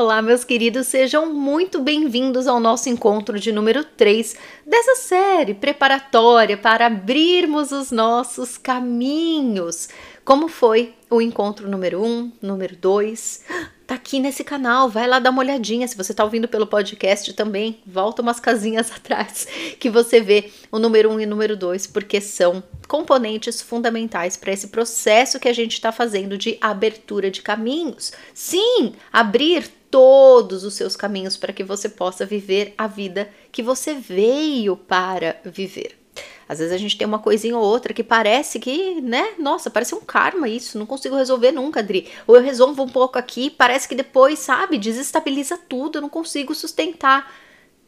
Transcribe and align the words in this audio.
Olá, 0.00 0.22
meus 0.22 0.44
queridos, 0.44 0.86
sejam 0.86 1.30
muito 1.30 1.78
bem-vindos 1.82 2.46
ao 2.46 2.58
nosso 2.58 2.88
encontro 2.88 3.38
de 3.38 3.52
número 3.52 3.84
3 3.84 4.34
dessa 4.66 4.94
série 4.94 5.52
preparatória 5.52 6.56
para 6.56 6.86
abrirmos 6.86 7.70
os 7.70 7.90
nossos 7.90 8.56
caminhos. 8.56 9.90
Como 10.24 10.48
foi 10.48 10.94
o 11.10 11.20
encontro 11.20 11.68
número 11.68 12.02
1, 12.02 12.32
número 12.40 12.76
2? 12.76 13.44
Tá 13.86 13.96
aqui 13.96 14.18
nesse 14.18 14.42
canal, 14.42 14.88
vai 14.88 15.06
lá 15.06 15.18
dar 15.18 15.28
uma 15.28 15.42
olhadinha. 15.42 15.86
Se 15.86 15.98
você 15.98 16.14
tá 16.14 16.24
ouvindo 16.24 16.48
pelo 16.48 16.66
podcast 16.66 17.34
também, 17.34 17.82
volta 17.84 18.22
umas 18.22 18.40
casinhas 18.40 18.90
atrás 18.96 19.46
que 19.78 19.90
você 19.90 20.18
vê 20.18 20.50
o 20.72 20.78
número 20.78 21.10
1 21.10 21.20
e 21.20 21.24
o 21.26 21.28
número 21.28 21.56
2, 21.58 21.88
porque 21.88 22.22
são 22.22 22.62
componentes 22.88 23.60
fundamentais 23.60 24.34
para 24.38 24.52
esse 24.52 24.68
processo 24.68 25.38
que 25.38 25.48
a 25.48 25.52
gente 25.52 25.74
está 25.74 25.92
fazendo 25.92 26.38
de 26.38 26.56
abertura 26.58 27.30
de 27.30 27.42
caminhos. 27.42 28.12
Sim, 28.32 28.94
abrir 29.12 29.79
todos 29.90 30.64
os 30.64 30.74
seus 30.74 30.96
caminhos 30.96 31.36
para 31.36 31.52
que 31.52 31.64
você 31.64 31.88
possa 31.88 32.24
viver 32.24 32.74
a 32.78 32.86
vida 32.86 33.28
que 33.50 33.62
você 33.62 33.94
veio 33.94 34.76
para 34.76 35.40
viver. 35.44 35.98
Às 36.48 36.58
vezes 36.58 36.74
a 36.74 36.78
gente 36.78 36.98
tem 36.98 37.06
uma 37.06 37.20
coisinha 37.20 37.56
ou 37.56 37.62
outra 37.62 37.94
que 37.94 38.02
parece 38.02 38.58
que, 38.58 39.00
né? 39.00 39.34
Nossa, 39.38 39.70
parece 39.70 39.94
um 39.94 40.00
karma 40.00 40.48
isso, 40.48 40.78
não 40.78 40.84
consigo 40.84 41.14
resolver 41.14 41.52
nunca, 41.52 41.78
Adri. 41.78 42.08
Ou 42.26 42.34
eu 42.34 42.42
resolvo 42.42 42.82
um 42.82 42.88
pouco 42.88 43.16
aqui, 43.18 43.50
parece 43.50 43.88
que 43.88 43.94
depois, 43.94 44.40
sabe, 44.40 44.76
desestabiliza 44.76 45.56
tudo, 45.56 45.98
eu 45.98 46.02
não 46.02 46.08
consigo 46.08 46.52
sustentar. 46.52 47.32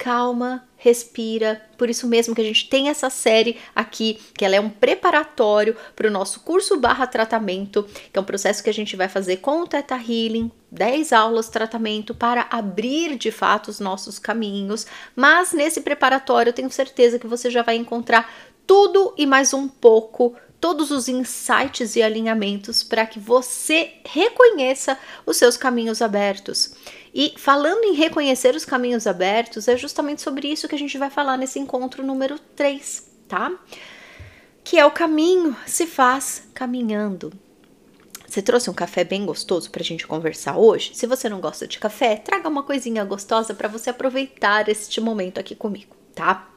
Calma, 0.03 0.67
respira. 0.77 1.63
Por 1.79 1.89
isso 1.89 2.09
mesmo 2.09 2.35
que 2.35 2.41
a 2.41 2.45
gente 2.45 2.69
tem 2.69 2.89
essa 2.89 3.09
série 3.09 3.57
aqui, 3.73 4.19
que 4.37 4.45
ela 4.45 4.57
é 4.57 4.61
um 4.61 4.69
preparatório 4.69 5.77
para 5.95 6.09
o 6.09 6.11
nosso 6.11 6.41
curso 6.41 6.77
barra 6.81 7.07
tratamento, 7.07 7.85
que 8.13 8.19
é 8.19 8.21
um 8.21 8.25
processo 8.25 8.65
que 8.65 8.69
a 8.69 8.75
gente 8.75 8.97
vai 8.97 9.09
fazer 9.09 9.37
com 9.37 9.61
o 9.61 9.67
Teta 9.69 9.95
Healing, 9.95 10.51
10 10.73 11.13
aulas 11.13 11.49
tratamento 11.49 12.17
para 12.17 12.49
abrir 12.51 13.17
de 13.17 13.31
fato 13.31 13.69
os 13.69 13.79
nossos 13.79 14.19
caminhos. 14.19 14.89
Mas 15.15 15.53
nesse 15.53 15.83
preparatório 15.83 16.51
eu 16.51 16.55
tenho 16.55 16.71
certeza 16.73 17.17
que 17.17 17.29
você 17.29 17.49
já 17.49 17.63
vai 17.63 17.77
encontrar 17.77 18.29
tudo 18.67 19.15
e 19.17 19.25
mais 19.25 19.55
um 19.55 19.69
pouco, 19.69 20.35
todos 20.63 20.93
os 20.93 21.09
insights 21.09 21.97
e 21.97 22.03
alinhamentos 22.03 22.85
para 22.85 23.05
que 23.05 23.19
você 23.19 23.95
reconheça 24.07 24.97
os 25.27 25.37
seus 25.37 25.57
caminhos 25.57 26.01
abertos. 26.01 26.73
E 27.13 27.35
falando 27.37 27.83
em 27.83 27.95
reconhecer 27.95 28.55
os 28.55 28.65
caminhos 28.65 29.09
abertos, 29.09 29.67
é 29.67 29.77
justamente 29.77 30.23
sobre 30.23 30.47
isso 30.47 30.69
que 30.69 30.77
a 30.77 30.79
gente 30.79 30.97
vai 30.97 31.11
falar 31.11 31.37
nesse 31.37 31.59
encontro 31.59 32.07
número 32.07 32.39
3, 32.55 33.11
tá? 33.27 33.53
Que 34.63 34.79
é 34.79 34.87
o 34.87 34.93
caminho 34.93 35.57
se 35.67 35.85
faz 35.85 36.45
caminhando. 36.55 37.33
Você 38.25 38.41
trouxe 38.41 38.71
um 38.71 38.75
café 38.75 39.03
bem 39.03 39.27
gostoso 39.27 39.69
para 39.69 39.83
a 39.83 39.85
gente 39.85 40.07
conversar 40.07 40.57
hoje? 40.57 40.93
Se 40.95 41.09
você 41.09 41.29
não 41.29 41.41
gosta 41.41 41.67
de 41.67 41.81
café, 41.81 42.15
traga 42.15 42.49
uma 42.49 42.63
coisinha 42.63 43.05
gostosa 43.05 43.53
para 43.53 43.67
você 43.67 43.91
aproveitar 43.91 44.69
este 44.69 45.01
momento 45.01 45.41
aqui 45.41 45.57
comigo, 45.57 45.97
tá? 46.15 46.52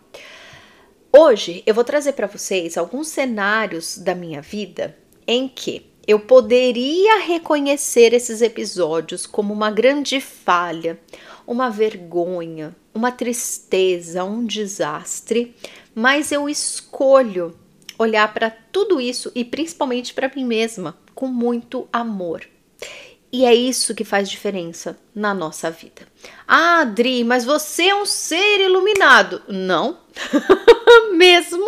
Hoje 1.17 1.63
eu 1.65 1.73
vou 1.73 1.85
trazer 1.85 2.11
para 2.11 2.27
vocês 2.27 2.77
alguns 2.77 3.07
cenários 3.07 3.97
da 3.97 4.13
minha 4.13 4.41
vida 4.41 4.97
em 5.25 5.47
que 5.47 5.89
eu 6.05 6.19
poderia 6.19 7.19
reconhecer 7.21 8.13
esses 8.13 8.41
episódios 8.41 9.25
como 9.25 9.53
uma 9.53 9.71
grande 9.71 10.19
falha, 10.19 10.99
uma 11.47 11.69
vergonha, 11.69 12.75
uma 12.93 13.13
tristeza, 13.13 14.25
um 14.25 14.45
desastre, 14.45 15.55
mas 15.95 16.33
eu 16.33 16.49
escolho 16.49 17.57
olhar 17.97 18.33
para 18.33 18.49
tudo 18.49 18.99
isso 18.99 19.31
e 19.33 19.45
principalmente 19.45 20.13
para 20.13 20.29
mim 20.35 20.43
mesma 20.43 20.97
com 21.15 21.27
muito 21.27 21.87
amor. 21.93 22.45
E 23.35 23.43
é 23.43 23.53
isso 23.53 23.93
que 23.93 24.05
faz 24.05 24.29
diferença 24.29 24.97
na 25.13 25.33
nossa 25.33 25.69
vida. 25.69 26.07
Ah, 26.47 26.79
Adri, 26.79 27.21
mas 27.21 27.43
você 27.43 27.89
é 27.89 27.95
um 27.95 28.05
ser 28.05 28.61
iluminado. 28.61 29.41
Não, 29.49 29.97
mesmo. 31.11 31.67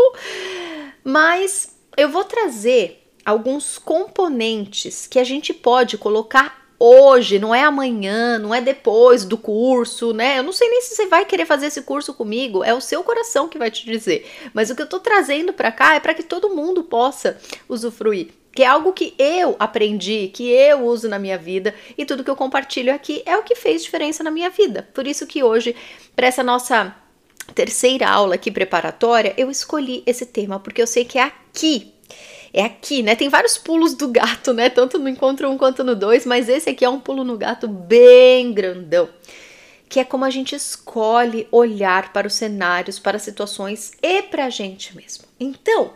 Mas 1.03 1.75
eu 1.97 2.07
vou 2.07 2.23
trazer 2.23 3.05
alguns 3.25 3.77
componentes 3.77 5.07
que 5.07 5.19
a 5.19 5.25
gente 5.25 5.53
pode 5.53 5.97
colocar 5.97 6.69
hoje, 6.79 7.37
não 7.37 7.53
é 7.53 7.63
amanhã, 7.63 8.39
não 8.39 8.55
é 8.55 8.61
depois 8.61 9.25
do 9.25 9.37
curso, 9.37 10.13
né? 10.13 10.39
Eu 10.39 10.43
não 10.43 10.53
sei 10.53 10.69
nem 10.69 10.79
se 10.79 10.95
você 10.95 11.07
vai 11.07 11.25
querer 11.25 11.45
fazer 11.45 11.65
esse 11.65 11.81
curso 11.81 12.13
comigo, 12.13 12.63
é 12.63 12.73
o 12.73 12.79
seu 12.79 13.03
coração 13.03 13.49
que 13.49 13.57
vai 13.57 13.69
te 13.69 13.85
dizer. 13.85 14.25
Mas 14.53 14.69
o 14.69 14.75
que 14.75 14.83
eu 14.83 14.87
tô 14.87 15.01
trazendo 15.01 15.51
para 15.51 15.69
cá 15.69 15.95
é 15.95 15.99
para 15.99 16.13
que 16.13 16.23
todo 16.23 16.55
mundo 16.55 16.81
possa 16.81 17.37
usufruir 17.67 18.29
que 18.57 18.63
é 18.63 18.65
algo 18.65 18.91
que 18.91 19.13
eu 19.19 19.55
aprendi, 19.59 20.31
que 20.33 20.49
eu 20.49 20.83
uso 20.83 21.07
na 21.07 21.19
minha 21.19 21.37
vida 21.37 21.75
e 21.95 22.03
tudo 22.03 22.23
que 22.23 22.29
eu 22.31 22.35
compartilho 22.35 22.91
aqui 22.91 23.21
é 23.23 23.37
o 23.37 23.43
que 23.43 23.53
fez 23.53 23.83
diferença 23.83 24.23
na 24.23 24.31
minha 24.31 24.49
vida. 24.49 24.89
Por 24.95 25.05
isso 25.05 25.27
que 25.27 25.43
hoje, 25.43 25.75
para 26.15 26.25
essa 26.25 26.41
nossa 26.41 26.91
terceira 27.53 28.09
aula 28.09 28.33
aqui 28.33 28.49
preparatória, 28.49 29.31
eu 29.37 29.51
escolhi 29.51 30.01
esse 30.07 30.25
tema 30.25 30.59
porque 30.59 30.81
eu 30.81 30.87
sei 30.87 31.05
que 31.05 31.19
é 31.19 31.21
aqui 31.21 31.93
é 32.51 32.63
aqui, 32.63 33.03
né? 33.03 33.15
Tem 33.15 33.29
vários 33.29 33.59
pulos 33.59 33.93
do 33.93 34.07
gato, 34.07 34.51
né? 34.53 34.71
Tanto 34.71 34.97
no 34.97 35.07
encontro 35.07 35.47
um 35.47 35.55
quanto 35.55 35.83
no 35.83 35.95
dois, 35.95 36.25
mas 36.25 36.49
esse 36.49 36.67
aqui 36.67 36.83
é 36.83 36.89
um 36.89 36.99
pulo 36.99 37.23
no 37.23 37.37
gato 37.37 37.67
bem 37.67 38.51
grandão. 38.51 39.07
Que 39.87 39.99
é 39.99 40.03
como 40.03 40.25
a 40.25 40.31
gente 40.31 40.55
escolhe 40.55 41.47
olhar 41.51 42.11
para 42.11 42.25
os 42.25 42.33
cenários, 42.33 42.97
para 42.97 43.17
as 43.17 43.23
situações 43.23 43.91
e 44.01 44.23
para 44.23 44.45
a 44.45 44.49
gente 44.49 44.95
mesmo. 44.95 45.25
Então, 45.39 45.93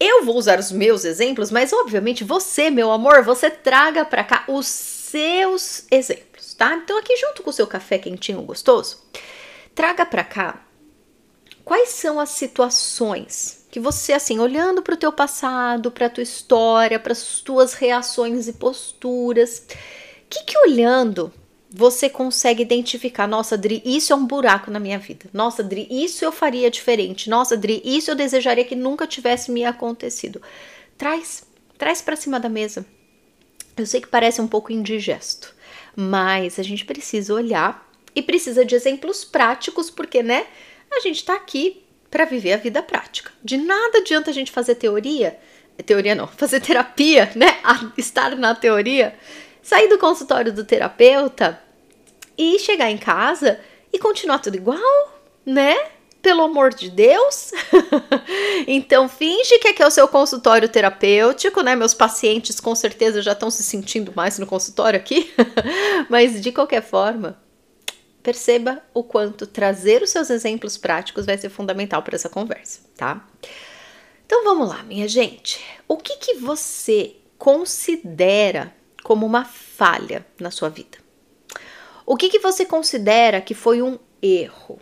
eu 0.00 0.24
vou 0.24 0.36
usar 0.36 0.58
os 0.58 0.72
meus 0.72 1.04
exemplos, 1.04 1.50
mas 1.50 1.72
obviamente 1.72 2.24
você, 2.24 2.70
meu 2.70 2.90
amor, 2.90 3.22
você 3.22 3.50
traga 3.50 4.02
para 4.04 4.24
cá 4.24 4.44
os 4.48 4.66
seus 4.66 5.84
exemplos, 5.90 6.54
tá? 6.54 6.74
Então 6.74 6.98
aqui 6.98 7.14
junto 7.18 7.42
com 7.42 7.50
o 7.50 7.52
seu 7.52 7.66
café 7.66 7.98
quentinho 7.98 8.40
gostoso, 8.40 9.02
traga 9.74 10.06
para 10.06 10.24
cá 10.24 10.64
quais 11.64 11.90
são 11.90 12.18
as 12.18 12.30
situações 12.30 13.60
que 13.70 13.78
você 13.78 14.12
assim, 14.12 14.40
olhando 14.40 14.82
para 14.82 14.94
o 14.94 14.96
teu 14.96 15.12
passado, 15.12 15.90
para 15.92 16.06
a 16.06 16.10
tua 16.10 16.24
história, 16.24 16.98
para 16.98 17.12
as 17.12 17.40
tuas 17.40 17.74
reações 17.74 18.48
e 18.48 18.54
posturas, 18.54 19.64
que 20.28 20.42
que 20.44 20.58
olhando 20.58 21.32
você 21.72 22.10
consegue 22.10 22.62
identificar, 22.62 23.28
nossa, 23.28 23.56
Dri, 23.56 23.80
isso 23.84 24.12
é 24.12 24.16
um 24.16 24.26
buraco 24.26 24.70
na 24.70 24.80
minha 24.80 24.98
vida. 24.98 25.26
Nossa, 25.32 25.62
Dri, 25.62 25.86
isso 25.88 26.24
eu 26.24 26.32
faria 26.32 26.68
diferente. 26.68 27.30
Nossa, 27.30 27.56
Dri, 27.56 27.80
isso 27.84 28.10
eu 28.10 28.16
desejaria 28.16 28.64
que 28.64 28.74
nunca 28.74 29.06
tivesse 29.06 29.52
me 29.52 29.64
acontecido. 29.64 30.42
Traz, 30.98 31.44
traz 31.78 32.02
para 32.02 32.16
cima 32.16 32.40
da 32.40 32.48
mesa. 32.48 32.84
Eu 33.76 33.86
sei 33.86 34.00
que 34.00 34.08
parece 34.08 34.40
um 34.40 34.48
pouco 34.48 34.72
indigesto, 34.72 35.54
mas 35.94 36.58
a 36.58 36.62
gente 36.62 36.84
precisa 36.84 37.32
olhar 37.32 37.88
e 38.16 38.20
precisa 38.20 38.64
de 38.64 38.74
exemplos 38.74 39.24
práticos, 39.24 39.90
porque, 39.90 40.24
né? 40.24 40.46
A 40.90 40.98
gente 40.98 41.24
tá 41.24 41.34
aqui 41.34 41.84
para 42.10 42.24
viver 42.24 42.54
a 42.54 42.56
vida 42.56 42.82
prática. 42.82 43.30
De 43.44 43.56
nada 43.56 43.98
adianta 43.98 44.30
a 44.30 44.34
gente 44.34 44.50
fazer 44.50 44.74
teoria, 44.74 45.38
teoria 45.86 46.16
não, 46.16 46.26
fazer 46.26 46.60
terapia, 46.60 47.30
né? 47.36 47.58
Estar 47.96 48.36
na 48.36 48.56
teoria 48.56 49.16
sair 49.70 49.86
do 49.86 49.98
consultório 49.98 50.52
do 50.52 50.64
terapeuta 50.64 51.62
e 52.36 52.58
chegar 52.58 52.90
em 52.90 52.98
casa 52.98 53.60
e 53.92 54.00
continuar 54.00 54.40
tudo 54.40 54.56
igual, 54.56 55.22
né? 55.46 55.76
Pelo 56.20 56.42
amor 56.42 56.74
de 56.74 56.90
Deus. 56.90 57.52
então, 58.66 59.08
finge 59.08 59.60
que 59.60 59.68
aqui 59.68 59.80
é 59.80 59.86
o 59.86 59.90
seu 59.92 60.08
consultório 60.08 60.68
terapêutico, 60.68 61.62
né? 61.62 61.76
Meus 61.76 61.94
pacientes 61.94 62.58
com 62.58 62.74
certeza 62.74 63.22
já 63.22 63.30
estão 63.30 63.48
se 63.48 63.62
sentindo 63.62 64.12
mais 64.12 64.40
no 64.40 64.46
consultório 64.46 64.98
aqui. 64.98 65.32
Mas, 66.10 66.40
de 66.40 66.50
qualquer 66.50 66.82
forma, 66.82 67.40
perceba 68.24 68.82
o 68.92 69.04
quanto 69.04 69.46
trazer 69.46 70.02
os 70.02 70.10
seus 70.10 70.30
exemplos 70.30 70.76
práticos 70.76 71.26
vai 71.26 71.38
ser 71.38 71.48
fundamental 71.48 72.02
para 72.02 72.16
essa 72.16 72.28
conversa, 72.28 72.80
tá? 72.96 73.24
Então, 74.26 74.42
vamos 74.42 74.68
lá, 74.68 74.82
minha 74.82 75.06
gente. 75.06 75.64
O 75.86 75.96
que, 75.96 76.16
que 76.16 76.34
você 76.34 77.14
considera 77.38 78.79
como 79.02 79.26
uma 79.26 79.44
falha 79.44 80.26
na 80.38 80.50
sua 80.50 80.68
vida? 80.68 80.98
O 82.06 82.16
que, 82.16 82.28
que 82.28 82.38
você 82.38 82.64
considera 82.64 83.40
que 83.40 83.54
foi 83.54 83.80
um 83.82 83.98
erro? 84.20 84.80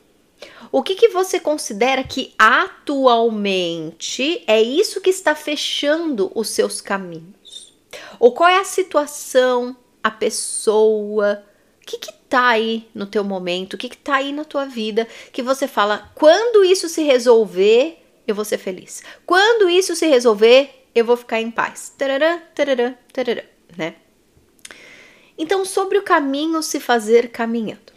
O 0.70 0.82
que, 0.82 0.94
que 0.94 1.08
você 1.08 1.40
considera 1.40 2.04
que 2.04 2.34
atualmente 2.38 3.62
é 4.46 4.60
isso 4.60 5.00
que 5.00 5.10
está 5.10 5.34
fechando 5.34 6.31
os 6.34 6.50
seus 6.50 6.81
caminhos? 6.81 7.75
Ou 8.19 8.32
qual 8.32 8.48
é 8.48 8.58
a 8.58 8.64
situação, 8.64 9.76
a 10.02 10.10
pessoa, 10.10 11.44
o 11.82 11.87
que 11.87 11.98
que 11.98 12.12
tá 12.28 12.48
aí 12.48 12.88
no 12.94 13.06
teu 13.06 13.25
momento, 13.25 13.75
o 13.75 13.78
que 13.78 13.88
que 13.88 13.96
tá 13.96 14.16
aí 14.16 14.32
na 14.32 14.44
tua 14.44 14.66
vida 14.66 15.08
que 15.32 15.43
você 15.43 15.66
fala, 15.66 16.10
quando 16.14 16.64
isso 16.64 16.88
se 16.88 17.02
resolver, 17.02 18.02
eu 18.26 18.34
vou 18.34 18.44
ser 18.44 18.58
feliz. 18.58 19.02
Quando 19.25 19.70
isso 19.70 19.96
se 19.96 20.06
resolver, 20.06 20.87
eu 20.94 21.04
vou 21.04 21.16
ficar 21.16 21.40
em 21.40 21.50
paz. 21.50 21.94
Né? 23.76 23.94
Então, 25.38 25.64
sobre 25.64 25.96
o 25.96 26.02
caminho 26.02 26.62
se 26.62 26.81
fazer 26.81 27.31
caminhando. 27.31 27.93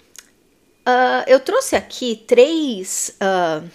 Uh, 0.82 1.26
eu 1.28 1.40
trouxe 1.40 1.76
aqui 1.76 2.24
três. 2.28 3.18
Uh, 3.20 3.68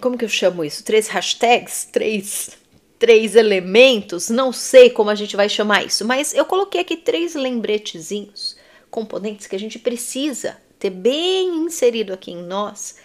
como 0.00 0.16
que 0.16 0.24
eu 0.24 0.28
chamo 0.28 0.64
isso? 0.64 0.84
Três 0.84 1.08
hashtags? 1.08 1.88
Três, 1.92 2.50
três 2.98 3.34
elementos? 3.34 4.30
Não 4.30 4.52
sei 4.52 4.90
como 4.90 5.10
a 5.10 5.14
gente 5.14 5.36
vai 5.36 5.48
chamar 5.48 5.84
isso, 5.84 6.04
mas 6.04 6.32
eu 6.32 6.44
coloquei 6.44 6.80
aqui 6.80 6.96
três 6.96 7.34
lembretezinhos 7.34 8.56
componentes 8.90 9.46
que 9.46 9.56
a 9.56 9.58
gente 9.58 9.78
precisa 9.78 10.56
ter 10.78 10.90
bem 10.90 11.48
inserido 11.64 12.12
aqui 12.12 12.32
em 12.32 12.42
nós 12.42 12.96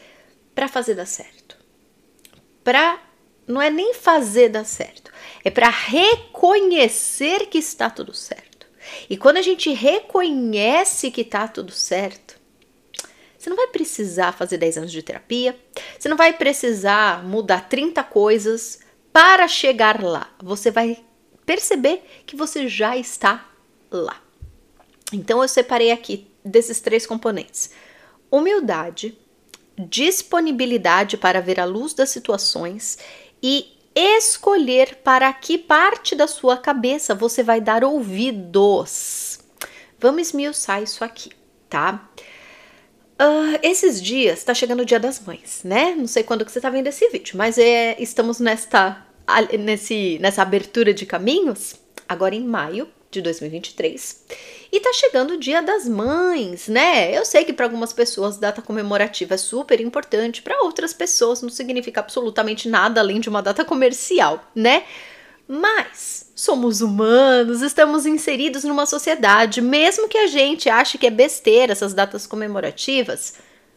para 0.53 0.67
fazer 0.67 0.95
dar 0.95 1.05
certo. 1.05 1.55
Para 2.63 2.99
não 3.47 3.61
é 3.61 3.69
nem 3.69 3.93
fazer 3.93 4.49
dar 4.49 4.65
certo, 4.65 5.11
é 5.43 5.49
para 5.49 5.69
reconhecer 5.69 7.45
que 7.45 7.57
está 7.57 7.89
tudo 7.89 8.13
certo. 8.13 8.46
E 9.09 9.17
quando 9.17 9.37
a 9.37 9.41
gente 9.41 9.71
reconhece 9.73 11.11
que 11.11 11.21
está 11.21 11.47
tudo 11.47 11.71
certo, 11.71 12.37
você 13.37 13.49
não 13.49 13.57
vai 13.57 13.67
precisar 13.67 14.31
fazer 14.31 14.57
10 14.57 14.77
anos 14.79 14.91
de 14.91 15.01
terapia, 15.01 15.57
você 15.97 16.09
não 16.09 16.17
vai 16.17 16.33
precisar 16.33 17.23
mudar 17.23 17.69
30 17.69 18.03
coisas 18.03 18.79
para 19.13 19.47
chegar 19.47 20.03
lá. 20.03 20.29
Você 20.43 20.71
vai 20.71 21.03
perceber 21.45 22.03
que 22.25 22.35
você 22.35 22.67
já 22.67 22.97
está 22.97 23.49
lá. 23.89 24.21
Então 25.13 25.41
eu 25.41 25.47
separei 25.47 25.91
aqui 25.91 26.27
desses 26.43 26.79
três 26.79 27.05
componentes: 27.05 27.71
humildade, 28.29 29.17
disponibilidade 29.77 31.17
para 31.17 31.41
ver 31.41 31.59
a 31.59 31.65
luz 31.65 31.93
das 31.93 32.09
situações 32.09 32.97
e 33.41 33.76
escolher 33.97 34.97
para 35.03 35.31
que 35.33 35.57
parte 35.57 36.15
da 36.15 36.27
sua 36.27 36.57
cabeça 36.57 37.15
você 37.15 37.41
vai 37.41 37.59
dar 37.59 37.83
ouvidos. 37.83 39.39
Vamos 39.99 40.27
esmiuçar 40.27 40.83
isso 40.83 41.03
aqui, 41.03 41.31
tá? 41.67 42.07
Uh, 43.19 43.57
esses 43.63 43.99
dias 43.99 44.37
está 44.37 44.53
chegando 44.53 44.81
o 44.81 44.85
Dia 44.85 44.99
das 44.99 45.19
Mães, 45.19 45.61
né? 45.63 45.95
Não 45.97 46.05
sei 46.05 46.23
quando 46.23 46.45
que 46.45 46.51
você 46.51 46.59
está 46.59 46.69
vendo 46.69 46.85
esse 46.85 47.09
vídeo, 47.09 47.35
mas 47.35 47.57
é, 47.57 47.99
estamos 47.99 48.39
nesta, 48.39 49.03
nesse, 49.57 50.19
nessa 50.21 50.43
abertura 50.43 50.93
de 50.93 51.05
caminhos, 51.05 51.75
agora 52.07 52.35
em 52.35 52.45
maio 52.45 52.87
de 53.09 53.21
2023. 53.21 54.25
E 54.71 54.79
tá 54.79 54.91
chegando 54.93 55.31
o 55.31 55.37
Dia 55.37 55.61
das 55.61 55.87
Mães, 55.87 56.67
né? 56.67 57.17
Eu 57.17 57.23
sei 57.23 57.45
que 57.45 57.53
para 57.53 57.65
algumas 57.65 57.93
pessoas 57.93 58.37
data 58.37 58.61
comemorativa 58.61 59.35
é 59.35 59.37
super 59.37 59.79
importante, 59.79 60.41
para 60.41 60.61
outras 60.63 60.93
pessoas 60.93 61.41
não 61.41 61.49
significa 61.49 62.01
absolutamente 62.01 62.67
nada 62.67 62.99
além 62.99 63.19
de 63.19 63.29
uma 63.29 63.41
data 63.41 63.63
comercial, 63.63 64.43
né? 64.53 64.83
Mas 65.47 66.31
somos 66.35 66.81
humanos, 66.81 67.61
estamos 67.61 68.05
inseridos 68.05 68.65
numa 68.65 68.85
sociedade, 68.85 69.61
mesmo 69.61 70.09
que 70.09 70.17
a 70.17 70.27
gente 70.27 70.69
ache 70.69 70.97
que 70.97 71.07
é 71.07 71.11
besteira 71.11 71.71
essas 71.71 71.93
datas 71.93 72.27
comemorativas, 72.27 73.35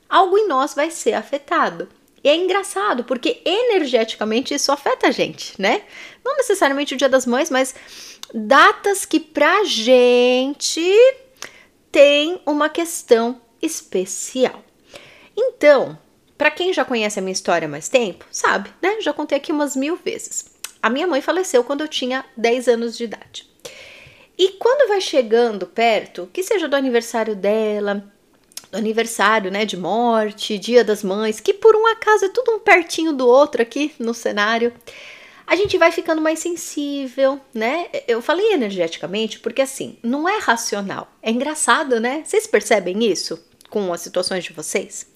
algo 0.08 0.36
em 0.36 0.48
nós 0.48 0.74
vai 0.74 0.90
ser 0.90 1.14
afetado. 1.14 1.88
E 2.22 2.28
é 2.28 2.36
engraçado, 2.36 3.04
porque 3.04 3.40
energeticamente 3.44 4.52
isso 4.52 4.72
afeta 4.72 5.08
a 5.08 5.10
gente, 5.10 5.54
né? 5.60 5.82
Não 6.24 6.36
necessariamente 6.36 6.94
o 6.94 6.96
Dia 6.96 7.08
das 7.08 7.24
Mães, 7.24 7.48
mas 7.48 7.74
datas 8.34 9.04
que 9.04 9.20
pra 9.20 9.64
gente 9.64 10.90
tem 11.90 12.40
uma 12.46 12.68
questão 12.68 13.40
especial. 13.60 14.62
Então, 15.36 15.98
para 16.36 16.50
quem 16.50 16.72
já 16.72 16.84
conhece 16.84 17.18
a 17.18 17.22
minha 17.22 17.32
história 17.32 17.66
há 17.66 17.68
mais 17.70 17.88
tempo, 17.88 18.24
sabe, 18.30 18.70
né? 18.80 19.00
Já 19.00 19.12
contei 19.12 19.36
aqui 19.36 19.52
umas 19.52 19.76
mil 19.76 19.96
vezes. 19.96 20.46
A 20.82 20.88
minha 20.88 21.06
mãe 21.06 21.20
faleceu 21.20 21.62
quando 21.62 21.82
eu 21.82 21.88
tinha 21.88 22.24
10 22.36 22.68
anos 22.68 22.96
de 22.96 23.04
idade. 23.04 23.48
E 24.38 24.52
quando 24.52 24.88
vai 24.88 25.00
chegando 25.00 25.66
perto, 25.66 26.30
que 26.32 26.42
seja 26.42 26.66
do 26.66 26.74
aniversário 26.74 27.36
dela, 27.36 28.10
do 28.70 28.78
aniversário, 28.78 29.50
né, 29.50 29.66
de 29.66 29.76
morte, 29.76 30.58
Dia 30.58 30.82
das 30.82 31.02
Mães, 31.02 31.40
que 31.40 31.52
por 31.52 31.76
um 31.76 31.86
acaso 31.86 32.24
é 32.24 32.28
tudo 32.30 32.52
um 32.52 32.58
pertinho 32.58 33.12
do 33.12 33.28
outro 33.28 33.60
aqui 33.60 33.92
no 33.98 34.14
cenário, 34.14 34.72
a 35.50 35.56
gente 35.56 35.76
vai 35.76 35.90
ficando 35.90 36.22
mais 36.22 36.38
sensível, 36.38 37.40
né? 37.52 37.88
Eu 38.06 38.22
falei 38.22 38.52
energeticamente 38.52 39.40
porque 39.40 39.60
assim, 39.60 39.98
não 40.00 40.28
é 40.28 40.38
racional. 40.38 41.12
É 41.20 41.28
engraçado, 41.28 41.98
né? 41.98 42.22
Vocês 42.24 42.46
percebem 42.46 43.04
isso 43.04 43.44
com 43.68 43.92
as 43.92 44.00
situações 44.00 44.44
de 44.44 44.52
vocês? 44.52 45.08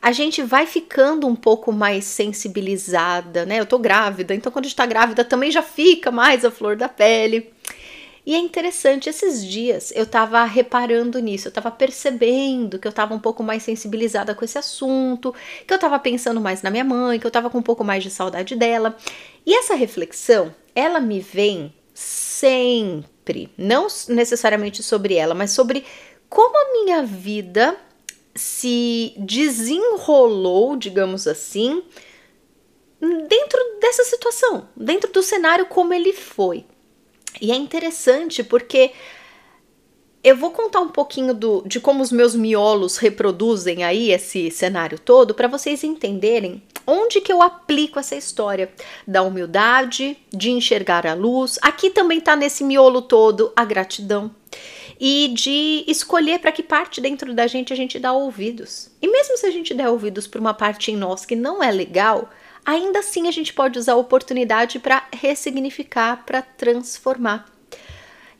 A 0.00 0.12
gente 0.12 0.42
vai 0.42 0.64
ficando 0.64 1.26
um 1.26 1.34
pouco 1.34 1.72
mais 1.72 2.04
sensibilizada, 2.04 3.44
né? 3.44 3.58
Eu 3.58 3.66
tô 3.66 3.76
grávida, 3.76 4.32
então 4.32 4.52
quando 4.52 4.66
a 4.66 4.68
gente 4.68 4.76
tá 4.76 4.86
grávida 4.86 5.24
também 5.24 5.50
já 5.50 5.62
fica 5.62 6.12
mais 6.12 6.44
a 6.44 6.52
flor 6.52 6.76
da 6.76 6.88
pele. 6.88 7.52
E 8.26 8.34
é 8.34 8.38
interessante, 8.38 9.08
esses 9.10 9.44
dias 9.44 9.92
eu 9.94 10.06
tava 10.06 10.42
reparando 10.44 11.18
nisso, 11.18 11.48
eu 11.48 11.52
tava 11.52 11.70
percebendo 11.70 12.78
que 12.78 12.88
eu 12.88 12.92
tava 12.92 13.14
um 13.14 13.18
pouco 13.18 13.42
mais 13.42 13.62
sensibilizada 13.62 14.34
com 14.34 14.44
esse 14.44 14.56
assunto, 14.56 15.34
que 15.66 15.74
eu 15.74 15.78
tava 15.78 15.98
pensando 15.98 16.40
mais 16.40 16.62
na 16.62 16.70
minha 16.70 16.84
mãe, 16.84 17.20
que 17.20 17.26
eu 17.26 17.30
tava 17.30 17.50
com 17.50 17.58
um 17.58 17.62
pouco 17.62 17.84
mais 17.84 18.02
de 18.02 18.10
saudade 18.10 18.56
dela. 18.56 18.96
E 19.44 19.54
essa 19.54 19.74
reflexão, 19.74 20.54
ela 20.74 21.00
me 21.00 21.20
vem 21.20 21.74
sempre, 21.92 23.50
não 23.58 23.88
necessariamente 24.08 24.82
sobre 24.82 25.16
ela, 25.16 25.34
mas 25.34 25.50
sobre 25.50 25.84
como 26.30 26.56
a 26.56 26.72
minha 26.72 27.02
vida 27.02 27.76
se 28.34 29.14
desenrolou, 29.18 30.76
digamos 30.76 31.28
assim, 31.28 31.82
dentro 33.00 33.78
dessa 33.80 34.02
situação, 34.02 34.68
dentro 34.74 35.12
do 35.12 35.22
cenário 35.22 35.66
como 35.66 35.92
ele 35.92 36.12
foi. 36.12 36.64
E 37.40 37.52
é 37.52 37.56
interessante 37.56 38.42
porque 38.42 38.92
eu 40.22 40.36
vou 40.36 40.50
contar 40.50 40.80
um 40.80 40.88
pouquinho 40.88 41.34
do, 41.34 41.62
de 41.66 41.78
como 41.78 42.02
os 42.02 42.10
meus 42.10 42.34
miolos 42.34 42.96
reproduzem 42.96 43.84
aí 43.84 44.10
esse 44.10 44.50
cenário 44.50 44.98
todo 44.98 45.34
para 45.34 45.48
vocês 45.48 45.84
entenderem 45.84 46.62
onde 46.86 47.20
que 47.20 47.32
eu 47.32 47.42
aplico 47.42 47.98
essa 47.98 48.16
história 48.16 48.70
da 49.06 49.22
humildade, 49.22 50.16
de 50.32 50.50
enxergar 50.50 51.06
a 51.06 51.14
luz. 51.14 51.58
Aqui 51.60 51.90
também 51.90 52.20
tá 52.20 52.34
nesse 52.36 52.64
miolo 52.64 53.02
todo 53.02 53.52
a 53.54 53.64
gratidão 53.64 54.34
e 54.98 55.28
de 55.34 55.84
escolher 55.86 56.38
para 56.38 56.52
que 56.52 56.62
parte 56.62 57.00
dentro 57.00 57.34
da 57.34 57.46
gente 57.46 57.72
a 57.72 57.76
gente 57.76 57.98
dá 57.98 58.12
ouvidos. 58.12 58.90
E 59.02 59.08
mesmo 59.08 59.36
se 59.36 59.46
a 59.46 59.50
gente 59.50 59.74
der 59.74 59.88
ouvidos 59.88 60.26
para 60.26 60.40
uma 60.40 60.54
parte 60.54 60.90
em 60.90 60.96
nós 60.96 61.26
que 61.26 61.36
não 61.36 61.62
é 61.62 61.70
legal, 61.70 62.30
ainda 62.64 63.00
assim 63.00 63.28
a 63.28 63.30
gente 63.30 63.52
pode 63.52 63.78
usar 63.78 63.92
a 63.92 63.96
oportunidade 63.96 64.78
para 64.78 65.06
ressignificar, 65.12 66.24
para 66.24 66.42
transformar. 66.42 67.46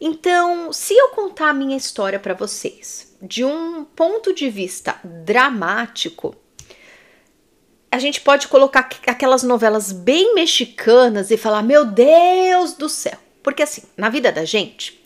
Então, 0.00 0.72
se 0.72 0.94
eu 0.94 1.10
contar 1.10 1.50
a 1.50 1.54
minha 1.54 1.76
história 1.76 2.18
para 2.18 2.34
vocês 2.34 3.16
de 3.22 3.44
um 3.44 3.84
ponto 3.84 4.34
de 4.34 4.50
vista 4.50 4.98
dramático, 5.02 6.34
a 7.90 7.98
gente 7.98 8.20
pode 8.20 8.48
colocar 8.48 8.88
aquelas 9.06 9.42
novelas 9.42 9.92
bem 9.92 10.34
mexicanas 10.34 11.30
e 11.30 11.36
falar: 11.36 11.62
Meu 11.62 11.84
Deus 11.84 12.74
do 12.74 12.88
céu! 12.88 13.16
Porque 13.42 13.62
assim, 13.62 13.82
na 13.96 14.08
vida 14.08 14.32
da 14.32 14.44
gente, 14.44 15.00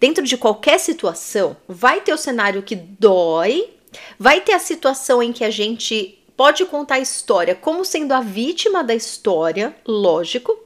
dentro 0.00 0.24
de 0.24 0.36
qualquer 0.36 0.78
situação, 0.80 1.56
vai 1.68 2.00
ter 2.00 2.14
o 2.14 2.18
cenário 2.18 2.62
que 2.62 2.74
dói, 2.74 3.68
vai 4.18 4.40
ter 4.40 4.52
a 4.52 4.58
situação 4.58 5.22
em 5.22 5.32
que 5.32 5.44
a 5.44 5.50
gente 5.50 6.19
pode 6.40 6.64
contar 6.64 6.94
a 6.94 7.00
história 7.00 7.54
como 7.54 7.84
sendo 7.84 8.12
a 8.12 8.22
vítima 8.22 8.82
da 8.82 8.94
história, 8.94 9.76
lógico, 9.86 10.58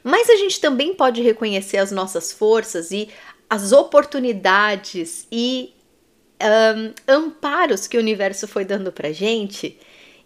mas 0.00 0.30
a 0.30 0.36
gente 0.36 0.60
também 0.60 0.94
pode 0.94 1.20
reconhecer 1.22 1.78
as 1.78 1.90
nossas 1.90 2.32
forças 2.32 2.92
e 2.92 3.08
as 3.48 3.72
oportunidades 3.72 5.26
e 5.28 5.74
um, 6.40 6.94
amparos 7.12 7.88
que 7.88 7.96
o 7.96 8.00
universo 8.00 8.46
foi 8.46 8.64
dando 8.64 8.92
pra 8.92 9.10
gente 9.10 9.76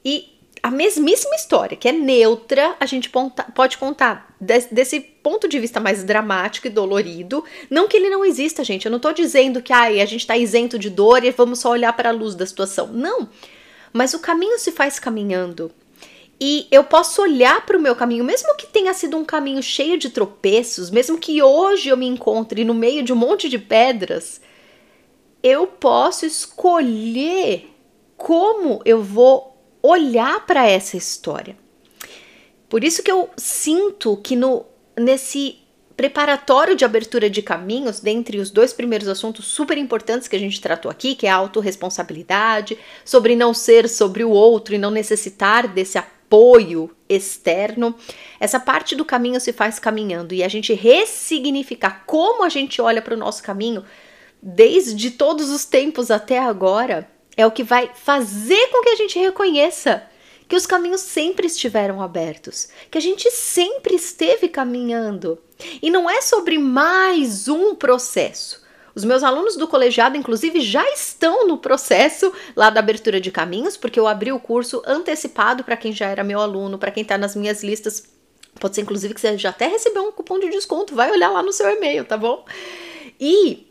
e 0.05 0.29
a 0.63 0.71
mesmíssima 0.71 1.37
história, 1.37 1.75
que 1.75 1.89
é 1.89 1.93
neutra, 1.93 2.77
a 2.79 2.85
gente 2.85 3.11
pode 3.55 3.79
contar 3.79 4.37
desse 4.39 5.01
ponto 5.01 5.49
de 5.49 5.59
vista 5.59 5.81
mais 5.81 6.05
dramático 6.05 6.67
e 6.67 6.71
dolorido. 6.71 7.43
Não 7.71 7.89
que 7.89 7.97
ele 7.97 8.11
não 8.11 8.23
exista, 8.25 8.63
gente. 8.63 8.85
Eu 8.85 8.93
não 8.93 8.99
tô 8.99 9.13
dizendo 9.13 9.63
que 9.63 9.73
ai, 9.73 10.03
a 10.03 10.07
gente 10.07 10.27
tá 10.27 10.37
isento 10.37 10.79
de 10.79 10.91
dor 10.91 11.25
e 11.25 11.31
vamos 11.31 11.61
só 11.61 11.71
olhar 11.71 11.95
para 11.95 12.11
a 12.11 12.13
luz 12.13 12.35
da 12.35 12.47
situação. 12.47 12.87
Não 12.89 13.29
mas 13.95 14.13
o 14.13 14.19
caminho 14.19 14.59
se 14.59 14.73
faz 14.73 14.99
caminhando. 14.99 15.71
E 16.41 16.67
eu 16.69 16.83
posso 16.83 17.23
olhar 17.23 17.65
para 17.65 17.79
o 17.79 17.81
meu 17.81 17.95
caminho, 17.95 18.25
mesmo 18.25 18.57
que 18.57 18.67
tenha 18.67 18.93
sido 18.93 19.17
um 19.17 19.25
caminho 19.25 19.63
cheio 19.63 19.97
de 19.97 20.11
tropeços, 20.11 20.91
mesmo 20.91 21.17
que 21.17 21.41
hoje 21.41 21.89
eu 21.89 21.97
me 21.97 22.07
encontre 22.07 22.65
no 22.65 22.75
meio 22.75 23.05
de 23.05 23.13
um 23.13 23.17
monte 23.17 23.49
de 23.49 23.57
pedras, 23.57 24.41
eu 25.41 25.67
posso 25.67 26.27
escolher 26.27 27.71
como 28.17 28.83
eu 28.85 29.01
vou 29.01 29.57
olhar 29.81 30.45
para 30.45 30.67
essa 30.67 30.97
história. 30.97 31.57
Por 32.69 32.83
isso 32.83 33.01
que 33.03 33.13
eu 33.13 33.31
sinto 33.37 34.17
que 34.17 34.35
no 34.35 34.67
nesse 34.97 35.59
preparatório 35.97 36.75
de 36.75 36.85
abertura 36.85 37.31
de 37.31 37.41
caminhos, 37.43 38.01
dentre 38.01 38.39
os 38.39 38.51
dois 38.51 38.73
primeiros 38.73 39.09
assuntos 39.09 39.47
super 39.47 39.79
importantes 39.79 40.27
que 40.27 40.37
a 40.37 40.39
gente 40.39 40.61
tratou 40.61 40.91
aqui, 40.91 41.15
que 41.15 41.27
é 41.27 41.31
a 41.31 41.37
autorresponsabilidade, 41.37 42.79
sobre 43.05 43.37
não 43.37 43.55
ser 43.55 43.89
sobre 43.89 44.25
o 44.25 44.31
outro 44.31 44.75
e 44.75 44.79
não 44.79 44.91
necessitar 44.91 45.69
desse 45.69 45.97
apoio 45.97 46.91
externo. 47.09 47.95
Essa 48.41 48.59
parte 48.59 48.97
do 48.97 49.05
caminho 49.05 49.41
se 49.41 49.53
faz 49.53 49.79
caminhando 49.79 50.35
e 50.35 50.43
a 50.43 50.49
gente 50.49 50.73
ressignificar 50.75 52.03
como 52.07 52.43
a 52.45 52.49
gente 52.49 52.81
olha 52.81 53.01
para 53.01 53.15
o 53.15 53.19
nosso 53.19 53.43
caminho 53.43 53.85
desde 54.43 55.11
todos 55.11 55.49
os 55.49 55.65
tempos 55.65 56.11
até 56.11 56.39
agora 56.39 57.09
é 57.35 57.47
o 57.47 57.51
que 57.51 57.63
vai 57.63 57.91
fazer 57.95 58.69
com 58.69 58.83
que 58.83 58.91
a 58.91 58.97
gente 58.97 59.19
reconheça 59.19 60.03
que 60.49 60.57
os 60.57 60.67
caminhos 60.67 61.01
sempre 61.01 61.47
estiveram 61.47 62.03
abertos, 62.03 62.69
que 62.91 62.99
a 62.99 63.01
gente 63.01 63.31
sempre 63.31 63.95
esteve 63.95 64.49
caminhando. 64.49 65.39
E 65.81 65.91
não 65.91 66.09
é 66.09 66.21
sobre 66.21 66.59
mais 66.59 67.49
um 67.49 67.75
processo. 67.75 68.63
Os 68.95 69.05
meus 69.05 69.25
alunos 69.25 69.57
do 69.57 69.67
colegiado, 69.67 70.17
inclusive, 70.17 70.61
já 70.61 70.85
estão 70.93 71.49
no 71.49 71.59
processo 71.59 72.33
lá 72.55 72.71
da 72.71 72.79
abertura 72.79 73.21
de 73.21 73.33
caminhos, 73.33 73.77
porque 73.77 73.99
eu 73.99 74.07
abri 74.07 74.31
o 74.31 74.39
curso 74.39 74.83
antecipado 74.87 75.65
para 75.65 75.77
quem 75.77 75.93
já 75.93 76.07
era 76.07 76.23
meu 76.23 76.41
aluno, 76.41 76.79
para 76.79 76.93
quem 76.93 77.03
está 77.03 77.19
nas 77.19 77.35
minhas 77.35 77.65
listas. 77.65 78.05
Pode 78.61 78.77
ser, 78.77 78.83
inclusive, 78.83 79.13
que 79.13 79.21
você 79.21 79.37
já 79.37 79.51
até 79.51 79.67
recebeu 79.67 80.05
um 80.05 80.13
cupom 80.13 80.39
de 80.39 80.49
desconto. 80.49 80.95
Vai 80.95 81.11
olhar 81.11 81.31
lá 81.31 81.43
no 81.43 81.53
seu 81.53 81.69
e-mail, 81.71 82.05
tá 82.05 82.17
bom? 82.17 82.45
E 83.19 83.67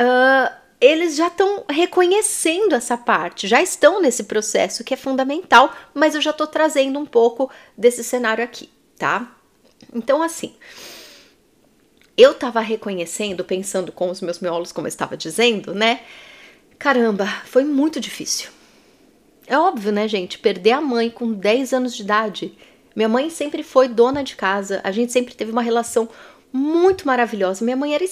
uh, 0.00 0.54
eles 0.80 1.16
já 1.16 1.26
estão 1.26 1.64
reconhecendo 1.68 2.74
essa 2.74 2.96
parte, 2.96 3.48
já 3.48 3.60
estão 3.60 4.00
nesse 4.00 4.24
processo 4.24 4.84
que 4.84 4.94
é 4.94 4.96
fundamental, 4.96 5.74
mas 5.92 6.14
eu 6.14 6.20
já 6.20 6.30
estou 6.30 6.46
trazendo 6.46 6.98
um 6.98 7.06
pouco 7.06 7.50
desse 7.76 8.04
cenário 8.04 8.44
aqui, 8.44 8.70
tá? 8.96 9.34
Então, 9.92 10.22
assim, 10.22 10.54
eu 12.16 12.32
estava 12.32 12.60
reconhecendo, 12.60 13.44
pensando 13.44 13.90
com 13.90 14.10
os 14.10 14.20
meus 14.20 14.38
miolos, 14.38 14.72
como 14.72 14.86
eu 14.86 14.90
estava 14.90 15.16
dizendo, 15.16 15.74
né? 15.74 16.00
Caramba, 16.78 17.26
foi 17.44 17.64
muito 17.64 17.98
difícil. 17.98 18.50
É 19.46 19.58
óbvio, 19.58 19.90
né, 19.90 20.06
gente? 20.06 20.38
Perder 20.38 20.72
a 20.72 20.80
mãe 20.80 21.10
com 21.10 21.32
10 21.32 21.72
anos 21.72 21.96
de 21.96 22.02
idade. 22.02 22.56
Minha 22.94 23.08
mãe 23.08 23.30
sempre 23.30 23.62
foi 23.62 23.88
dona 23.88 24.22
de 24.22 24.36
casa, 24.36 24.80
a 24.84 24.92
gente 24.92 25.12
sempre 25.12 25.34
teve 25.34 25.50
uma 25.50 25.62
relação 25.62 26.08
muito 26.52 27.06
maravilhosa. 27.06 27.64
Minha 27.64 27.76
mãe 27.76 27.94
era 27.94 28.04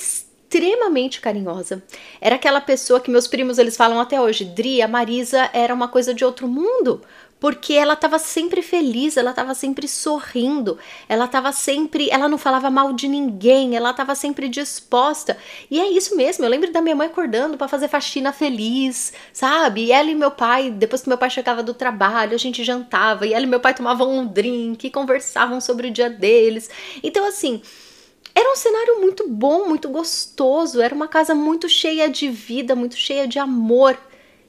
carinhosa. 1.21 1.83
Era 2.21 2.37
aquela 2.37 2.61
pessoa 2.61 3.01
que 3.01 3.11
meus 3.11 3.27
primos 3.27 3.59
eles 3.59 3.77
falam 3.77 4.01
até 4.01 4.21
hoje, 4.21 4.45
Dri, 4.45 4.83
a 4.83 4.89
Marisa 4.89 5.51
era 5.53 5.75
uma 5.75 5.89
coisa 5.89 6.15
de 6.15 6.25
outro 6.25 6.49
mundo, 6.49 7.01
porque 7.39 7.75
ela 7.75 7.93
estava 7.93 8.19
sempre 8.19 8.63
feliz, 8.63 9.17
ela 9.17 9.31
estava 9.31 9.55
sempre 9.55 9.87
sorrindo, 9.87 10.79
ela 11.09 11.27
estava 11.27 11.53
sempre, 11.53 12.09
ela 12.11 12.29
não 12.29 12.39
falava 12.39 12.71
mal 12.71 12.93
de 12.93 13.09
ninguém, 13.09 13.77
ela 13.77 13.91
estava 13.91 14.15
sempre 14.15 14.49
disposta. 14.49 15.37
E 15.71 15.81
é 15.81 15.89
isso 15.89 16.17
mesmo, 16.17 16.45
eu 16.45 16.49
lembro 16.49 16.73
da 16.73 16.81
minha 16.81 16.97
mãe 16.97 17.07
acordando 17.07 17.57
para 17.57 17.69
fazer 17.69 17.89
faxina 17.89 18.33
feliz, 18.33 19.13
sabe? 19.33 19.85
E 19.85 19.93
ela 19.93 20.11
e 20.11 20.15
meu 20.15 20.31
pai, 20.31 20.71
depois 20.71 21.03
que 21.03 21.09
meu 21.09 21.19
pai 21.19 21.31
chegava 21.31 21.63
do 21.63 21.75
trabalho, 21.75 22.35
a 22.35 22.39
gente 22.39 22.65
jantava, 22.65 23.27
e 23.27 23.35
ela 23.35 23.45
e 23.45 23.49
meu 23.49 23.61
pai 23.61 23.75
tomavam 23.75 24.11
um 24.11 24.27
drink, 24.27 24.91
conversavam 24.91 25.61
sobre 25.61 25.89
o 25.89 25.91
dia 25.91 26.09
deles. 26.09 26.71
Então 27.03 27.27
assim, 27.27 27.61
era 28.39 28.53
um 28.53 28.55
cenário 28.55 29.01
muito 29.01 29.27
bom, 29.27 29.67
muito 29.67 29.89
gostoso, 29.89 30.83
era 30.83 30.95
uma 30.95 31.09
casa 31.09 31.35
muito 31.35 31.71
cheia 31.71 32.07
de 32.07 32.29
vida, 32.29 32.77
muito 32.77 32.95
cheia 32.95 33.27
de 33.27 33.39
amor. 33.39 33.99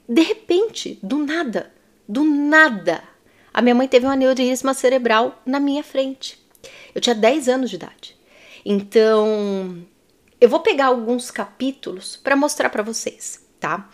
De 0.06 0.20
repente, 0.20 0.98
do 1.02 1.16
nada, 1.16 1.72
do 2.06 2.22
nada, 2.22 3.02
a 3.52 3.62
minha 3.62 3.74
mãe 3.74 3.88
teve 3.88 4.04
um 4.04 4.10
aneurisma 4.10 4.74
cerebral 4.74 5.40
na 5.46 5.58
minha 5.58 5.82
frente. 5.82 6.38
Eu 6.94 7.00
tinha 7.00 7.14
10 7.14 7.48
anos 7.48 7.70
de 7.70 7.76
idade. 7.76 8.14
Então, 8.62 9.82
eu 10.38 10.50
vou 10.50 10.60
pegar 10.60 10.88
alguns 10.88 11.30
capítulos 11.30 12.14
para 12.14 12.36
mostrar 12.36 12.68
para 12.68 12.82
vocês, 12.82 13.42
tá? 13.58 13.88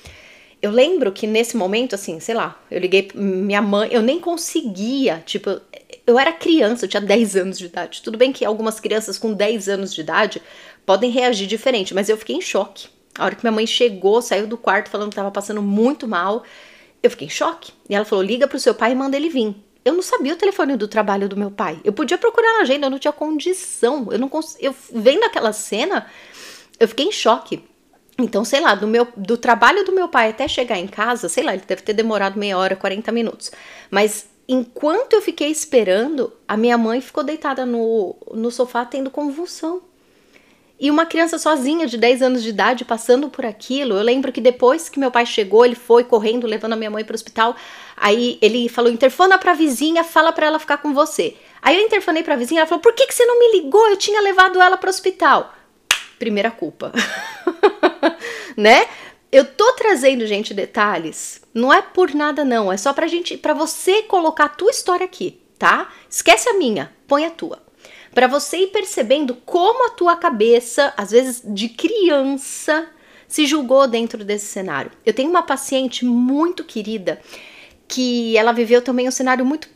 Eu 0.64 0.70
lembro 0.70 1.12
que 1.12 1.26
nesse 1.26 1.58
momento, 1.58 1.94
assim, 1.94 2.18
sei 2.18 2.34
lá, 2.34 2.58
eu 2.70 2.80
liguei 2.80 3.10
minha 3.14 3.60
mãe, 3.60 3.90
eu 3.92 4.00
nem 4.00 4.18
conseguia, 4.18 5.22
tipo, 5.26 5.60
eu 6.06 6.18
era 6.18 6.32
criança, 6.32 6.86
eu 6.86 6.88
tinha 6.88 7.02
10 7.02 7.36
anos 7.36 7.58
de 7.58 7.66
idade. 7.66 8.00
Tudo 8.00 8.16
bem 8.16 8.32
que 8.32 8.46
algumas 8.46 8.80
crianças 8.80 9.18
com 9.18 9.34
10 9.34 9.68
anos 9.68 9.94
de 9.94 10.00
idade 10.00 10.40
podem 10.86 11.10
reagir 11.10 11.46
diferente, 11.46 11.92
mas 11.92 12.08
eu 12.08 12.16
fiquei 12.16 12.36
em 12.36 12.40
choque. 12.40 12.88
A 13.18 13.26
hora 13.26 13.34
que 13.34 13.44
minha 13.44 13.52
mãe 13.52 13.66
chegou, 13.66 14.22
saiu 14.22 14.46
do 14.46 14.56
quarto 14.56 14.88
falando 14.88 15.10
que 15.10 15.12
estava 15.12 15.30
passando 15.30 15.60
muito 15.60 16.08
mal, 16.08 16.44
eu 17.02 17.10
fiquei 17.10 17.26
em 17.26 17.30
choque. 17.30 17.70
E 17.86 17.94
ela 17.94 18.06
falou: 18.06 18.24
liga 18.24 18.48
pro 18.48 18.58
seu 18.58 18.74
pai 18.74 18.92
e 18.92 18.94
manda 18.94 19.18
ele 19.18 19.28
vir. 19.28 19.54
Eu 19.84 19.92
não 19.92 20.00
sabia 20.00 20.32
o 20.32 20.36
telefone 20.36 20.78
do 20.78 20.88
trabalho 20.88 21.28
do 21.28 21.36
meu 21.36 21.50
pai. 21.50 21.78
Eu 21.84 21.92
podia 21.92 22.16
procurar 22.16 22.54
na 22.54 22.60
agenda, 22.60 22.86
eu 22.86 22.90
não 22.90 22.98
tinha 22.98 23.12
condição. 23.12 24.08
Eu 24.10 24.18
não 24.18 24.30
cons... 24.30 24.56
eu 24.58 24.74
vendo 24.90 25.24
aquela 25.24 25.52
cena, 25.52 26.06
eu 26.80 26.88
fiquei 26.88 27.04
em 27.04 27.12
choque. 27.12 27.62
Então, 28.16 28.44
sei 28.44 28.60
lá, 28.60 28.74
do 28.74 28.86
meu 28.86 29.08
do 29.16 29.36
trabalho 29.36 29.84
do 29.84 29.92
meu 29.92 30.08
pai 30.08 30.30
até 30.30 30.46
chegar 30.46 30.78
em 30.78 30.86
casa, 30.86 31.28
sei 31.28 31.42
lá, 31.42 31.52
ele 31.52 31.64
deve 31.66 31.82
ter 31.82 31.92
demorado 31.92 32.38
meia 32.38 32.56
hora, 32.56 32.76
40 32.76 33.10
minutos. 33.10 33.50
Mas 33.90 34.26
enquanto 34.48 35.14
eu 35.14 35.22
fiquei 35.22 35.50
esperando, 35.50 36.32
a 36.46 36.56
minha 36.56 36.78
mãe 36.78 37.00
ficou 37.00 37.24
deitada 37.24 37.66
no, 37.66 38.16
no 38.32 38.50
sofá 38.50 38.84
tendo 38.84 39.10
convulsão. 39.10 39.82
E 40.78 40.90
uma 40.90 41.06
criança 41.06 41.38
sozinha 41.38 41.86
de 41.86 41.96
10 41.96 42.20
anos 42.20 42.42
de 42.42 42.48
idade 42.48 42.84
passando 42.84 43.28
por 43.28 43.46
aquilo. 43.46 43.94
Eu 43.96 44.02
lembro 44.02 44.32
que 44.32 44.40
depois 44.40 44.88
que 44.88 44.98
meu 44.98 45.10
pai 45.10 45.24
chegou, 45.24 45.64
ele 45.64 45.76
foi 45.76 46.04
correndo 46.04 46.46
levando 46.46 46.72
a 46.72 46.76
minha 46.76 46.90
mãe 46.90 47.04
para 47.04 47.14
o 47.14 47.16
hospital. 47.16 47.56
Aí 47.96 48.38
ele 48.42 48.68
falou: 48.68 48.90
"Interfona 48.90 49.38
para 49.38 49.52
a 49.52 49.54
vizinha, 49.54 50.04
fala 50.04 50.32
para 50.32 50.46
ela 50.46 50.58
ficar 50.58 50.78
com 50.78 50.92
você". 50.92 51.36
Aí 51.62 51.76
eu 51.76 51.82
interfonei 51.82 52.22
para 52.22 52.34
a 52.34 52.36
vizinha, 52.36 52.60
ela 52.60 52.68
falou: 52.68 52.82
"Por 52.82 52.92
que 52.92 53.06
que 53.06 53.14
você 53.14 53.24
não 53.24 53.38
me 53.38 53.52
ligou? 53.52 53.88
Eu 53.88 53.96
tinha 53.96 54.20
levado 54.20 54.60
ela 54.60 54.76
para 54.76 54.88
o 54.88 54.90
hospital". 54.90 55.54
Primeira 56.18 56.50
culpa. 56.50 56.92
né? 58.56 58.86
Eu 59.30 59.44
tô 59.44 59.72
trazendo, 59.72 60.26
gente, 60.26 60.54
detalhes. 60.54 61.42
Não 61.52 61.72
é 61.72 61.82
por 61.82 62.14
nada 62.14 62.44
não, 62.44 62.72
é 62.72 62.76
só 62.76 62.92
pra 62.92 63.06
gente, 63.06 63.36
para 63.36 63.52
você 63.52 64.02
colocar 64.02 64.44
a 64.44 64.48
tua 64.48 64.70
história 64.70 65.04
aqui, 65.04 65.40
tá? 65.58 65.90
Esquece 66.08 66.48
a 66.48 66.54
minha, 66.54 66.92
põe 67.06 67.24
a 67.24 67.30
tua. 67.30 67.62
Para 68.14 68.28
você 68.28 68.58
ir 68.58 68.66
percebendo 68.68 69.34
como 69.44 69.88
a 69.88 69.90
tua 69.90 70.16
cabeça, 70.16 70.94
às 70.96 71.10
vezes 71.10 71.42
de 71.44 71.68
criança, 71.68 72.88
se 73.26 73.44
julgou 73.44 73.88
dentro 73.88 74.24
desse 74.24 74.46
cenário. 74.46 74.92
Eu 75.04 75.12
tenho 75.12 75.30
uma 75.30 75.42
paciente 75.42 76.04
muito 76.04 76.62
querida 76.62 77.20
que 77.86 78.36
ela 78.36 78.52
viveu 78.52 78.80
também 78.80 79.06
um 79.06 79.10
cenário 79.10 79.44
muito, 79.44 79.68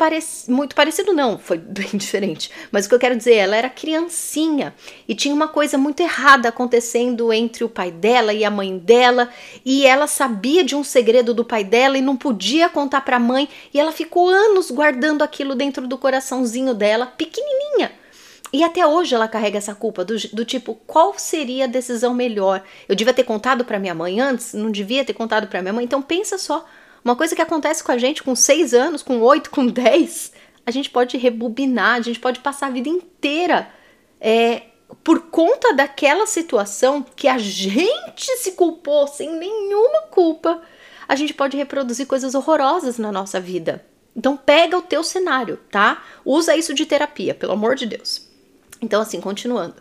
muito 0.49 0.75
parecido, 0.75 1.13
não, 1.13 1.39
foi 1.39 1.59
bem 1.61 1.91
diferente. 1.95 2.51
Mas 2.73 2.87
o 2.87 2.89
que 2.89 2.95
eu 2.95 2.99
quero 2.99 3.17
dizer, 3.17 3.35
ela 3.35 3.57
era 3.57 3.69
criancinha 3.69 4.75
e 5.07 5.15
tinha 5.15 5.35
uma 5.35 5.49
coisa 5.49 5.77
muito 5.77 6.01
errada 6.01 6.49
acontecendo 6.49 7.33
entre 7.33 7.65
o 7.65 7.69
pai 7.69 7.91
dela 7.91 8.33
e 8.33 8.45
a 8.45 8.51
mãe 8.51 8.79
dela, 8.79 9.29
e 9.65 9.87
ela 9.87 10.07
sabia 10.07 10.65
de 10.65 10.75
um 10.75 10.83
segredo 10.83 11.35
do 11.35 11.45
pai 11.45 11.65
dela 11.65 11.99
e 11.99 12.03
não 12.03 12.17
podia 12.17 12.69
contar 12.69 13.03
para 13.03 13.17
a 13.17 13.21
mãe, 13.21 13.49
e 13.73 13.79
ela 13.79 13.93
ficou 13.93 14.29
anos 14.29 14.71
guardando 14.71 15.23
aquilo 15.23 15.55
dentro 15.55 15.87
do 15.87 15.99
coraçãozinho 15.99 16.75
dela, 16.75 17.07
pequenininha. 17.07 17.93
E 18.51 18.65
até 18.65 18.87
hoje 18.87 19.15
ela 19.15 19.29
carrega 19.29 19.59
essa 19.59 19.75
culpa 19.75 20.05
do, 20.05 20.15
do, 20.33 20.45
tipo, 20.45 20.75
qual 20.87 21.19
seria 21.19 21.65
a 21.65 21.69
decisão 21.69 22.15
melhor? 22.15 22.63
Eu 22.89 22.95
devia 22.95 23.13
ter 23.13 23.25
contado 23.25 23.65
para 23.65 23.79
minha 23.79 23.95
mãe 23.95 24.21
antes, 24.21 24.55
não 24.55 24.71
devia 24.71 25.05
ter 25.05 25.13
contado 25.13 25.49
para 25.49 25.61
minha 25.61 25.73
mãe. 25.73 25.85
Então 25.85 26.01
pensa 26.01 26.39
só, 26.39 26.65
uma 27.05 27.17
coisa 27.17 27.35
que 27.35 27.43
acontece 27.43 27.83
com 27.83 27.93
a 27.93 27.99
gente 27.99 28.23
com 28.23 28.35
6 28.35 28.75
anos, 28.75 29.03
com 29.03 29.21
8, 29.21 29.51
com 29.51 29.67
10, 29.67 30.33
a 30.67 30.71
gente 30.71 30.91
pode 30.91 31.17
rebobinar, 31.17 31.97
a 31.97 32.01
gente 32.03 32.21
pode 32.21 32.41
passar 32.41 32.67
a 32.67 32.71
vida 32.71 32.89
inteira 32.89 33.71
é, 34.21 34.65
por 35.03 35.31
conta 35.31 35.73
daquela 35.73 36.27
situação 36.27 37.03
que 37.03 37.29
a 37.29 37.39
gente 37.39 38.37
se 38.37 38.53
culpou 38.53 39.07
sem 39.07 39.35
nenhuma 39.37 40.03
culpa. 40.11 40.61
A 41.09 41.17
gente 41.17 41.33
pode 41.33 41.57
reproduzir 41.57 42.07
coisas 42.07 42.35
horrorosas 42.35 42.99
na 42.99 43.11
nossa 43.11 43.41
vida. 43.41 43.85
Então 44.15 44.37
pega 44.37 44.77
o 44.77 44.83
teu 44.83 45.03
cenário, 45.03 45.59
tá? 45.71 46.03
Usa 46.25 46.57
isso 46.57 46.75
de 46.75 46.85
terapia, 46.85 47.35
pelo 47.35 47.53
amor 47.53 47.75
de 47.75 47.87
Deus. 47.87 48.29
Então 48.83 49.01
assim, 49.01 49.21
continuando. 49.21 49.77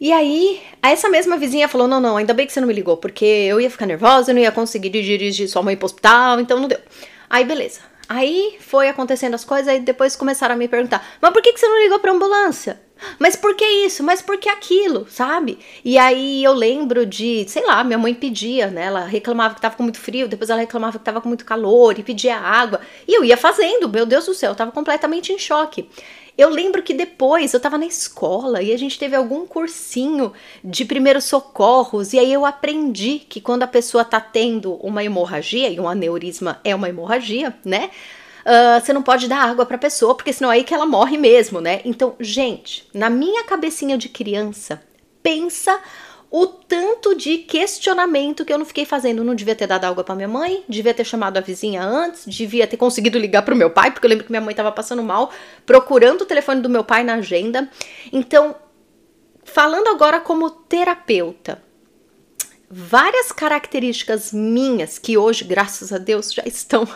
E 0.00 0.12
aí, 0.12 0.60
essa 0.82 1.08
mesma 1.08 1.36
vizinha 1.36 1.68
falou: 1.68 1.88
Não, 1.88 2.00
não, 2.00 2.16
ainda 2.16 2.34
bem 2.34 2.46
que 2.46 2.52
você 2.52 2.60
não 2.60 2.68
me 2.68 2.74
ligou, 2.74 2.96
porque 2.96 3.24
eu 3.24 3.60
ia 3.60 3.70
ficar 3.70 3.86
nervosa, 3.86 4.30
eu 4.30 4.34
não 4.34 4.42
ia 4.42 4.52
conseguir 4.52 4.90
dirigir 4.90 5.48
sua 5.48 5.62
mãe 5.62 5.76
pro 5.76 5.86
hospital, 5.86 6.40
então 6.40 6.60
não 6.60 6.68
deu. 6.68 6.80
Aí, 7.28 7.44
beleza. 7.44 7.80
Aí 8.08 8.56
foi 8.60 8.88
acontecendo 8.88 9.34
as 9.34 9.44
coisas, 9.44 9.66
aí 9.66 9.80
depois 9.80 10.14
começaram 10.14 10.54
a 10.54 10.58
me 10.58 10.68
perguntar: 10.68 11.04
Mas 11.20 11.32
por 11.32 11.42
que, 11.42 11.52
que 11.52 11.60
você 11.60 11.66
não 11.66 11.82
ligou 11.82 11.98
pra 11.98 12.12
ambulância? 12.12 12.80
Mas 13.18 13.36
por 13.36 13.54
que 13.54 13.64
isso? 13.64 14.02
Mas 14.02 14.22
por 14.22 14.38
que 14.38 14.48
aquilo? 14.48 15.06
Sabe? 15.08 15.58
E 15.84 15.98
aí 15.98 16.42
eu 16.42 16.52
lembro 16.52 17.04
de, 17.04 17.44
sei 17.48 17.64
lá, 17.66 17.84
minha 17.84 17.98
mãe 17.98 18.14
pedia, 18.14 18.68
né? 18.68 18.86
Ela 18.86 19.04
reclamava 19.04 19.54
que 19.54 19.60
tava 19.60 19.76
com 19.76 19.82
muito 19.82 19.98
frio, 19.98 20.28
depois 20.28 20.48
ela 20.48 20.60
reclamava 20.60 20.98
que 20.98 21.04
tava 21.04 21.20
com 21.20 21.28
muito 21.28 21.44
calor 21.44 21.98
e 21.98 22.02
pedia 22.02 22.38
água. 22.38 22.80
E 23.06 23.14
eu 23.14 23.24
ia 23.24 23.36
fazendo, 23.36 23.88
meu 23.88 24.06
Deus 24.06 24.26
do 24.26 24.34
céu, 24.34 24.52
eu 24.52 24.56
tava 24.56 24.72
completamente 24.72 25.32
em 25.32 25.38
choque. 25.38 25.88
Eu 26.36 26.50
lembro 26.50 26.82
que 26.82 26.92
depois 26.92 27.54
eu 27.54 27.56
estava 27.56 27.78
na 27.78 27.86
escola 27.86 28.62
e 28.62 28.72
a 28.72 28.78
gente 28.78 28.98
teve 28.98 29.16
algum 29.16 29.46
cursinho 29.46 30.32
de 30.62 30.84
primeiros 30.84 31.24
socorros 31.24 32.12
e 32.12 32.18
aí 32.18 32.30
eu 32.30 32.44
aprendi 32.44 33.20
que 33.20 33.40
quando 33.40 33.62
a 33.62 33.66
pessoa 33.66 34.02
está 34.02 34.20
tendo 34.20 34.74
uma 34.74 35.02
hemorragia, 35.02 35.70
e 35.70 35.80
um 35.80 35.88
aneurisma 35.88 36.60
é 36.62 36.74
uma 36.74 36.88
hemorragia, 36.88 37.54
né? 37.64 37.90
Uh, 38.44 38.80
você 38.80 38.92
não 38.92 39.02
pode 39.02 39.26
dar 39.26 39.38
água 39.38 39.66
para 39.66 39.76
a 39.76 39.78
pessoa, 39.78 40.14
porque 40.14 40.32
senão 40.32 40.52
é 40.52 40.56
aí 40.56 40.64
que 40.64 40.72
ela 40.72 40.86
morre 40.86 41.16
mesmo, 41.16 41.60
né? 41.60 41.80
Então, 41.84 42.14
gente, 42.20 42.86
na 42.94 43.10
minha 43.10 43.42
cabecinha 43.44 43.98
de 43.98 44.08
criança, 44.08 44.80
pensa 45.22 45.80
o 46.38 46.46
tanto 46.46 47.14
de 47.14 47.38
questionamento 47.38 48.44
que 48.44 48.52
eu 48.52 48.58
não 48.58 48.66
fiquei 48.66 48.84
fazendo. 48.84 49.24
Não 49.24 49.34
devia 49.34 49.54
ter 49.54 49.66
dado 49.66 49.86
água 49.86 50.04
para 50.04 50.14
minha 50.14 50.28
mãe, 50.28 50.62
devia 50.68 50.92
ter 50.92 51.04
chamado 51.04 51.38
a 51.38 51.40
vizinha 51.40 51.82
antes, 51.82 52.26
devia 52.26 52.66
ter 52.66 52.76
conseguido 52.76 53.18
ligar 53.18 53.40
para 53.40 53.54
o 53.54 53.56
meu 53.56 53.70
pai, 53.70 53.90
porque 53.90 54.04
eu 54.06 54.10
lembro 54.10 54.26
que 54.26 54.30
minha 54.30 54.42
mãe 54.42 54.50
estava 54.50 54.70
passando 54.70 55.02
mal, 55.02 55.32
procurando 55.64 56.20
o 56.20 56.26
telefone 56.26 56.60
do 56.60 56.68
meu 56.68 56.84
pai 56.84 57.02
na 57.02 57.14
agenda. 57.14 57.70
Então, 58.12 58.54
falando 59.44 59.88
agora 59.88 60.20
como 60.20 60.50
terapeuta, 60.50 61.62
várias 62.68 63.32
características 63.32 64.30
minhas 64.30 64.98
que 64.98 65.16
hoje, 65.16 65.42
graças 65.42 65.90
a 65.90 65.96
Deus, 65.96 66.34
já 66.34 66.42
estão 66.44 66.86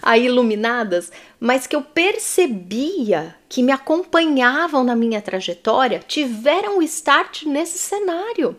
aí 0.00 0.24
iluminadas, 0.24 1.12
mas 1.38 1.66
que 1.66 1.76
eu 1.76 1.82
percebia 1.82 3.36
que 3.50 3.62
me 3.62 3.70
acompanhavam 3.70 4.82
na 4.82 4.96
minha 4.96 5.20
trajetória, 5.20 6.02
tiveram 6.08 6.78
o 6.78 6.82
start 6.82 7.42
nesse 7.42 7.76
cenário 7.76 8.56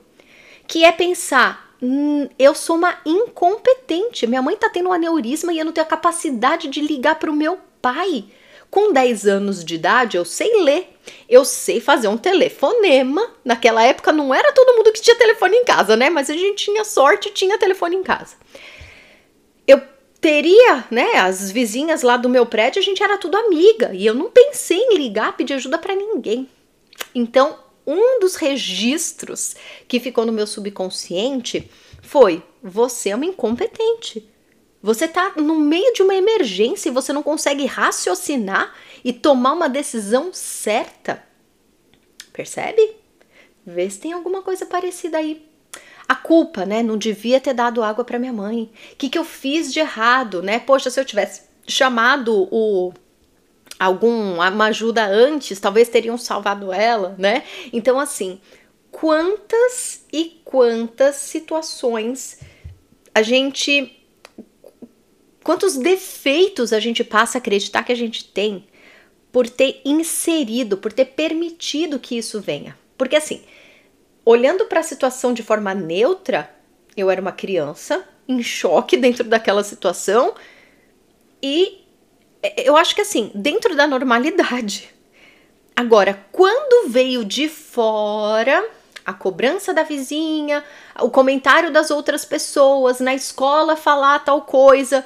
que 0.69 0.85
é 0.85 0.91
pensar 0.91 1.75
hum, 1.81 2.29
eu 2.37 2.53
sou 2.53 2.75
uma 2.75 2.99
incompetente. 3.03 4.27
Minha 4.27 4.41
mãe 4.41 4.55
tá 4.55 4.69
tendo 4.69 4.89
um 4.89 4.93
aneurisma 4.93 5.51
e 5.51 5.57
eu 5.57 5.65
não 5.65 5.71
tenho 5.71 5.85
a 5.85 5.89
capacidade 5.89 6.67
de 6.67 6.79
ligar 6.79 7.15
para 7.15 7.31
o 7.31 7.35
meu 7.35 7.59
pai. 7.81 8.25
Com 8.69 8.93
10 8.93 9.25
anos 9.25 9.65
de 9.65 9.73
idade, 9.73 10.15
eu 10.15 10.23
sei 10.23 10.61
ler, 10.61 10.95
eu 11.27 11.43
sei 11.43 11.81
fazer 11.81 12.07
um 12.07 12.17
telefonema. 12.17 13.31
Naquela 13.43 13.83
época 13.83 14.11
não 14.11 14.31
era 14.31 14.53
todo 14.53 14.77
mundo 14.77 14.91
que 14.91 15.01
tinha 15.01 15.15
telefone 15.15 15.57
em 15.57 15.65
casa, 15.65 15.97
né? 15.97 16.07
Mas 16.07 16.29
a 16.29 16.33
gente 16.33 16.65
tinha 16.65 16.85
sorte, 16.85 17.31
tinha 17.31 17.57
telefone 17.57 17.95
em 17.95 18.03
casa. 18.03 18.35
Eu 19.67 19.81
teria, 20.21 20.85
né, 20.91 21.13
as 21.15 21.49
vizinhas 21.51 22.03
lá 22.03 22.15
do 22.15 22.29
meu 22.29 22.45
prédio, 22.45 22.79
a 22.79 22.83
gente 22.83 23.01
era 23.01 23.17
tudo 23.17 23.37
amiga, 23.37 23.91
e 23.93 24.05
eu 24.05 24.13
não 24.13 24.29
pensei 24.29 24.77
em 24.77 24.97
ligar, 24.97 25.35
pedir 25.35 25.53
ajuda 25.53 25.77
para 25.77 25.95
ninguém. 25.95 26.47
Então, 27.15 27.57
um 27.91 28.19
dos 28.19 28.35
registros 28.35 29.55
que 29.87 29.99
ficou 29.99 30.25
no 30.25 30.31
meu 30.31 30.45
subconsciente 30.45 31.69
foi: 32.01 32.43
você 32.61 33.09
é 33.09 33.15
uma 33.15 33.25
incompetente. 33.25 34.29
Você 34.81 35.05
está 35.05 35.33
no 35.35 35.55
meio 35.55 35.91
de 35.93 36.01
uma 36.01 36.15
emergência 36.15 36.87
e 36.87 36.93
você 36.93 37.11
não 37.11 37.21
consegue 37.21 37.65
raciocinar 37.65 38.73
e 39.03 39.11
tomar 39.11 39.53
uma 39.53 39.67
decisão 39.67 40.29
certa. 40.31 41.21
Percebe? 42.31 42.95
Vê 43.65 43.89
se 43.89 43.99
tem 43.99 44.13
alguma 44.13 44.41
coisa 44.41 44.65
parecida 44.65 45.17
aí. 45.17 45.45
A 46.07 46.15
culpa, 46.15 46.65
né? 46.65 46.81
Não 46.81 46.97
devia 46.97 47.41
ter 47.41 47.53
dado 47.53 47.83
água 47.83 48.05
para 48.05 48.17
minha 48.17 48.31
mãe. 48.31 48.71
O 48.93 48.95
que, 48.95 49.09
que 49.09 49.17
eu 49.19 49.25
fiz 49.25 49.71
de 49.73 49.79
errado, 49.79 50.41
né? 50.41 50.59
Poxa, 50.59 50.89
se 50.89 50.99
eu 50.99 51.05
tivesse 51.05 51.41
chamado 51.67 52.47
o 52.49 52.93
algum 53.79 54.35
uma 54.35 54.65
ajuda 54.65 55.05
antes, 55.05 55.59
talvez 55.59 55.87
teriam 55.87 56.17
salvado 56.17 56.73
ela, 56.73 57.15
né? 57.17 57.43
Então 57.71 57.99
assim, 57.99 58.41
quantas 58.91 60.05
e 60.11 60.41
quantas 60.43 61.15
situações 61.15 62.39
a 63.15 63.21
gente 63.21 63.95
quantos 65.43 65.77
defeitos 65.77 66.73
a 66.73 66.79
gente 66.79 67.03
passa 67.03 67.37
a 67.37 67.39
acreditar 67.39 67.83
que 67.83 67.91
a 67.91 67.95
gente 67.95 68.25
tem 68.25 68.67
por 69.31 69.49
ter 69.49 69.81
inserido, 69.85 70.77
por 70.77 70.91
ter 70.91 71.05
permitido 71.05 71.99
que 71.99 72.17
isso 72.17 72.41
venha. 72.41 72.77
Porque 72.97 73.15
assim, 73.15 73.41
olhando 74.25 74.65
para 74.65 74.79
a 74.79 74.83
situação 74.83 75.33
de 75.33 75.43
forma 75.43 75.73
neutra, 75.73 76.53
eu 76.97 77.09
era 77.09 77.21
uma 77.21 77.31
criança 77.31 78.07
em 78.27 78.43
choque 78.43 78.95
dentro 78.97 79.23
daquela 79.23 79.63
situação 79.63 80.33
e 81.41 81.85
eu 82.57 82.77
acho 82.77 82.95
que 82.95 83.01
assim, 83.01 83.31
dentro 83.33 83.75
da 83.75 83.87
normalidade. 83.87 84.93
Agora, 85.75 86.25
quando 86.31 86.89
veio 86.89 87.23
de 87.23 87.47
fora, 87.47 88.67
a 89.05 89.13
cobrança 89.13 89.73
da 89.73 89.83
vizinha, 89.83 90.63
o 90.99 91.09
comentário 91.09 91.71
das 91.71 91.89
outras 91.89 92.25
pessoas, 92.25 92.99
na 92.99 93.15
escola 93.15 93.75
falar 93.75 94.19
tal 94.19 94.41
coisa, 94.41 95.05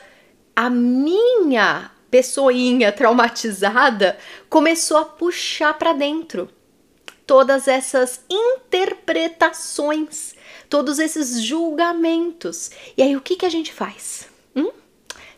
a 0.55 0.69
minha 0.69 1.91
pessoinha 2.09 2.91
traumatizada 2.91 4.17
começou 4.49 4.97
a 4.97 5.05
puxar 5.05 5.73
para 5.75 5.93
dentro 5.93 6.49
todas 7.25 7.67
essas 7.67 8.23
interpretações, 8.29 10.35
todos 10.69 10.99
esses 10.99 11.41
julgamentos. 11.41 12.69
E 12.97 13.01
aí 13.01 13.15
o 13.15 13.21
que, 13.21 13.35
que 13.35 13.45
a 13.45 13.49
gente 13.49 13.73
faz? 13.73 14.32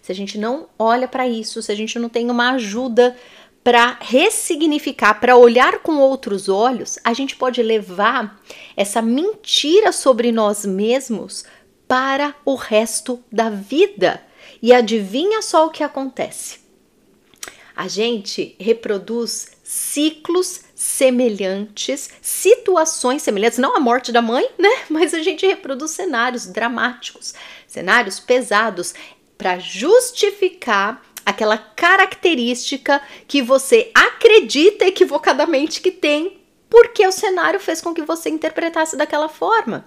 Se 0.05 0.11
a 0.11 0.15
gente 0.15 0.37
não 0.37 0.69
olha 0.77 1.07
para 1.07 1.27
isso, 1.27 1.63
se 1.63 1.71
a 1.71 1.75
gente 1.75 1.97
não 1.97 2.09
tem 2.09 2.29
uma 2.29 2.51
ajuda 2.51 3.17
para 3.63 3.97
ressignificar, 3.99 5.15
para 5.15 5.35
olhar 5.35 5.79
com 5.79 5.97
outros 5.97 6.47
olhos, 6.47 6.99
a 7.03 7.11
gente 7.11 7.35
pode 7.35 7.63
levar 7.63 8.39
essa 8.77 9.01
mentira 9.01 9.91
sobre 9.91 10.31
nós 10.31 10.63
mesmos 10.63 11.43
para 11.87 12.35
o 12.45 12.53
resto 12.53 13.19
da 13.31 13.49
vida. 13.49 14.21
E 14.61 14.71
adivinha 14.71 15.41
só 15.41 15.65
o 15.65 15.71
que 15.71 15.83
acontece? 15.83 16.59
A 17.75 17.87
gente 17.87 18.55
reproduz 18.59 19.57
ciclos 19.63 20.61
semelhantes, 20.75 22.11
situações 22.21 23.23
semelhantes, 23.23 23.57
não 23.57 23.75
a 23.75 23.79
morte 23.79 24.11
da 24.11 24.21
mãe, 24.21 24.47
né? 24.59 24.69
Mas 24.87 25.15
a 25.15 25.23
gente 25.23 25.47
reproduz 25.47 25.91
cenários 25.91 26.45
dramáticos, 26.45 27.33
cenários 27.67 28.19
pesados 28.19 28.93
para 29.37 29.59
justificar 29.59 31.01
aquela 31.25 31.57
característica 31.57 33.01
que 33.27 33.41
você 33.41 33.91
acredita 33.93 34.85
equivocadamente 34.85 35.81
que 35.81 35.91
tem, 35.91 36.39
porque 36.69 37.05
o 37.05 37.11
cenário 37.11 37.59
fez 37.59 37.81
com 37.81 37.93
que 37.93 38.01
você 38.01 38.29
interpretasse 38.29 38.95
daquela 38.95 39.27
forma. 39.27 39.85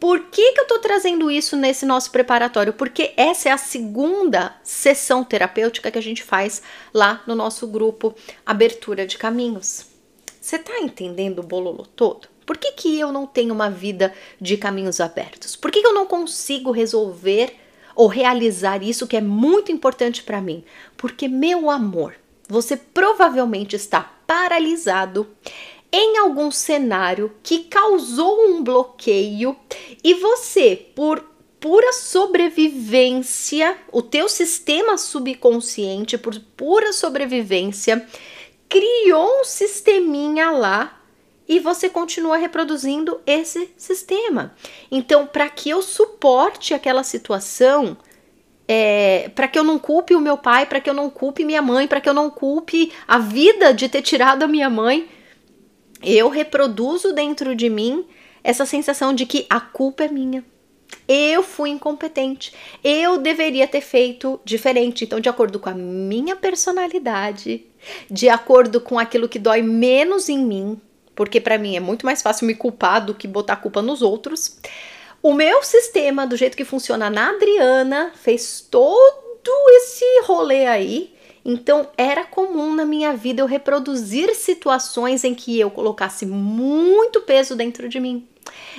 Por 0.00 0.20
que, 0.24 0.52
que 0.52 0.60
eu 0.60 0.64
estou 0.64 0.80
trazendo 0.80 1.30
isso 1.30 1.56
nesse 1.56 1.86
nosso 1.86 2.10
preparatório? 2.10 2.72
Porque 2.72 3.14
essa 3.16 3.48
é 3.48 3.52
a 3.52 3.56
segunda 3.56 4.54
sessão 4.62 5.24
terapêutica 5.24 5.90
que 5.90 5.98
a 5.98 6.02
gente 6.02 6.22
faz 6.22 6.62
lá 6.92 7.22
no 7.26 7.34
nosso 7.34 7.66
grupo 7.66 8.14
Abertura 8.44 9.06
de 9.06 9.16
Caminhos. 9.16 9.86
Você 10.40 10.56
está 10.56 10.78
entendendo 10.78 11.38
o 11.38 11.42
bololo 11.42 11.86
todo? 11.86 12.28
Por 12.44 12.58
que, 12.58 12.72
que 12.72 13.00
eu 13.00 13.10
não 13.10 13.26
tenho 13.26 13.54
uma 13.54 13.70
vida 13.70 14.12
de 14.38 14.58
caminhos 14.58 15.00
abertos? 15.00 15.56
Por 15.56 15.70
que, 15.70 15.80
que 15.80 15.86
eu 15.86 15.94
não 15.94 16.04
consigo 16.04 16.70
resolver 16.70 17.56
ou 17.94 18.06
realizar 18.06 18.82
isso 18.82 19.06
que 19.06 19.16
é 19.16 19.20
muito 19.20 19.70
importante 19.70 20.22
para 20.22 20.40
mim? 20.40 20.64
Porque, 20.96 21.28
meu 21.28 21.70
amor, 21.70 22.14
você 22.48 22.76
provavelmente 22.76 23.76
está 23.76 24.02
paralisado 24.26 25.26
em 25.92 26.18
algum 26.18 26.50
cenário 26.50 27.32
que 27.42 27.64
causou 27.64 28.48
um 28.48 28.62
bloqueio 28.62 29.56
e 30.02 30.14
você, 30.14 30.74
por 30.94 31.24
pura 31.60 31.92
sobrevivência, 31.92 33.78
o 33.90 34.02
teu 34.02 34.28
sistema 34.28 34.98
subconsciente, 34.98 36.18
por 36.18 36.38
pura 36.56 36.92
sobrevivência, 36.92 38.06
criou 38.68 39.40
um 39.40 39.44
sisteminha 39.44 40.50
lá 40.50 41.00
e 41.48 41.60
você 41.60 41.88
continua 41.88 42.36
reproduzindo 42.36 43.20
esse 43.26 43.70
sistema. 43.76 44.54
Então, 44.90 45.26
para 45.26 45.48
que 45.48 45.70
eu 45.70 45.82
suporte 45.82 46.72
aquela 46.72 47.04
situação, 47.04 47.96
é, 48.66 49.30
para 49.34 49.46
que 49.46 49.58
eu 49.58 49.64
não 49.64 49.78
culpe 49.78 50.14
o 50.14 50.20
meu 50.20 50.38
pai, 50.38 50.66
para 50.66 50.80
que 50.80 50.88
eu 50.88 50.94
não 50.94 51.10
culpe 51.10 51.44
minha 51.44 51.60
mãe, 51.60 51.86
para 51.86 52.00
que 52.00 52.08
eu 52.08 52.14
não 52.14 52.30
culpe 52.30 52.92
a 53.06 53.18
vida 53.18 53.74
de 53.74 53.88
ter 53.88 54.02
tirado 54.02 54.42
a 54.42 54.48
minha 54.48 54.70
mãe, 54.70 55.08
eu 56.02 56.28
reproduzo 56.28 57.12
dentro 57.12 57.54
de 57.54 57.68
mim 57.68 58.06
essa 58.42 58.66
sensação 58.66 59.14
de 59.14 59.24
que 59.24 59.46
a 59.48 59.60
culpa 59.60 60.04
é 60.04 60.08
minha. 60.08 60.44
Eu 61.08 61.42
fui 61.42 61.70
incompetente. 61.70 62.52
Eu 62.82 63.18
deveria 63.18 63.66
ter 63.66 63.80
feito 63.80 64.40
diferente. 64.44 65.04
Então, 65.04 65.20
de 65.20 65.28
acordo 65.28 65.58
com 65.58 65.68
a 65.68 65.74
minha 65.74 66.36
personalidade, 66.36 67.64
de 68.10 68.28
acordo 68.28 68.80
com 68.80 68.98
aquilo 68.98 69.28
que 69.28 69.38
dói 69.38 69.60
menos 69.62 70.28
em 70.28 70.38
mim, 70.38 70.80
porque 71.14 71.40
para 71.40 71.58
mim 71.58 71.76
é 71.76 71.80
muito 71.80 72.04
mais 72.04 72.22
fácil 72.22 72.46
me 72.46 72.54
culpar 72.54 73.04
do 73.04 73.14
que 73.14 73.28
botar 73.28 73.56
culpa 73.56 73.80
nos 73.80 74.02
outros. 74.02 74.58
O 75.22 75.32
meu 75.32 75.62
sistema, 75.62 76.26
do 76.26 76.36
jeito 76.36 76.56
que 76.56 76.64
funciona 76.64 77.08
na 77.08 77.30
Adriana, 77.30 78.12
fez 78.14 78.66
todo 78.70 79.50
esse 79.76 80.04
rolê 80.26 80.66
aí 80.66 81.14
então, 81.44 81.88
era 81.96 82.24
comum 82.24 82.74
na 82.74 82.86
minha 82.86 83.14
vida 83.14 83.42
eu 83.42 83.46
reproduzir 83.46 84.34
situações 84.34 85.24
em 85.24 85.34
que 85.34 85.60
eu 85.60 85.70
colocasse 85.70 86.24
muito 86.24 87.20
peso 87.20 87.54
dentro 87.54 87.86
de 87.86 88.00
mim, 88.00 88.26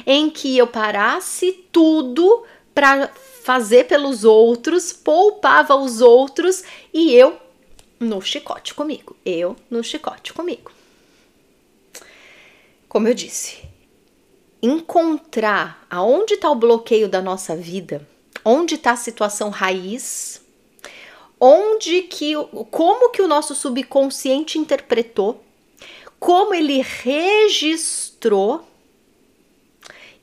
em 0.05 0.31
que 0.31 0.57
eu 0.57 0.65
parasse 0.65 1.51
tudo 1.71 2.43
para 2.73 3.07
fazer 3.43 3.85
pelos 3.85 4.25
outros, 4.25 4.91
poupava 4.91 5.75
os 5.75 6.01
outros 6.01 6.63
e 6.91 7.13
eu 7.13 7.37
no 7.99 8.19
chicote 8.19 8.73
comigo. 8.73 9.15
Eu 9.23 9.55
no 9.69 9.83
chicote 9.83 10.33
comigo. 10.33 10.71
Como 12.95 13.09
eu 13.09 13.13
disse, 13.13 13.57
encontrar 14.63 15.85
aonde 15.89 16.35
está 16.35 16.49
o 16.49 16.55
bloqueio 16.55 17.09
da 17.09 17.21
nossa 17.21 17.53
vida, 17.53 18.07
onde 18.45 18.75
está 18.75 18.91
a 18.91 18.95
situação 18.95 19.49
raiz 19.49 20.41
onde 21.37 22.03
que 22.03 22.35
como 22.71 23.09
que 23.09 23.21
o 23.21 23.27
nosso 23.27 23.53
subconsciente 23.53 24.57
interpretou, 24.57 25.43
como 26.17 26.53
ele 26.53 26.81
registrou 26.81 28.65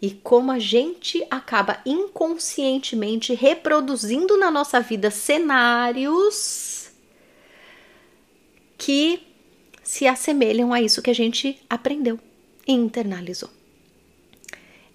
e 0.00 0.12
como 0.12 0.50
a 0.50 0.58
gente 0.58 1.22
acaba 1.30 1.82
inconscientemente 1.84 3.34
reproduzindo 3.34 4.38
na 4.38 4.50
nossa 4.50 4.80
vida 4.80 5.10
cenários 5.10 6.90
que 8.78 9.26
se 9.82 10.06
assemelham 10.06 10.72
a 10.72 10.80
isso 10.80 11.02
que 11.02 11.10
a 11.10 11.14
gente 11.14 11.60
aprendeu 11.68 12.18
internalizou. 12.66 13.50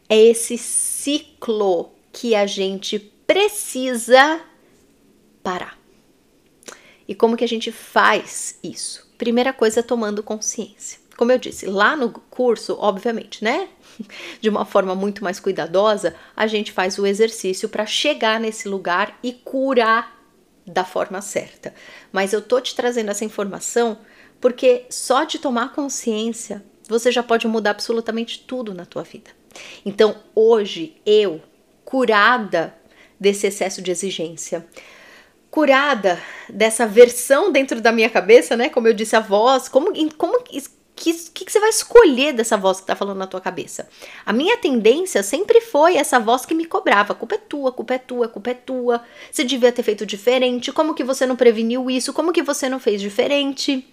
É 0.10 0.18
esse 0.18 0.58
ciclo 0.58 1.92
que 2.12 2.34
a 2.34 2.46
gente 2.46 3.00
precisa 3.00 4.42
parar. 5.44 5.78
E 7.08 7.16
como 7.16 7.38
que 7.38 7.44
a 7.44 7.48
gente 7.48 7.72
faz 7.72 8.58
isso? 8.64 9.10
Primeira 9.18 9.54
coisa, 9.54 9.84
tomando 9.84 10.24
consciência. 10.24 11.00
como 11.18 11.32
eu 11.32 11.40
disse, 11.40 11.66
lá 11.66 11.96
no 11.96 12.12
curso, 12.12 12.78
obviamente, 12.80 13.44
né? 13.44 13.70
De 14.40 14.50
uma 14.50 14.66
forma 14.66 14.94
muito 14.94 15.24
mais 15.24 15.40
cuidadosa, 15.40 16.16
a 16.36 16.46
gente 16.46 16.72
faz 16.72 17.00
o 17.00 17.06
exercício 17.08 17.68
para 17.68 17.86
chegar 17.86 18.40
nesse 18.40 18.68
lugar 18.70 19.18
e 19.24 19.34
curar 19.34 20.16
da 20.66 20.84
forma 20.84 21.22
certa. 21.22 21.74
Mas 22.12 22.34
eu 22.34 22.42
tô 22.42 22.62
te 22.62 22.76
trazendo 22.76 23.10
essa 23.10 23.26
informação 23.26 23.98
porque 24.40 24.86
só 24.90 25.24
de 25.24 25.40
tomar 25.40 25.74
consciência 25.74 26.64
você 26.88 27.12
já 27.12 27.24
pode 27.24 27.48
mudar 27.48 27.72
absolutamente 27.72 28.40
tudo 28.40 28.74
na 28.74 28.86
tua 28.86 29.04
vida. 29.04 29.32
Então, 29.86 30.16
hoje 30.36 30.96
eu, 31.06 31.42
curada 31.84 32.76
desse 33.20 33.48
excesso 33.48 33.82
de 33.82 33.92
exigência, 33.92 34.66
curada 35.50 36.22
dessa 36.50 36.86
versão 36.86 37.52
dentro 37.52 37.82
da 37.82 37.92
minha 37.92 38.10
cabeça, 38.10 38.56
né? 38.56 38.70
Como 38.70 38.88
eu 38.88 38.94
disse, 38.94 39.16
a 39.16 39.20
voz, 39.20 39.68
como, 39.68 39.92
como 40.16 40.44
que, 40.44 40.62
que, 40.96 41.46
que 41.46 41.52
você 41.52 41.60
vai 41.60 41.70
escolher 41.70 42.34
dessa 42.34 42.58
voz 42.58 42.80
que 42.80 42.88
tá 42.88 42.96
falando 42.96 43.18
na 43.18 43.28
tua 43.28 43.40
cabeça? 43.40 43.88
A 44.26 44.34
minha 44.34 44.58
tendência 44.58 45.22
sempre 45.24 45.62
foi 45.62 45.96
essa 45.96 46.20
voz 46.20 46.46
que 46.46 46.54
me 46.54 46.66
cobrava: 46.66 47.14
culpa 47.14 47.36
é 47.36 47.38
tua, 47.38 47.72
culpa 47.72 47.94
é 47.94 47.98
tua, 47.98 48.28
culpa 48.28 48.50
é 48.50 48.54
tua. 48.54 49.02
Você 49.32 49.44
devia 49.44 49.72
ter 49.72 49.84
feito 49.84 50.06
diferente. 50.06 50.72
Como 50.72 50.94
que 50.94 51.04
você 51.04 51.26
não 51.26 51.36
preveniu 51.36 51.90
isso? 51.90 52.14
Como 52.14 52.34
que 52.34 52.44
você 52.44 52.68
não 52.68 52.80
fez 52.80 53.00
diferente? 53.00 53.88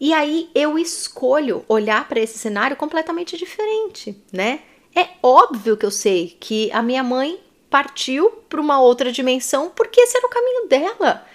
E 0.00 0.12
aí 0.12 0.50
eu 0.54 0.78
escolho 0.78 1.64
olhar 1.68 2.08
para 2.08 2.20
esse 2.20 2.38
cenário 2.38 2.76
completamente 2.76 3.36
diferente, 3.36 4.16
né? 4.32 4.60
É 4.94 5.08
óbvio 5.22 5.76
que 5.76 5.86
eu 5.86 5.90
sei 5.90 6.36
que 6.38 6.70
a 6.72 6.82
minha 6.82 7.02
mãe 7.02 7.40
partiu 7.68 8.30
para 8.48 8.60
uma 8.60 8.80
outra 8.80 9.10
dimensão 9.10 9.72
porque 9.74 10.00
esse 10.00 10.16
era 10.16 10.26
o 10.26 10.30
caminho 10.30 10.68
dela. 10.68 11.26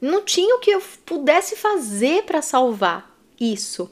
Não 0.00 0.22
tinha 0.22 0.54
o 0.56 0.58
que 0.58 0.70
eu 0.70 0.82
pudesse 1.04 1.56
fazer 1.56 2.24
para 2.24 2.42
salvar 2.42 3.14
isso. 3.38 3.90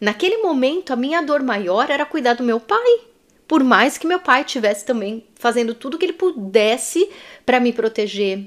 Naquele 0.00 0.38
momento, 0.38 0.92
a 0.92 0.96
minha 0.96 1.20
dor 1.20 1.42
maior 1.42 1.90
era 1.90 2.06
cuidar 2.06 2.34
do 2.34 2.44
meu 2.44 2.60
pai. 2.60 3.00
Por 3.48 3.64
mais 3.64 3.98
que 3.98 4.06
meu 4.06 4.20
pai 4.20 4.44
tivesse 4.44 4.84
também 4.84 5.26
fazendo 5.34 5.74
tudo 5.74 5.98
que 5.98 6.04
ele 6.04 6.12
pudesse 6.12 7.10
para 7.46 7.58
me 7.58 7.72
proteger, 7.72 8.44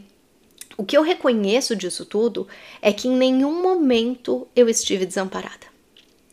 o 0.81 0.83
que 0.83 0.97
eu 0.97 1.03
reconheço 1.03 1.75
disso 1.75 2.03
tudo 2.03 2.47
é 2.81 2.91
que 2.91 3.07
em 3.07 3.15
nenhum 3.15 3.61
momento 3.61 4.47
eu 4.55 4.67
estive 4.67 5.05
desamparada. 5.05 5.67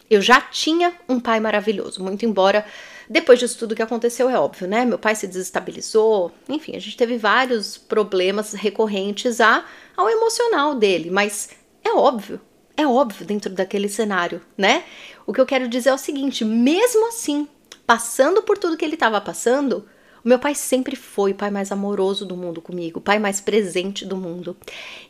Eu 0.09 0.23
já 0.23 0.41
tinha 0.41 0.95
um 1.07 1.21
pai 1.21 1.39
maravilhoso, 1.39 2.03
muito 2.03 2.25
embora 2.25 2.65
depois 3.11 3.39
disso 3.39 3.59
tudo 3.59 3.75
que 3.75 3.83
aconteceu, 3.83 4.31
é 4.31 4.39
óbvio, 4.39 4.67
né? 4.67 4.87
Meu 4.87 4.99
pai 4.99 5.15
se 5.15 5.27
desestabilizou, 5.27 6.33
enfim, 6.49 6.75
a 6.75 6.79
gente 6.79 6.97
teve 6.97 7.19
vários 7.19 7.77
problemas 7.77 8.55
recorrentes 8.55 9.39
a, 9.39 9.67
ao 9.95 10.09
emocional 10.09 10.75
dele, 10.75 11.11
mas 11.11 11.51
é 11.85 11.91
óbvio, 11.91 12.41
é 12.75 12.87
óbvio 12.87 13.27
dentro 13.27 13.53
daquele 13.53 13.91
cenário, 13.91 14.41
né? 14.57 14.83
O 15.27 15.33
que 15.35 15.43
eu 15.43 15.47
quero 15.47 15.69
dizer 15.69 15.91
é 15.91 15.95
o 15.95 15.99
seguinte: 15.99 16.43
mesmo 16.43 17.09
assim, 17.09 17.47
passando 17.87 18.43
por 18.43 18.57
tudo 18.57 18.79
que 18.79 18.85
ele 18.85 18.95
estava 18.95 19.21
passando, 19.21 19.87
meu 20.29 20.39
pai 20.39 20.55
sempre 20.55 20.95
foi 20.95 21.33
o 21.33 21.35
pai 21.35 21.51
mais 21.51 21.73
amoroso 21.73 22.27
do 22.27 22.37
mundo 22.37 22.61
comigo, 22.61 22.99
o 22.99 23.03
pai 23.03 23.19
mais 23.19 23.41
presente 23.41 24.05
do 24.05 24.17
mundo. 24.17 24.57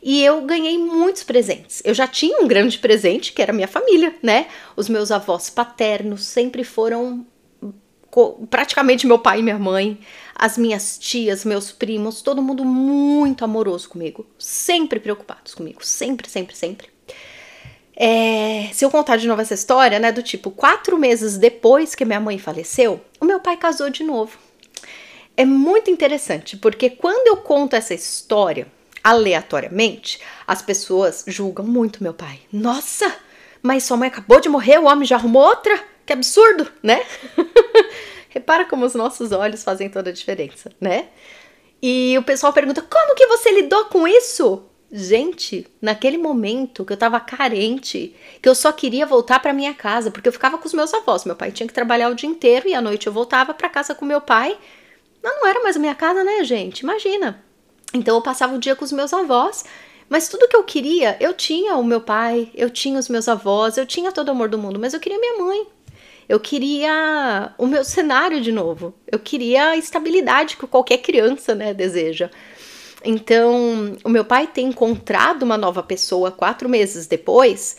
E 0.01 0.23
eu 0.23 0.41
ganhei 0.41 0.77
muitos 0.77 1.23
presentes. 1.23 1.81
Eu 1.83 1.93
já 1.93 2.07
tinha 2.07 2.41
um 2.41 2.47
grande 2.47 2.79
presente, 2.79 3.33
que 3.33 3.41
era 3.41 3.51
minha 3.51 3.67
família, 3.67 4.15
né? 4.23 4.47
Os 4.75 4.87
meus 4.87 5.11
avós 5.11 5.49
paternos 5.49 6.23
sempre 6.23 6.63
foram 6.63 7.25
praticamente 8.49 9.05
meu 9.05 9.19
pai 9.19 9.39
e 9.39 9.43
minha 9.43 9.59
mãe, 9.59 9.99
as 10.33 10.57
minhas 10.57 10.97
tias, 10.97 11.45
meus 11.45 11.71
primos, 11.71 12.23
todo 12.23 12.41
mundo 12.41 12.65
muito 12.65 13.45
amoroso 13.45 13.87
comigo, 13.87 14.25
sempre 14.39 14.99
preocupados 14.99 15.53
comigo, 15.53 15.85
sempre, 15.85 16.27
sempre, 16.27 16.55
sempre. 16.55 16.87
É, 17.95 18.69
se 18.73 18.83
eu 18.83 18.89
contar 18.89 19.17
de 19.17 19.27
novo 19.27 19.41
essa 19.41 19.53
história, 19.53 19.99
né, 19.99 20.11
do 20.11 20.23
tipo, 20.23 20.49
quatro 20.49 20.97
meses 20.97 21.37
depois 21.37 21.93
que 21.93 22.03
minha 22.03 22.19
mãe 22.19 22.39
faleceu, 22.39 22.99
o 23.19 23.25
meu 23.25 23.39
pai 23.41 23.57
casou 23.57 23.91
de 23.91 24.03
novo 24.03 24.48
é 25.39 25.45
muito 25.45 25.89
interessante, 25.89 26.57
porque 26.57 26.89
quando 26.89 27.27
eu 27.27 27.37
conto 27.37 27.73
essa 27.73 27.93
história 27.93 28.67
aleatoriamente, 29.01 30.19
as 30.45 30.61
pessoas 30.61 31.23
julgam 31.25 31.65
muito 31.65 32.03
meu 32.03 32.13
pai. 32.13 32.41
Nossa, 32.51 33.15
mas 33.61 33.85
sua 33.85 33.95
mãe 33.95 34.09
acabou 34.09 34.41
de 34.41 34.49
morrer, 34.49 34.79
o 34.79 34.83
homem 34.83 35.07
já 35.07 35.15
arrumou 35.15 35.41
outra? 35.41 35.81
Que 36.05 36.11
absurdo, 36.11 36.69
né? 36.83 37.05
Repara 38.27 38.65
como 38.65 38.85
os 38.85 38.93
nossos 38.93 39.31
olhos 39.31 39.63
fazem 39.63 39.89
toda 39.89 40.09
a 40.09 40.13
diferença, 40.13 40.73
né? 40.77 41.07
E 41.81 42.17
o 42.17 42.23
pessoal 42.23 42.51
pergunta: 42.51 42.81
como 42.81 43.15
que 43.15 43.27
você 43.27 43.49
lidou 43.49 43.85
com 43.85 44.05
isso? 44.05 44.65
Gente, 44.91 45.65
naquele 45.81 46.17
momento 46.17 46.83
que 46.83 46.91
eu 46.91 46.97
tava 46.97 47.17
carente, 47.17 48.13
que 48.41 48.49
eu 48.49 48.55
só 48.55 48.73
queria 48.73 49.05
voltar 49.05 49.39
para 49.39 49.53
minha 49.53 49.73
casa, 49.73 50.11
porque 50.11 50.27
eu 50.27 50.33
ficava 50.33 50.57
com 50.57 50.67
os 50.67 50.73
meus 50.73 50.93
avós. 50.93 51.23
Meu 51.23 51.35
pai 51.37 51.53
tinha 51.53 51.67
que 51.67 51.73
trabalhar 51.73 52.09
o 52.09 52.15
dia 52.15 52.27
inteiro 52.27 52.67
e 52.67 52.73
à 52.73 52.81
noite 52.81 53.07
eu 53.07 53.13
voltava 53.13 53.53
para 53.53 53.69
casa 53.69 53.95
com 53.95 54.03
meu 54.03 54.19
pai 54.19 54.57
não, 55.23 55.41
não 55.41 55.47
era 55.47 55.61
mais 55.61 55.75
a 55.75 55.79
minha 55.79 55.95
casa, 55.95 56.23
né, 56.23 56.43
gente? 56.43 56.81
Imagina. 56.81 57.43
Então 57.93 58.15
eu 58.15 58.21
passava 58.21 58.55
o 58.55 58.59
dia 58.59 58.75
com 58.75 58.85
os 58.85 58.91
meus 58.91 59.13
avós, 59.13 59.65
mas 60.07 60.27
tudo 60.27 60.47
que 60.47 60.55
eu 60.55 60.63
queria, 60.63 61.17
eu 61.19 61.33
tinha 61.33 61.75
o 61.75 61.83
meu 61.83 62.01
pai, 62.01 62.51
eu 62.55 62.69
tinha 62.69 62.99
os 62.99 63.09
meus 63.09 63.27
avós, 63.27 63.77
eu 63.77 63.85
tinha 63.85 64.11
todo 64.11 64.29
o 64.29 64.31
amor 64.31 64.49
do 64.49 64.57
mundo, 64.57 64.79
mas 64.79 64.93
eu 64.93 64.99
queria 64.99 65.19
minha 65.19 65.37
mãe. 65.37 65.67
Eu 66.27 66.39
queria 66.39 67.53
o 67.57 67.65
meu 67.65 67.83
cenário 67.83 68.39
de 68.39 68.51
novo. 68.51 68.93
Eu 69.11 69.17
queria 69.17 69.69
a 69.69 69.77
estabilidade 69.77 70.57
que 70.57 70.67
qualquer 70.67 70.99
criança, 70.99 71.55
né, 71.55 71.73
deseja. 71.73 72.29
Então, 73.03 73.97
o 74.03 74.09
meu 74.09 74.23
pai 74.23 74.45
ter 74.45 74.61
encontrado 74.61 75.43
uma 75.43 75.57
nova 75.57 75.81
pessoa 75.81 76.31
quatro 76.31 76.69
meses 76.69 77.07
depois 77.07 77.77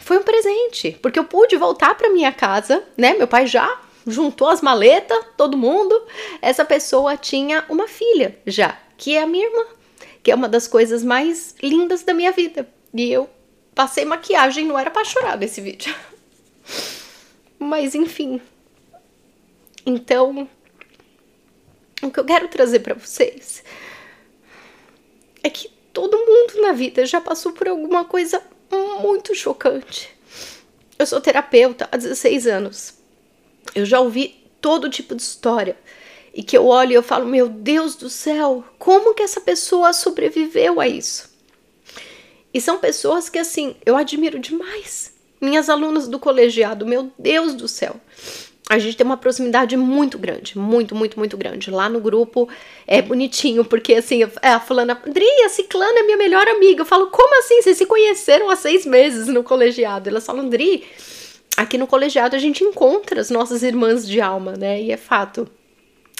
foi 0.00 0.18
um 0.18 0.22
presente, 0.22 0.98
porque 1.02 1.18
eu 1.18 1.24
pude 1.24 1.56
voltar 1.56 1.94
para 1.94 2.10
minha 2.10 2.32
casa, 2.32 2.82
né? 2.96 3.14
Meu 3.14 3.28
pai 3.28 3.46
já 3.46 3.80
juntou 4.06 4.48
as 4.48 4.60
maletas, 4.60 5.18
todo 5.36 5.56
mundo. 5.56 6.00
Essa 6.40 6.64
pessoa 6.64 7.16
tinha 7.16 7.64
uma 7.68 7.88
filha 7.88 8.38
já, 8.46 8.78
que 8.96 9.16
é 9.16 9.22
a 9.22 9.26
minha 9.26 9.46
irmã, 9.46 9.64
que 10.22 10.30
é 10.30 10.34
uma 10.34 10.48
das 10.48 10.66
coisas 10.66 11.02
mais 11.02 11.54
lindas 11.62 12.02
da 12.02 12.14
minha 12.14 12.32
vida. 12.32 12.68
E 12.94 13.10
eu 13.10 13.28
passei 13.74 14.04
maquiagem, 14.04 14.66
não 14.66 14.78
era 14.78 14.90
para 14.90 15.04
chorar 15.04 15.36
nesse 15.36 15.60
vídeo. 15.60 15.94
Mas 17.58 17.94
enfim. 17.94 18.40
Então, 19.84 20.48
o 22.02 22.10
que 22.10 22.20
eu 22.20 22.24
quero 22.24 22.48
trazer 22.48 22.80
para 22.80 22.94
vocês 22.94 23.64
é 25.42 25.50
que 25.50 25.68
todo 25.92 26.16
mundo 26.16 26.62
na 26.62 26.72
vida 26.72 27.04
já 27.04 27.20
passou 27.20 27.52
por 27.52 27.68
alguma 27.68 28.04
coisa 28.04 28.42
muito 29.00 29.34
chocante. 29.34 30.10
Eu 30.98 31.06
sou 31.06 31.20
terapeuta 31.20 31.88
há 31.90 31.96
16 31.96 32.46
anos. 32.46 33.01
Eu 33.74 33.84
já 33.84 34.00
ouvi 34.00 34.42
todo 34.60 34.90
tipo 34.90 35.14
de 35.14 35.22
história 35.22 35.76
e 36.34 36.42
que 36.42 36.56
eu 36.56 36.66
olho 36.66 36.92
e 36.92 36.94
eu 36.94 37.02
falo, 37.02 37.26
meu 37.26 37.48
Deus 37.48 37.94
do 37.94 38.08
céu, 38.08 38.64
como 38.78 39.14
que 39.14 39.22
essa 39.22 39.40
pessoa 39.40 39.92
sobreviveu 39.92 40.80
a 40.80 40.88
isso? 40.88 41.30
E 42.54 42.60
são 42.60 42.78
pessoas 42.78 43.28
que 43.28 43.38
assim, 43.38 43.76
eu 43.84 43.96
admiro 43.96 44.38
demais. 44.38 45.12
Minhas 45.40 45.68
alunas 45.68 46.06
do 46.06 46.18
colegiado, 46.18 46.86
meu 46.86 47.10
Deus 47.18 47.54
do 47.54 47.66
céu. 47.66 47.96
A 48.70 48.78
gente 48.78 48.96
tem 48.96 49.04
uma 49.04 49.16
proximidade 49.16 49.76
muito 49.76 50.16
grande, 50.18 50.56
muito, 50.56 50.94
muito, 50.94 51.18
muito 51.18 51.36
grande. 51.36 51.70
Lá 51.70 51.88
no 51.88 52.00
grupo 52.00 52.48
é 52.86 53.02
bonitinho, 53.02 53.64
porque 53.64 53.94
assim, 53.94 54.22
é 54.40 54.48
a 54.48 54.60
fulana, 54.60 54.94
Dri, 55.06 55.26
a 55.44 55.48
ciclana 55.48 55.98
é 55.98 56.02
minha 56.04 56.16
melhor 56.16 56.46
amiga. 56.48 56.82
Eu 56.82 56.86
falo, 56.86 57.08
como 57.08 57.38
assim? 57.38 57.60
Vocês 57.60 57.76
se 57.76 57.86
conheceram 57.86 58.48
há 58.48 58.56
seis 58.56 58.86
meses 58.86 59.26
no 59.26 59.42
colegiado? 59.42 60.08
Elas 60.08 60.24
falam, 60.24 60.48
Dri, 60.48 60.84
aqui 61.56 61.76
no 61.78 61.86
colegiado 61.86 62.36
a 62.36 62.38
gente 62.38 62.64
encontra 62.64 63.20
as 63.20 63.30
nossas 63.30 63.62
irmãs 63.62 64.06
de 64.06 64.20
alma, 64.20 64.52
né? 64.52 64.80
E 64.80 64.92
é 64.92 64.96
fato. 64.96 65.48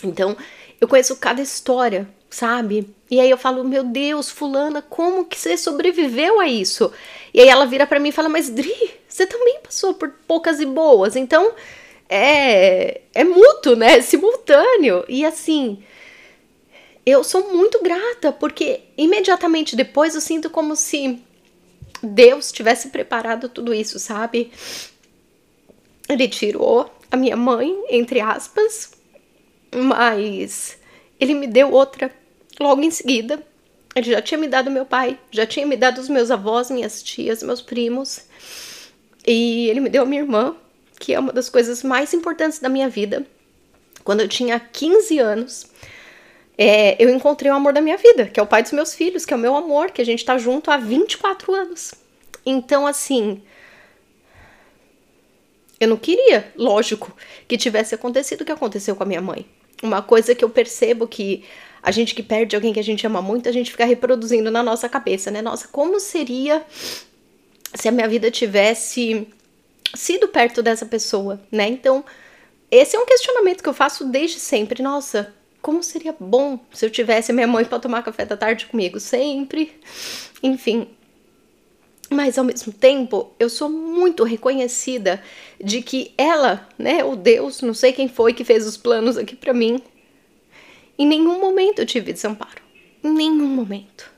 Então, 0.03 0.37
eu 0.81 0.89
conheço 0.89 1.17
cada 1.17 1.41
história, 1.41 2.09
sabe? 2.29 2.89
E 3.11 3.21
aí 3.21 3.31
eu 3.31 3.39
falo, 3.39 3.63
meu 3.63 3.85
Deus, 3.85 4.31
fulana, 4.31 4.83
como 4.83 5.25
que 5.25 5.39
você 5.39 5.57
sobreviveu 5.57 6.41
a 6.41 6.49
isso? 6.49 6.93
E 7.33 7.41
aí 7.41 7.49
ela 7.49 7.67
vira 7.67 7.87
para 7.87 8.01
mim 8.01 8.09
e 8.09 8.13
fala, 8.13 8.29
mas 8.29 8.51
Dri, 8.51 8.75
você 9.09 9.27
também 9.27 9.61
passou 9.63 9.95
por 9.95 10.11
poucas 10.27 10.61
e 10.61 10.67
boas, 10.67 11.15
então 11.15 11.53
é 12.09 13.01
é 13.15 13.25
mútuo, 13.25 13.77
né? 13.77 13.99
É 13.99 14.03
simultâneo. 14.03 15.05
E 15.09 15.25
assim, 15.25 15.83
eu 17.05 17.23
sou 17.25 17.53
muito 17.53 17.83
grata 17.83 18.33
porque 18.33 18.81
imediatamente 18.97 19.77
depois 19.77 20.15
eu 20.15 20.21
sinto 20.21 20.51
como 20.51 20.77
se 20.77 21.23
Deus 22.03 22.51
tivesse 22.51 22.89
preparado 22.89 23.49
tudo 23.49 23.73
isso, 23.73 23.99
sabe? 23.99 24.51
Ele 26.13 26.29
tirou 26.29 26.91
a 27.11 27.17
minha 27.17 27.37
mãe, 27.37 27.75
entre 27.89 28.21
aspas, 28.21 28.93
mas 29.75 30.79
ele 31.19 31.35
me 31.35 31.47
deu 31.47 31.71
outra 31.71 32.13
logo 32.61 32.83
em 32.83 32.91
seguida. 32.91 33.43
Ele 33.95 34.11
já 34.11 34.23
tinha 34.23 34.39
me 34.39 34.49
dado 34.49 34.71
meu 34.71 34.85
pai, 34.85 35.19
já 35.31 35.47
tinha 35.47 35.67
me 35.67 35.77
dado 35.77 35.99
os 35.99 36.09
meus 36.09 36.31
avós, 36.31 36.71
minhas 36.71 37.03
tias, 37.03 37.43
meus 37.43 37.61
primos. 37.61 38.23
E 39.27 39.69
ele 39.69 39.81
me 39.81 39.89
deu 39.89 40.03
a 40.03 40.07
minha 40.07 40.23
irmã, 40.23 40.57
que 40.99 41.15
é 41.15 41.19
uma 41.19 41.33
das 41.33 41.49
coisas 41.49 41.83
mais 41.83 42.13
importantes 42.13 42.59
da 42.59 42.69
minha 42.69 42.89
vida. 42.89 43.27
Quando 44.05 44.21
eu 44.21 44.29
tinha 44.29 44.59
15 44.59 45.19
anos, 45.19 45.67
é, 46.59 47.03
eu 47.03 47.09
encontrei 47.09 47.51
o 47.51 47.55
amor 47.55 47.73
da 47.73 47.81
minha 47.81 47.97
vida, 47.97 48.27
que 48.27 48.39
é 48.39 48.43
o 48.43 48.47
pai 48.47 48.63
dos 48.63 48.73
meus 48.73 48.95
filhos, 48.95 49.25
que 49.25 49.33
é 49.33 49.37
o 49.37 49.41
meu 49.41 49.55
amor, 49.57 49.91
que 49.91 50.03
a 50.03 50.05
gente 50.05 50.25
tá 50.25 50.37
junto 50.37 50.71
há 50.71 50.77
24 50.77 51.55
anos. 51.55 51.95
Então, 52.45 52.87
assim, 52.87 53.43
Eu 55.83 55.89
não 55.89 55.97
queria, 55.97 56.53
lógico, 56.55 57.13
que 57.49 57.59
tivesse 57.59 57.93
acontecido 57.93 58.43
o 58.43 58.45
que 58.45 58.53
aconteceu 58.53 58.95
com 58.95 59.03
a 59.03 59.07
minha 59.07 59.21
mãe. 59.21 59.45
Uma 59.83 60.01
coisa 60.01 60.33
que 60.33 60.45
eu 60.45 60.49
percebo 60.49 61.09
que 61.09 61.43
a 61.83 61.91
gente 61.91 62.15
que 62.15 62.23
perde 62.23 62.55
alguém 62.55 62.73
que 62.73 62.79
a 62.79 62.85
gente 62.85 63.05
ama 63.05 63.21
muito, 63.21 63.49
a 63.49 63.53
gente 63.53 63.73
fica 63.73 63.85
reproduzindo 63.85 64.49
na 64.49 64.63
nossa 64.63 64.89
cabeça, 64.89 65.29
né? 65.29 65.43
Nossa, 65.43 65.67
como 65.67 65.99
seria 65.99 66.65
se 67.75 67.89
a 67.89 67.91
minha 67.91 68.07
vida 68.07 68.31
tivesse 68.31 69.27
sido 69.93 70.29
perto 70.29 70.63
dessa 70.63 70.87
pessoa, 70.87 71.43
né? 71.51 71.67
Então, 71.67 72.05
esse 72.71 72.95
é 72.95 73.01
um 73.01 73.05
questionamento 73.05 73.61
que 73.61 73.69
eu 73.69 73.75
faço 73.75 74.05
desde 74.05 74.39
sempre. 74.39 74.85
Nossa, 74.85 75.35
como 75.61 75.83
seria 75.83 76.15
bom 76.17 76.61
se 76.73 76.87
eu 76.87 76.91
tivesse 76.91 77.33
minha 77.33 77.49
mãe 77.49 77.65
para 77.65 77.81
tomar 77.81 78.05
café 78.05 78.25
da 78.25 78.37
tarde 78.37 78.67
comigo 78.67 79.01
sempre. 79.01 79.81
Enfim, 80.45 80.87
mas 82.13 82.39
ao 82.39 82.45
mesmo 82.45 82.73
tempo, 82.73 83.33
eu 83.39 83.49
sou 83.49 83.69
muito 83.69 84.25
reconhecida 84.25 85.23
de 85.63 85.83
que 85.83 86.13
ela, 86.17 86.69
né, 86.79 87.03
o 87.05 87.17
Deus, 87.17 87.61
não 87.63 87.75
sei 87.75 87.93
quem 87.93 88.09
foi 88.09 88.33
que 88.33 88.45
fez 88.45 88.67
os 88.67 88.77
planos 88.77 89.17
aqui 89.17 89.35
para 89.35 89.53
mim, 89.53 89.81
em 90.99 91.07
nenhum 91.07 91.41
momento 91.41 91.81
eu 91.81 91.87
tive 91.87 92.13
desamparo. 92.13 92.63
Em 93.03 93.13
nenhum 93.13 93.49
momento. 93.49 94.11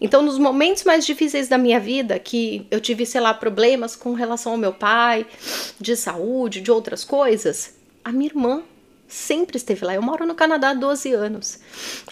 Então, 0.00 0.22
nos 0.22 0.38
momentos 0.38 0.84
mais 0.84 1.04
difíceis 1.04 1.48
da 1.48 1.58
minha 1.58 1.80
vida, 1.80 2.18
que 2.18 2.66
eu 2.70 2.80
tive, 2.80 3.04
sei 3.04 3.20
lá, 3.20 3.34
problemas 3.34 3.96
com 3.96 4.12
relação 4.12 4.52
ao 4.52 4.58
meu 4.58 4.72
pai, 4.72 5.26
de 5.80 5.96
saúde, 5.96 6.60
de 6.60 6.70
outras 6.70 7.04
coisas, 7.04 7.74
a 8.04 8.12
minha 8.12 8.26
irmã 8.26 8.62
sempre 9.08 9.56
esteve 9.56 9.84
lá. 9.84 9.94
Eu 9.94 10.02
moro 10.02 10.26
no 10.26 10.34
Canadá 10.34 10.70
há 10.70 10.74
12 10.74 11.12
anos. 11.14 11.58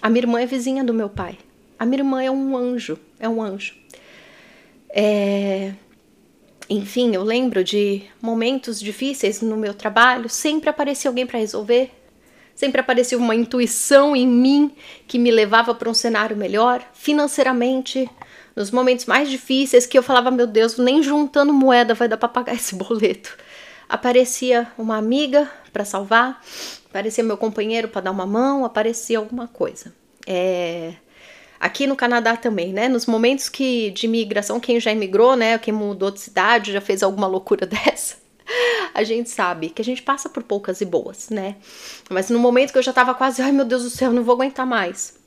A 0.01 0.09
minha 0.09 0.23
irmã 0.23 0.41
é 0.41 0.45
vizinha 0.45 0.83
do 0.83 0.93
meu 0.93 1.09
pai. 1.09 1.37
A 1.79 1.85
minha 1.85 1.99
irmã 1.99 2.21
é 2.21 2.31
um 2.31 2.57
anjo, 2.57 2.99
é 3.19 3.29
um 3.29 3.41
anjo. 3.41 3.75
É... 4.99 5.73
Enfim, 6.67 7.13
eu 7.13 7.23
lembro 7.23 7.63
de 7.63 8.01
momentos 8.19 8.79
difíceis 8.79 9.41
no 9.41 9.55
meu 9.55 9.73
trabalho, 9.75 10.27
sempre 10.27 10.69
aparecia 10.69 11.09
alguém 11.09 11.25
para 11.25 11.37
resolver, 11.37 11.91
sempre 12.55 12.81
aparecia 12.81 13.17
uma 13.17 13.35
intuição 13.35 14.15
em 14.15 14.27
mim 14.27 14.75
que 15.07 15.19
me 15.19 15.29
levava 15.29 15.73
para 15.75 15.89
um 15.89 15.93
cenário 15.93 16.35
melhor, 16.35 16.83
financeiramente, 16.93 18.09
nos 18.55 18.71
momentos 18.71 19.05
mais 19.05 19.29
difíceis 19.29 19.85
que 19.85 19.97
eu 19.97 20.03
falava, 20.03 20.31
meu 20.31 20.47
Deus, 20.47 20.77
nem 20.77 21.01
juntando 21.03 21.53
moeda 21.53 21.93
vai 21.93 22.07
dar 22.07 22.17
para 22.17 22.27
pagar 22.27 22.55
esse 22.55 22.73
boleto. 22.75 23.37
Aparecia 23.87 24.67
uma 24.77 24.97
amiga 24.97 25.49
para 25.71 25.85
salvar, 25.85 26.41
aparecia 26.89 27.23
meu 27.23 27.37
companheiro 27.37 27.87
para 27.87 28.01
dar 28.01 28.11
uma 28.11 28.25
mão, 28.25 28.65
aparecia 28.65 29.19
alguma 29.19 29.47
coisa. 29.47 29.93
É, 30.25 30.95
Aqui 31.59 31.87
no 31.87 31.95
Canadá 31.95 32.37
também, 32.37 32.71
né? 32.71 32.87
Nos 32.87 33.05
momentos 33.05 33.49
que 33.49 33.91
de 33.91 34.05
imigração, 34.05 34.59
quem 34.59 34.79
já 34.79 34.91
imigrou, 34.91 35.35
né? 35.35 35.57
Quem 35.57 35.73
mudou 35.73 36.11
de 36.11 36.19
cidade, 36.19 36.71
já 36.71 36.81
fez 36.81 37.01
alguma 37.01 37.27
loucura 37.27 37.65
dessa, 37.67 38.15
a 38.93 39.03
gente 39.03 39.29
sabe 39.29 39.69
que 39.69 39.81
a 39.81 39.85
gente 39.85 40.01
passa 40.01 40.29
por 40.29 40.43
poucas 40.43 40.81
e 40.81 40.85
boas, 40.85 41.29
né? 41.29 41.55
Mas 42.09 42.29
no 42.29 42.39
momento 42.39 42.71
que 42.71 42.77
eu 42.77 42.83
já 42.83 42.93
tava 42.93 43.13
quase, 43.13 43.41
ai 43.41 43.51
meu 43.51 43.65
Deus 43.65 43.83
do 43.83 43.89
céu, 43.89 44.11
não 44.11 44.23
vou 44.23 44.35
aguentar 44.35 44.65
mais. 44.65 45.17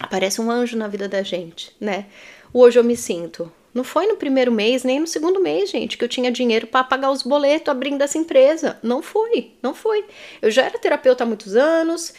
Aparece 0.00 0.40
um 0.40 0.50
anjo 0.50 0.76
na 0.76 0.88
vida 0.88 1.08
da 1.08 1.22
gente, 1.22 1.74
né? 1.80 2.06
Hoje 2.52 2.78
eu 2.78 2.84
me 2.84 2.96
sinto. 2.96 3.52
Não 3.74 3.82
foi 3.82 4.06
no 4.06 4.16
primeiro 4.16 4.52
mês, 4.52 4.84
nem 4.84 5.00
no 5.00 5.06
segundo 5.06 5.40
mês, 5.40 5.68
gente, 5.68 5.98
que 5.98 6.04
eu 6.04 6.08
tinha 6.08 6.30
dinheiro 6.30 6.68
para 6.68 6.84
pagar 6.84 7.10
os 7.10 7.24
boletos 7.24 7.68
abrindo 7.68 8.02
essa 8.02 8.16
empresa. 8.16 8.78
Não 8.80 9.02
foi, 9.02 9.50
não 9.60 9.74
foi. 9.74 10.04
Eu 10.40 10.48
já 10.48 10.62
era 10.62 10.78
terapeuta 10.78 11.24
há 11.24 11.26
muitos 11.26 11.56
anos, 11.56 12.14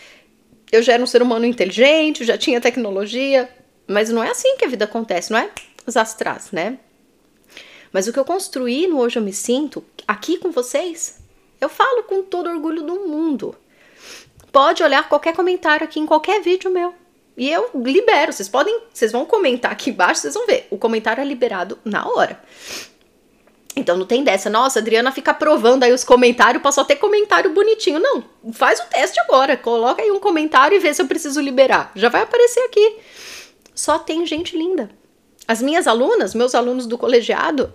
eu 0.72 0.82
já 0.82 0.94
era 0.94 1.04
um 1.04 1.08
ser 1.08 1.22
humano 1.22 1.46
inteligente, 1.46 2.26
já 2.26 2.38
tinha 2.38 2.62
tecnologia, 2.62 3.50
mas 3.88 4.10
não 4.10 4.24
é 4.24 4.30
assim 4.30 4.58
que 4.58 4.66
a 4.66 4.68
vida 4.68 4.86
acontece, 4.86 5.32
não 5.32 5.40
é 5.40 5.50
os 5.86 5.96
astrais, 5.96 6.52
né? 6.52 6.80
Mas 7.92 8.08
o 8.08 8.14
que 8.14 8.20
eu 8.20 8.26
construí 8.26 8.88
no 8.88 9.00
Hoje 9.00 9.18
Eu 9.18 9.24
Me 9.24 9.32
Sinto, 9.32 9.84
aqui 10.08 10.38
com 10.38 10.52
vocês, 10.52 11.20
eu 11.62 11.70
falo 11.70 12.04
com 12.04 12.24
todo 12.24 12.50
orgulho 12.50 12.84
do 12.84 13.08
mundo. 13.08 13.56
Pode 14.52 14.84
olhar 14.84 15.08
qualquer 15.08 15.36
comentário 15.36 15.86
aqui 15.86 16.00
em 16.00 16.06
qualquer 16.06 16.42
vídeo 16.42 16.72
meu. 16.72 16.94
E 17.38 17.50
eu 17.50 17.70
libero. 17.76 18.32
Vocês 18.32 18.48
podem, 18.48 18.84
vocês 18.94 19.12
vão 19.12 19.26
comentar 19.26 19.72
aqui 19.72 19.90
embaixo, 19.90 20.22
vocês 20.22 20.34
vão 20.34 20.46
ver. 20.46 20.68
O 20.70 20.78
comentário 20.78 21.22
é 21.22 21.26
liberado 21.26 21.78
na 21.84 22.08
hora. 22.08 22.42
Então 23.76 23.98
não 23.98 24.06
tem 24.06 24.24
dessa, 24.24 24.50
nossa, 24.50 24.80
Adriana 24.80 25.12
fica 25.12 25.34
provando 25.34 25.84
aí 25.84 25.92
os 25.92 26.04
comentários 26.04 26.62
pra 26.62 26.72
só 26.72 26.86
ter 26.86 26.96
comentário 26.96 27.54
bonitinho. 27.54 28.00
Não, 28.00 28.24
faz 28.54 28.80
o 28.80 28.86
teste 28.86 29.20
agora, 29.20 29.58
coloca 29.58 30.02
aí 30.02 30.10
um 30.12 30.20
comentário 30.20 30.76
e 30.76 30.80
vê 30.80 30.94
se 30.94 31.02
eu 31.02 31.08
preciso 31.08 31.42
liberar. 31.42 31.92
Já 31.94 32.08
vai 32.08 32.22
aparecer 32.22 32.62
aqui. 32.62 32.98
Só 33.74 34.00
tem 34.00 34.26
gente 34.26 34.58
linda. 34.58 34.90
As 35.46 35.62
minhas 35.62 35.88
alunas, 35.88 36.34
meus 36.34 36.56
alunos 36.56 36.88
do 36.88 36.98
colegiado, 36.98 37.74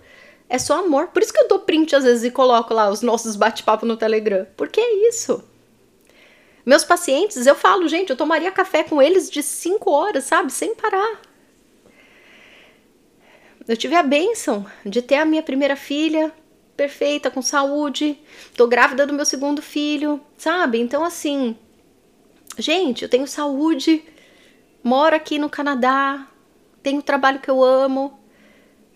é 0.49 0.57
só 0.57 0.79
amor. 0.79 1.07
Por 1.09 1.21
isso 1.21 1.31
que 1.31 1.39
eu 1.39 1.47
dou 1.47 1.59
print 1.59 1.95
às 1.95 2.03
vezes 2.03 2.23
e 2.23 2.31
coloco 2.31 2.73
lá 2.73 2.89
os 2.89 3.03
nossos 3.03 3.35
bate-papo 3.35 3.85
no 3.85 3.95
Telegram. 3.95 4.47
Porque 4.57 4.81
é 4.81 5.07
isso. 5.07 5.43
Meus 6.65 6.83
pacientes, 6.83 7.45
eu 7.45 7.55
falo, 7.55 7.87
gente, 7.87 8.09
eu 8.09 8.17
tomaria 8.17 8.51
café 8.51 8.83
com 8.83 9.01
eles 9.01 9.29
de 9.29 9.43
5 9.43 9.89
horas, 9.89 10.23
sabe? 10.23 10.51
Sem 10.51 10.73
parar 10.75 11.30
eu 13.67 13.77
tive 13.77 13.95
a 13.95 14.03
bênção 14.03 14.65
de 14.85 15.01
ter 15.01 15.15
a 15.15 15.25
minha 15.25 15.43
primeira 15.43 15.75
filha 15.75 16.33
perfeita, 16.75 17.29
com 17.29 17.41
saúde. 17.41 18.17
Tô 18.55 18.67
grávida 18.67 19.05
do 19.05 19.13
meu 19.13 19.25
segundo 19.25 19.61
filho, 19.61 20.19
sabe? 20.37 20.79
Então, 20.79 21.03
assim, 21.03 21.55
gente, 22.57 23.03
eu 23.03 23.09
tenho 23.09 23.27
saúde, 23.27 24.03
moro 24.83 25.15
aqui 25.15 25.37
no 25.37 25.49
Canadá, 25.49 26.27
tenho 26.81 27.01
trabalho 27.01 27.39
que 27.39 27.49
eu 27.49 27.63
amo. 27.63 28.19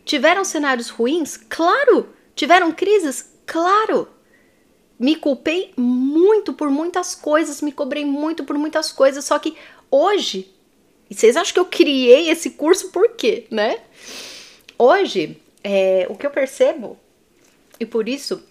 Tiveram 0.03 0.43
cenários 0.43 0.89
ruins? 0.89 1.37
Claro! 1.37 2.09
Tiveram 2.35 2.71
crises? 2.71 3.31
Claro! 3.45 4.07
Me 4.97 5.15
culpei 5.15 5.73
muito 5.77 6.53
por 6.53 6.69
muitas 6.69 7.13
coisas, 7.13 7.61
me 7.61 7.71
cobrei 7.71 8.05
muito 8.05 8.43
por 8.43 8.57
muitas 8.57 8.91
coisas, 8.91 9.25
só 9.25 9.37
que 9.37 9.55
hoje, 9.91 10.51
e 11.09 11.13
vocês 11.13 11.35
acham 11.35 11.53
que 11.53 11.59
eu 11.59 11.65
criei 11.65 12.29
esse 12.29 12.51
curso 12.51 12.89
por 12.91 13.09
quê, 13.09 13.45
né? 13.51 13.77
Hoje, 14.77 15.37
é, 15.63 16.05
o 16.09 16.15
que 16.15 16.25
eu 16.25 16.31
percebo, 16.31 16.97
e 17.79 17.85
por 17.85 18.07
isso 18.09 18.43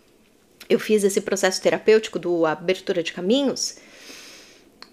eu 0.68 0.78
fiz 0.78 1.04
esse 1.04 1.20
processo 1.20 1.60
terapêutico 1.60 2.18
do 2.18 2.46
abertura 2.46 3.02
de 3.02 3.12
caminhos, 3.12 3.76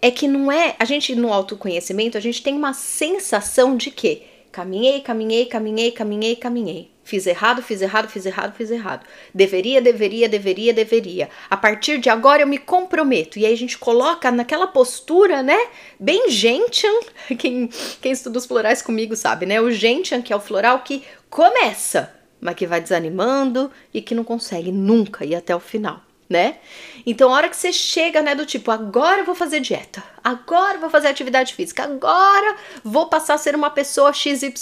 é 0.02 0.10
que 0.10 0.28
não 0.28 0.52
é. 0.52 0.76
A 0.80 0.86
gente 0.86 1.16
no 1.16 1.32
autoconhecimento, 1.32 2.18
a 2.18 2.22
gente 2.22 2.42
tem 2.42 2.56
uma 2.56 2.74
sensação 2.74 3.78
de 3.78 3.92
que 3.92 4.24
caminhei, 4.52 5.00
caminhei, 5.02 5.46
caminhei, 5.46 5.92
caminhei, 5.92 6.36
caminhei. 6.36 6.92
Fiz 7.04 7.26
errado, 7.26 7.64
fiz 7.64 7.82
errado, 7.82 8.10
fiz 8.10 8.26
errado, 8.26 8.56
fiz 8.56 8.70
errado. 8.70 9.06
Deveria, 9.34 9.82
deveria, 9.82 10.30
deveria, 10.30 10.74
deveria. 10.74 11.30
A 11.50 11.58
partir 11.58 11.98
de 11.98 12.10
agora 12.10 12.44
eu 12.44 12.48
me 12.48 12.58
comprometo. 12.58 13.40
E 13.40 13.46
aí 13.46 13.54
a 13.54 13.58
gente 13.58 13.78
coloca 13.78 14.32
naquela 14.32 14.68
postura, 14.68 15.42
né? 15.42 15.58
Bem 16.00 16.30
gentian. 16.30 16.94
Quem, 17.38 17.70
quem 18.02 18.12
estuda 18.12 18.38
os 18.38 18.46
florais 18.46 18.82
comigo 18.82 19.16
sabe, 19.16 19.46
né? 19.46 19.60
O 19.60 19.72
gentian, 19.72 20.22
que 20.22 20.32
é 20.32 20.36
o 20.36 20.40
floral 20.40 20.80
que 20.82 21.04
começa, 21.32 22.14
mas 22.42 22.56
que 22.56 22.68
vai 22.68 22.82
desanimando 22.82 23.72
e 23.94 24.02
que 24.02 24.14
não 24.14 24.24
consegue 24.24 24.72
nunca 24.72 25.26
ir 25.26 25.34
até 25.34 25.56
o 25.56 25.60
final. 25.60 26.02
Né? 26.30 26.60
Então, 27.06 27.30
a 27.30 27.36
hora 27.36 27.50
que 27.50 27.58
você 27.58 27.74
chega, 27.74 28.22
né, 28.22 28.34
do 28.34 28.46
tipo, 28.46 28.72
agora 28.72 29.20
eu 29.20 29.26
vou 29.26 29.36
fazer 29.36 29.60
dieta, 29.60 30.02
agora 30.24 30.76
eu 30.76 30.80
vou 30.80 30.90
fazer 30.90 31.08
atividade 31.08 31.54
física, 31.54 31.84
agora 31.84 32.56
vou 32.86 33.08
passar 33.08 33.34
a 33.34 33.38
ser 33.38 33.54
uma 33.54 33.70
pessoa 33.70 34.14
XYZ. 34.14 34.54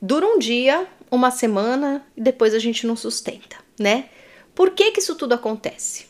Dura 0.00 0.26
um 0.26 0.38
dia, 0.38 0.86
uma 1.10 1.30
semana 1.30 2.04
e 2.14 2.20
depois 2.20 2.54
a 2.54 2.58
gente 2.58 2.86
não 2.86 2.96
sustenta, 2.96 3.56
né? 3.78 4.10
Por 4.54 4.72
que 4.72 4.90
que 4.90 5.00
isso 5.00 5.14
tudo 5.14 5.32
acontece? 5.32 6.06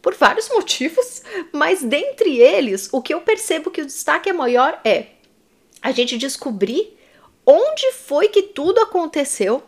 Por 0.00 0.14
vários 0.14 0.48
motivos, 0.54 1.22
mas 1.52 1.82
dentre 1.82 2.38
eles, 2.38 2.88
o 2.92 3.02
que 3.02 3.12
eu 3.12 3.22
percebo 3.22 3.72
que 3.72 3.82
o 3.82 3.86
destaque 3.86 4.30
é 4.30 4.32
maior 4.32 4.80
é 4.84 5.06
a 5.82 5.90
gente 5.90 6.16
descobrir 6.16 6.96
onde 7.46 7.92
foi 7.92 8.28
que 8.28 8.42
tudo 8.42 8.80
aconteceu 8.80 9.62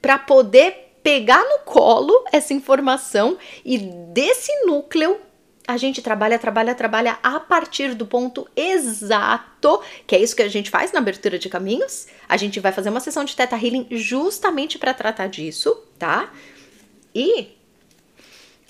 para 0.00 0.18
poder 0.18 0.96
pegar 1.02 1.42
no 1.44 1.60
colo 1.60 2.24
essa 2.32 2.54
informação 2.54 3.36
e 3.64 3.78
desse 3.78 4.50
núcleo 4.64 5.20
a 5.66 5.76
gente 5.76 6.02
trabalha, 6.02 6.38
trabalha, 6.38 6.74
trabalha 6.74 7.18
a 7.22 7.40
partir 7.40 7.94
do 7.94 8.06
ponto 8.06 8.46
exato, 8.54 9.80
que 10.06 10.14
é 10.14 10.20
isso 10.20 10.36
que 10.36 10.42
a 10.42 10.48
gente 10.48 10.70
faz 10.70 10.92
na 10.92 10.98
abertura 10.98 11.38
de 11.38 11.48
caminhos. 11.48 12.06
A 12.28 12.36
gente 12.36 12.60
vai 12.60 12.70
fazer 12.70 12.90
uma 12.90 13.00
sessão 13.00 13.24
de 13.24 13.34
Teta 13.34 13.56
Healing 13.56 13.86
justamente 13.90 14.78
para 14.78 14.92
tratar 14.92 15.26
disso, 15.26 15.74
tá? 15.98 16.30
E 17.14 17.56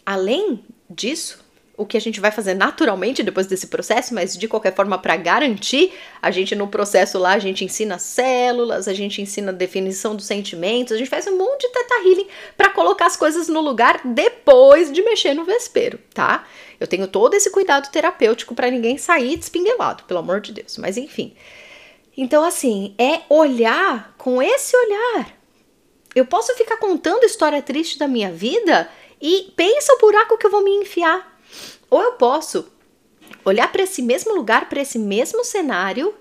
além 0.06 0.64
disso, 0.88 1.43
o 1.76 1.84
que 1.84 1.96
a 1.96 2.00
gente 2.00 2.20
vai 2.20 2.30
fazer 2.30 2.54
naturalmente 2.54 3.22
depois 3.22 3.46
desse 3.46 3.66
processo, 3.66 4.14
mas 4.14 4.37
de 4.37 4.46
qualquer 4.46 4.74
forma 4.74 4.96
para 4.96 5.16
garantir, 5.16 5.92
a 6.22 6.30
gente 6.30 6.54
no 6.54 6.68
processo 6.68 7.18
lá 7.18 7.32
a 7.32 7.38
gente 7.38 7.64
ensina 7.64 7.98
células, 7.98 8.87
a 8.87 8.94
gente 8.94 9.20
ensina 9.20 9.52
definição 9.52 10.14
dos 10.14 10.26
sentimentos, 10.26 10.92
a 10.92 10.96
gente 10.96 11.10
faz 11.10 11.26
um 11.26 11.37
monte 11.37 11.62
de 11.62 11.72
teta 11.72 11.94
healing 12.04 12.28
para 12.56 12.70
colocar 12.70 13.06
as 13.06 13.16
coisas 13.16 13.48
no 13.48 13.60
lugar 13.60 14.00
depois 14.04 14.92
de 14.92 15.02
mexer 15.02 15.34
no 15.34 15.44
vespeiro, 15.44 15.98
tá? 16.12 16.46
Eu 16.78 16.87
tenho 16.87 17.08
todo 17.08 17.34
esse 17.34 17.50
cuidado 17.50 17.90
terapêutico 17.90 18.54
para 18.54 18.70
ninguém 18.70 18.96
sair 18.96 19.37
despinguelado, 19.37 20.04
pelo 20.04 20.20
amor 20.20 20.40
de 20.40 20.52
Deus. 20.52 20.78
Mas 20.78 20.96
enfim. 20.96 21.34
Então 22.16 22.44
assim, 22.44 22.94
é 22.98 23.22
olhar 23.28 24.14
com 24.16 24.40
esse 24.40 24.76
olhar. 24.76 25.44
Eu 26.14 26.24
posso 26.26 26.54
ficar 26.54 26.76
contando 26.76 27.24
história 27.24 27.60
triste 27.60 27.98
da 27.98 28.06
minha 28.06 28.30
vida 28.30 28.88
E 29.20 29.52
pensa 29.56 29.92
o 29.94 29.98
buraco 29.98 30.37
que 30.37 30.46
eu 30.46 30.50
vou 30.50 30.62
me 30.62 30.70
enfiar. 30.70 31.33
Ou 31.90 32.02
eu 32.02 32.12
posso 32.12 32.66
olhar 33.44 33.70
para 33.70 33.82
esse 33.82 34.02
mesmo 34.02 34.34
lugar, 34.34 34.68
para 34.68 34.80
esse 34.80 34.98
mesmo 34.98 35.44
cenário, 35.44 36.14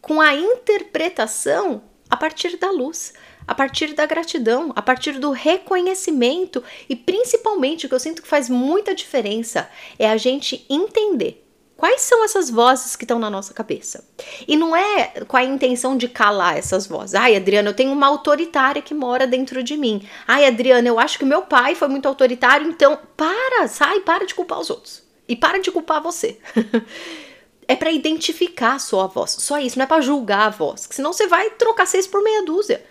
com 0.00 0.20
a 0.20 0.34
interpretação 0.34 1.82
a 2.08 2.16
partir 2.16 2.56
da 2.56 2.70
luz, 2.70 3.12
a 3.46 3.54
partir 3.54 3.94
da 3.94 4.06
gratidão, 4.06 4.72
a 4.74 4.82
partir 4.82 5.18
do 5.18 5.30
reconhecimento. 5.30 6.62
E 6.88 6.96
principalmente 6.96 7.86
o 7.86 7.88
que 7.88 7.94
eu 7.94 8.00
sinto 8.00 8.22
que 8.22 8.28
faz 8.28 8.48
muita 8.48 8.94
diferença 8.94 9.70
é 9.98 10.08
a 10.08 10.16
gente 10.16 10.64
entender 10.68 11.46
Quais 11.80 12.02
são 12.02 12.22
essas 12.22 12.50
vozes 12.50 12.94
que 12.94 13.04
estão 13.04 13.18
na 13.18 13.30
nossa 13.30 13.54
cabeça? 13.54 14.04
E 14.46 14.54
não 14.54 14.76
é 14.76 15.24
com 15.26 15.34
a 15.34 15.42
intenção 15.42 15.96
de 15.96 16.08
calar 16.08 16.58
essas 16.58 16.86
vozes. 16.86 17.14
Ai, 17.14 17.34
Adriana, 17.34 17.70
eu 17.70 17.74
tenho 17.74 17.90
uma 17.90 18.06
autoritária 18.06 18.82
que 18.82 18.92
mora 18.92 19.26
dentro 19.26 19.62
de 19.62 19.78
mim. 19.78 20.06
Ai, 20.28 20.44
Adriana, 20.44 20.86
eu 20.86 21.00
acho 21.00 21.18
que 21.18 21.24
meu 21.24 21.40
pai 21.40 21.74
foi 21.74 21.88
muito 21.88 22.06
autoritário, 22.06 22.68
então 22.68 22.98
para, 23.16 23.66
sai, 23.66 24.00
para 24.00 24.26
de 24.26 24.34
culpar 24.34 24.60
os 24.60 24.68
outros. 24.68 25.02
E 25.26 25.34
para 25.34 25.58
de 25.58 25.70
culpar 25.70 26.02
você. 26.02 26.38
é 27.66 27.74
para 27.74 27.90
identificar 27.90 28.74
a 28.74 28.78
sua 28.78 29.06
voz. 29.06 29.30
Só 29.30 29.58
isso, 29.58 29.78
não 29.78 29.84
é 29.84 29.88
para 29.88 30.02
julgar 30.02 30.48
a 30.48 30.50
voz. 30.50 30.86
Senão 30.90 31.14
você 31.14 31.26
vai 31.26 31.48
trocar 31.48 31.86
seis 31.86 32.06
por 32.06 32.22
meia 32.22 32.44
dúzia. 32.44 32.84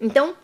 Então, 0.00 0.34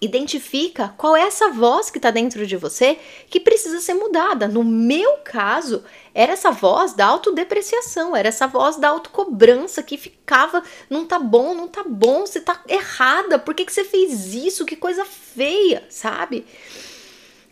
identifica 0.00 0.94
qual 0.96 1.14
é 1.14 1.22
essa 1.22 1.50
voz 1.50 1.90
que 1.90 1.98
está 1.98 2.10
dentro 2.10 2.46
de 2.46 2.56
você 2.56 2.98
que 3.28 3.38
precisa 3.38 3.80
ser 3.80 3.94
mudada. 3.94 4.48
No 4.48 4.64
meu 4.64 5.18
caso, 5.18 5.84
era 6.14 6.32
essa 6.32 6.50
voz 6.50 6.94
da 6.94 7.06
autodepreciação, 7.06 8.16
era 8.16 8.28
essa 8.28 8.46
voz 8.46 8.76
da 8.76 8.88
autocobrança 8.88 9.82
que 9.82 9.98
ficava, 9.98 10.62
não 10.88 11.04
tá 11.04 11.18
bom, 11.18 11.54
não 11.54 11.68
tá 11.68 11.84
bom, 11.86 12.20
você 12.26 12.40
tá 12.40 12.62
errada, 12.66 13.38
por 13.38 13.54
que, 13.54 13.64
que 13.64 13.72
você 13.72 13.84
fez 13.84 14.34
isso? 14.34 14.64
Que 14.64 14.76
coisa 14.76 15.04
feia, 15.04 15.84
sabe? 15.90 16.46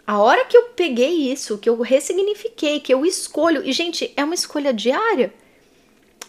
A 0.06 0.18
hora 0.18 0.46
que 0.46 0.56
eu 0.56 0.70
peguei 0.74 1.30
isso, 1.30 1.58
que 1.58 1.68
eu 1.68 1.78
ressignifiquei, 1.82 2.80
que 2.80 2.94
eu 2.94 3.04
escolho, 3.04 3.62
e 3.62 3.72
gente, 3.72 4.10
é 4.16 4.24
uma 4.24 4.34
escolha 4.34 4.72
diária. 4.72 5.34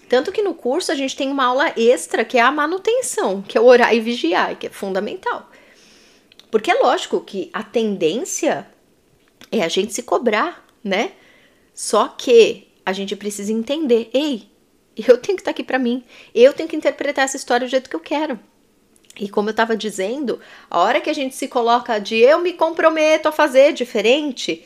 Tanto 0.09 0.31
que 0.31 0.41
no 0.41 0.53
curso 0.53 0.91
a 0.91 0.95
gente 0.95 1.15
tem 1.15 1.31
uma 1.31 1.45
aula 1.45 1.71
extra 1.77 2.25
que 2.25 2.37
é 2.37 2.41
a 2.41 2.51
manutenção, 2.51 3.41
que 3.41 3.57
é 3.57 3.61
orar 3.61 3.93
e 3.93 4.01
vigiar, 4.01 4.57
que 4.57 4.67
é 4.67 4.69
fundamental. 4.69 5.48
Porque 6.51 6.71
é 6.71 6.75
lógico 6.75 7.21
que 7.21 7.49
a 7.53 7.63
tendência 7.63 8.67
é 9.51 9.61
a 9.63 9.67
gente 9.67 9.93
se 9.93 10.03
cobrar, 10.03 10.65
né? 10.83 11.13
Só 11.73 12.07
que 12.07 12.67
a 12.85 12.91
gente 12.91 13.15
precisa 13.15 13.51
entender, 13.51 14.09
ei, 14.13 14.49
eu 14.95 15.17
tenho 15.17 15.35
que 15.35 15.41
estar 15.41 15.45
tá 15.45 15.51
aqui 15.51 15.63
para 15.63 15.79
mim. 15.79 16.03
Eu 16.33 16.53
tenho 16.53 16.67
que 16.67 16.75
interpretar 16.75 17.25
essa 17.25 17.37
história 17.37 17.67
do 17.67 17.69
jeito 17.69 17.89
que 17.89 17.95
eu 17.95 17.99
quero. 17.99 18.39
E 19.19 19.27
como 19.27 19.49
eu 19.49 19.51
estava 19.51 19.75
dizendo, 19.75 20.39
a 20.69 20.79
hora 20.79 21.01
que 21.01 21.09
a 21.09 21.13
gente 21.13 21.35
se 21.35 21.47
coloca 21.47 21.99
de 21.99 22.15
eu 22.15 22.39
me 22.39 22.53
comprometo 22.53 23.27
a 23.27 23.31
fazer 23.31 23.73
diferente, 23.73 24.63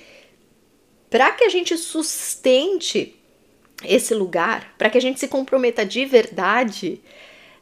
para 1.10 1.32
que 1.32 1.44
a 1.44 1.50
gente 1.50 1.78
sustente 1.78 3.16
esse 3.84 4.14
lugar, 4.14 4.74
para 4.78 4.90
que 4.90 4.98
a 4.98 5.02
gente 5.02 5.20
se 5.20 5.28
comprometa 5.28 5.86
de 5.86 6.06
verdade, 6.06 7.02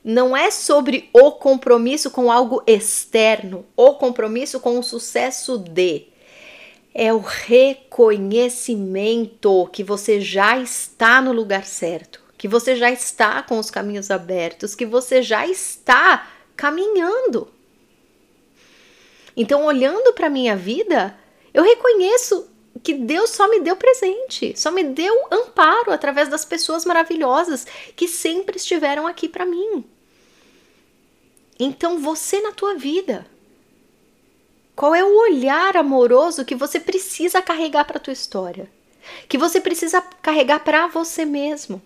não 0.04 0.36
é 0.36 0.50
sobre 0.50 1.08
o 1.14 1.32
compromisso 1.32 2.10
com 2.10 2.32
algo 2.32 2.64
externo, 2.66 3.64
o 3.76 3.94
compromisso 3.94 4.60
com 4.60 4.80
o 4.80 4.84
sucesso 4.84 5.56
de. 5.58 6.08
É 6.94 7.14
o 7.14 7.20
reconhecimento 7.20 9.70
que 9.72 9.82
você 9.82 10.20
já 10.20 10.60
está 10.60 11.22
no 11.22 11.32
lugar 11.32 11.66
certo, 11.66 12.22
que 12.38 12.50
você 12.50 12.76
já 12.76 12.92
está 12.92 13.42
com 13.42 13.58
os 13.58 13.72
caminhos 13.72 14.12
abertos, 14.12 14.76
que 14.76 14.86
você 14.86 15.22
já 15.22 15.48
está 15.48 16.30
caminhando. 16.58 17.48
Então, 19.38 19.64
olhando 19.64 20.12
para 20.12 20.30
minha 20.30 20.58
vida, 20.58 21.18
eu 21.54 21.64
reconheço 21.64 22.51
que 22.84 22.94
Deus 22.94 23.30
só 23.32 23.50
me 23.50 23.60
deu 23.60 23.76
presente, 23.76 24.54
só 24.58 24.72
me 24.72 24.84
deu 24.84 25.28
amparo 25.32 25.92
através 25.92 26.30
das 26.30 26.46
pessoas 26.46 26.86
maravilhosas 26.86 27.66
que 27.96 28.08
sempre 28.08 28.58
estiveram 28.58 29.06
aqui 29.06 29.28
para 29.28 29.46
mim. 29.46 29.84
Então, 31.60 32.00
você 32.00 32.42
na 32.42 32.52
tua 32.52 32.76
vida, 32.76 33.26
qual 34.76 34.96
é 34.96 35.04
o 35.04 35.20
olhar 35.20 35.78
amoroso 35.78 36.46
que 36.46 36.56
você 36.56 36.80
precisa 36.80 37.42
carregar 37.42 37.86
para 37.86 38.00
tua 38.00 38.14
história? 38.14 38.68
Que 39.28 39.38
você 39.38 39.62
precisa 39.62 40.02
carregar 40.02 40.64
para 40.64 40.88
você 40.88 41.24
mesmo? 41.26 41.82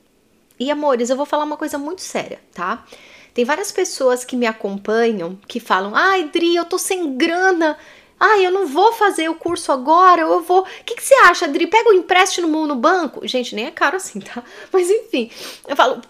E 0.58 0.71
amores, 0.71 1.10
eu 1.10 1.17
vou 1.17 1.26
falar 1.26 1.43
uma 1.43 1.58
coisa 1.58 1.78
muito 1.78 2.02
séria, 2.02 2.39
tá? 2.54 2.86
Tem 3.34 3.43
várias 3.43 3.69
pessoas 3.69 4.24
que 4.24 4.38
me 4.38 4.45
acompanham 4.45 5.38
que 5.45 5.60
falam: 5.60 5.93
"Ai, 5.93 6.30
Dri, 6.30 6.56
eu 6.56 6.63
tô 6.63 6.78
sem 6.78 7.17
grana 7.17 7.78
Ai, 8.19 8.45
eu 8.45 8.51
não 8.51 8.65
vou 8.65 8.93
fazer 8.93 9.30
o 9.30 9.36
curso 9.36 9.71
agora, 9.71 10.21
eu 10.21 10.41
vou. 10.41 10.62
O 10.62 10.84
que, 10.86 10.95
que 10.95 11.04
você 11.04 11.13
acha, 11.15 11.45
Adri? 11.45 11.67
Pega 11.67 11.89
o 11.89 11.91
um 11.91 11.95
empréstimo 11.95 12.65
no 12.65 12.75
banco? 12.75 13.28
Gente, 13.28 13.54
nem 13.54 13.65
é 13.65 13.71
caro 13.71 13.97
assim, 13.97 14.19
tá? 14.19 14.43
Mas 14.71 14.89
enfim, 14.89 15.30
eu 15.67 15.75
falo. 15.75 16.01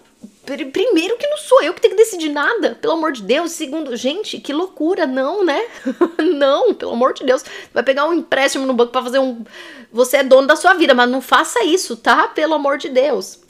Primeiro 0.72 1.16
que 1.16 1.26
não 1.26 1.36
sou 1.38 1.60
eu 1.60 1.74
que 1.74 1.80
tenho 1.80 1.96
que 1.96 2.00
decidir 2.00 2.28
nada, 2.28 2.78
pelo 2.80 2.92
amor 2.92 3.10
de 3.10 3.20
Deus. 3.20 3.50
Segundo, 3.50 3.96
gente, 3.96 4.38
que 4.38 4.52
loucura, 4.52 5.04
não, 5.04 5.44
né? 5.44 5.60
não, 6.36 6.72
pelo 6.72 6.92
amor 6.92 7.14
de 7.14 7.24
Deus. 7.24 7.44
Vai 7.74 7.82
pegar 7.82 8.06
um 8.06 8.12
empréstimo 8.12 8.64
no 8.64 8.72
banco 8.72 8.92
para 8.92 9.02
fazer 9.02 9.18
um. 9.18 9.44
Você 9.90 10.18
é 10.18 10.22
dono 10.22 10.46
da 10.46 10.54
sua 10.54 10.74
vida, 10.74 10.94
mas 10.94 11.10
não 11.10 11.20
faça 11.20 11.64
isso, 11.64 11.96
tá? 11.96 12.28
Pelo 12.28 12.54
amor 12.54 12.78
de 12.78 12.88
Deus. 12.88 13.40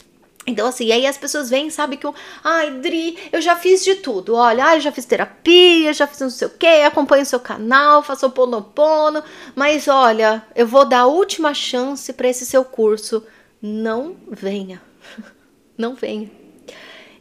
Então, 0.49 0.65
assim, 0.65 0.89
aí 0.93 1.05
as 1.05 1.17
pessoas 1.17 1.49
vêm, 1.49 1.69
sabe, 1.69 1.97
que 1.97 2.05
eu, 2.07 2.15
ai, 2.41 2.71
Dri, 2.79 3.17
eu 3.33 3.41
já 3.41 3.57
fiz 3.57 3.83
de 3.83 3.95
tudo. 3.95 4.33
Olha, 4.33 4.63
ai, 4.63 4.79
já 4.79 4.93
fiz 4.93 5.03
terapia, 5.03 5.91
já 5.91 6.07
fiz 6.07 6.21
não 6.21 6.29
sei 6.29 6.47
o 6.47 6.51
quê, 6.51 6.83
acompanho 6.85 7.23
o 7.23 7.25
seu 7.25 7.39
canal, 7.39 8.01
faço 8.01 8.25
o 8.25 8.31
ponopono, 8.31 9.21
mas 9.53 9.89
olha, 9.89 10.41
eu 10.55 10.65
vou 10.65 10.85
dar 10.85 11.01
a 11.01 11.05
última 11.05 11.53
chance 11.53 12.13
para 12.13 12.29
esse 12.29 12.45
seu 12.45 12.63
curso. 12.63 13.25
Não 13.61 14.15
venha. 14.31 14.81
Não 15.77 15.95
venha. 15.95 16.31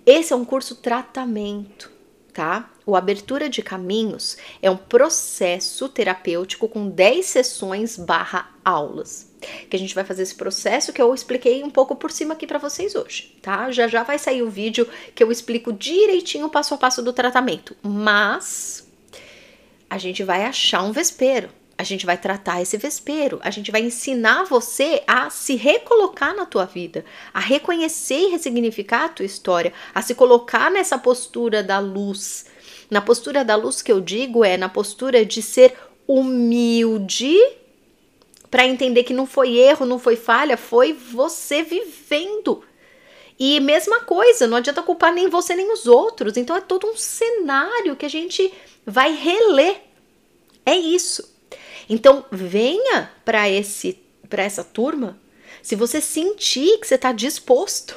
Esse 0.06 0.32
é 0.32 0.36
um 0.36 0.44
curso 0.44 0.76
tratamento, 0.76 1.90
tá? 2.32 2.70
O 2.86 2.94
Abertura 2.94 3.48
de 3.48 3.60
Caminhos 3.60 4.36
é 4.62 4.70
um 4.70 4.76
processo 4.76 5.88
terapêutico 5.88 6.68
com 6.68 6.88
10 6.88 7.26
sessões 7.26 7.96
barra 7.96 8.50
aulas 8.64 9.25
que 9.68 9.76
a 9.76 9.78
gente 9.78 9.94
vai 9.94 10.04
fazer 10.04 10.22
esse 10.22 10.34
processo 10.34 10.92
que 10.92 11.00
eu 11.00 11.14
expliquei 11.14 11.62
um 11.62 11.70
pouco 11.70 11.96
por 11.96 12.10
cima 12.10 12.34
aqui 12.34 12.46
para 12.46 12.58
vocês 12.58 12.94
hoje, 12.94 13.36
tá? 13.42 13.70
Já 13.70 13.88
já 13.88 14.02
vai 14.02 14.18
sair 14.18 14.42
o 14.42 14.50
vídeo 14.50 14.88
que 15.14 15.22
eu 15.22 15.30
explico 15.30 15.72
direitinho 15.72 16.46
o 16.46 16.50
passo 16.50 16.74
a 16.74 16.78
passo 16.78 17.02
do 17.02 17.12
tratamento, 17.12 17.76
mas 17.82 18.86
a 19.88 19.98
gente 19.98 20.22
vai 20.24 20.44
achar 20.44 20.82
um 20.82 20.92
vespeiro, 20.92 21.48
a 21.78 21.82
gente 21.82 22.06
vai 22.06 22.16
tratar 22.16 22.62
esse 22.62 22.76
vespeiro, 22.76 23.38
a 23.42 23.50
gente 23.50 23.70
vai 23.70 23.82
ensinar 23.82 24.44
você 24.44 25.02
a 25.06 25.28
se 25.30 25.56
recolocar 25.56 26.34
na 26.34 26.46
tua 26.46 26.64
vida, 26.64 27.04
a 27.32 27.40
reconhecer 27.40 28.28
e 28.28 28.30
ressignificar 28.30 29.04
a 29.04 29.08
tua 29.10 29.26
história, 29.26 29.72
a 29.94 30.00
se 30.00 30.14
colocar 30.14 30.70
nessa 30.70 30.98
postura 30.98 31.62
da 31.62 31.78
luz. 31.78 32.46
Na 32.90 33.00
postura 33.00 33.44
da 33.44 33.56
luz 33.56 33.82
que 33.82 33.92
eu 33.92 34.00
digo 34.00 34.44
é 34.44 34.56
na 34.56 34.68
postura 34.68 35.24
de 35.24 35.42
ser 35.42 35.74
humilde 36.06 37.36
para 38.56 38.66
entender 38.66 39.04
que 39.04 39.12
não 39.12 39.26
foi 39.26 39.58
erro, 39.58 39.84
não 39.84 39.98
foi 39.98 40.16
falha, 40.16 40.56
foi 40.56 40.94
você 40.94 41.62
vivendo. 41.62 42.64
E 43.38 43.60
mesma 43.60 44.00
coisa, 44.00 44.46
não 44.46 44.56
adianta 44.56 44.82
culpar 44.82 45.12
nem 45.12 45.28
você 45.28 45.54
nem 45.54 45.70
os 45.70 45.86
outros. 45.86 46.38
Então 46.38 46.56
é 46.56 46.62
todo 46.62 46.86
um 46.86 46.96
cenário 46.96 47.94
que 47.96 48.06
a 48.06 48.08
gente 48.08 48.50
vai 48.86 49.12
reler. 49.12 49.82
É 50.64 50.74
isso. 50.74 51.36
Então 51.86 52.24
venha 52.32 53.12
para 53.26 53.46
esse 53.46 54.00
para 54.26 54.42
essa 54.42 54.64
turma 54.64 55.20
se 55.60 55.76
você 55.76 56.00
sentir 56.00 56.78
que 56.78 56.86
você 56.86 56.94
está 56.94 57.12
disposto, 57.12 57.94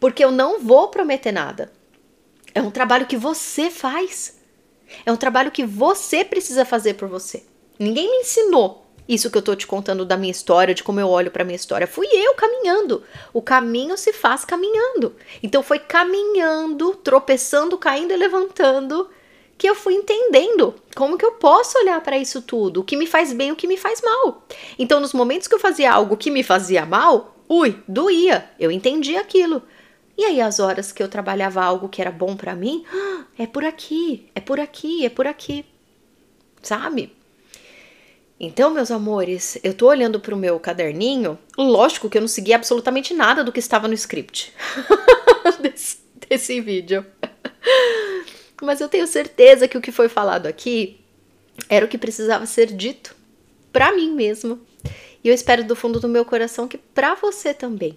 porque 0.00 0.24
eu 0.24 0.30
não 0.30 0.58
vou 0.58 0.88
prometer 0.88 1.32
nada. 1.32 1.70
É 2.54 2.62
um 2.62 2.70
trabalho 2.70 3.06
que 3.06 3.18
você 3.18 3.68
faz. 3.68 4.38
É 5.04 5.12
um 5.12 5.18
trabalho 5.18 5.50
que 5.50 5.66
você 5.66 6.24
precisa 6.24 6.64
fazer 6.64 6.94
por 6.94 7.08
você. 7.08 7.44
Ninguém 7.78 8.10
me 8.10 8.20
ensinou 8.20 8.81
isso 9.08 9.30
que 9.30 9.36
eu 9.36 9.42
tô 9.42 9.54
te 9.54 9.66
contando 9.66 10.04
da 10.04 10.16
minha 10.16 10.30
história, 10.30 10.74
de 10.74 10.82
como 10.82 11.00
eu 11.00 11.08
olho 11.08 11.30
para 11.30 11.44
minha 11.44 11.56
história, 11.56 11.86
fui 11.86 12.06
eu 12.06 12.34
caminhando. 12.34 13.02
O 13.32 13.42
caminho 13.42 13.96
se 13.96 14.12
faz 14.12 14.44
caminhando. 14.44 15.14
Então 15.42 15.62
foi 15.62 15.78
caminhando, 15.78 16.94
tropeçando, 16.96 17.76
caindo 17.76 18.12
e 18.12 18.16
levantando 18.16 19.08
que 19.58 19.68
eu 19.68 19.74
fui 19.74 19.94
entendendo 19.94 20.74
como 20.96 21.16
que 21.16 21.24
eu 21.24 21.32
posso 21.32 21.78
olhar 21.78 22.00
para 22.00 22.18
isso 22.18 22.42
tudo, 22.42 22.80
o 22.80 22.84
que 22.84 22.96
me 22.96 23.06
faz 23.06 23.32
bem, 23.32 23.52
o 23.52 23.56
que 23.56 23.68
me 23.68 23.76
faz 23.76 24.00
mal. 24.00 24.44
Então 24.78 24.98
nos 24.98 25.12
momentos 25.12 25.46
que 25.46 25.54
eu 25.54 25.60
fazia 25.60 25.92
algo 25.92 26.16
que 26.16 26.30
me 26.30 26.42
fazia 26.42 26.84
mal, 26.84 27.36
ui, 27.48 27.80
doía, 27.86 28.50
eu 28.58 28.72
entendi 28.72 29.16
aquilo. 29.16 29.62
E 30.16 30.24
aí 30.24 30.40
as 30.40 30.58
horas 30.58 30.90
que 30.90 31.02
eu 31.02 31.08
trabalhava 31.08 31.62
algo 31.62 31.88
que 31.88 32.00
era 32.00 32.10
bom 32.10 32.36
para 32.36 32.54
mim, 32.54 32.84
ah, 32.92 33.24
é 33.38 33.46
por 33.46 33.64
aqui, 33.64 34.28
é 34.34 34.40
por 34.40 34.58
aqui, 34.58 35.06
é 35.06 35.08
por 35.08 35.26
aqui. 35.26 35.64
Sabe? 36.60 37.12
Então, 38.44 38.70
meus 38.70 38.90
amores, 38.90 39.56
eu 39.62 39.72
tô 39.72 39.86
olhando 39.86 40.18
pro 40.18 40.36
meu 40.36 40.58
caderninho. 40.58 41.38
Lógico 41.56 42.10
que 42.10 42.18
eu 42.18 42.22
não 42.22 42.26
segui 42.26 42.52
absolutamente 42.52 43.14
nada 43.14 43.44
do 43.44 43.52
que 43.52 43.60
estava 43.60 43.86
no 43.86 43.94
script 43.94 44.52
desse, 45.62 45.98
desse 46.28 46.60
vídeo. 46.60 47.06
Mas 48.60 48.80
eu 48.80 48.88
tenho 48.88 49.06
certeza 49.06 49.68
que 49.68 49.78
o 49.78 49.80
que 49.80 49.92
foi 49.92 50.08
falado 50.08 50.46
aqui 50.46 51.00
era 51.68 51.84
o 51.84 51.88
que 51.88 51.98
precisava 51.98 52.46
ser 52.46 52.66
dito. 52.72 53.14
para 53.72 53.92
mim 53.92 54.10
mesma. 54.12 54.58
E 55.22 55.28
eu 55.28 55.34
espero 55.34 55.64
do 55.64 55.76
fundo 55.76 56.00
do 56.00 56.08
meu 56.08 56.24
coração 56.24 56.66
que 56.66 56.78
para 56.78 57.14
você 57.14 57.54
também, 57.54 57.96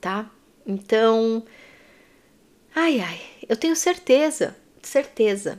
tá? 0.00 0.30
Então, 0.66 1.42
ai 2.74 3.00
ai, 3.00 3.20
eu 3.48 3.56
tenho 3.56 3.74
certeza, 3.76 4.54
certeza. 4.82 5.58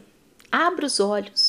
Abra 0.51 0.85
os 0.85 0.99
olhos. 0.99 1.46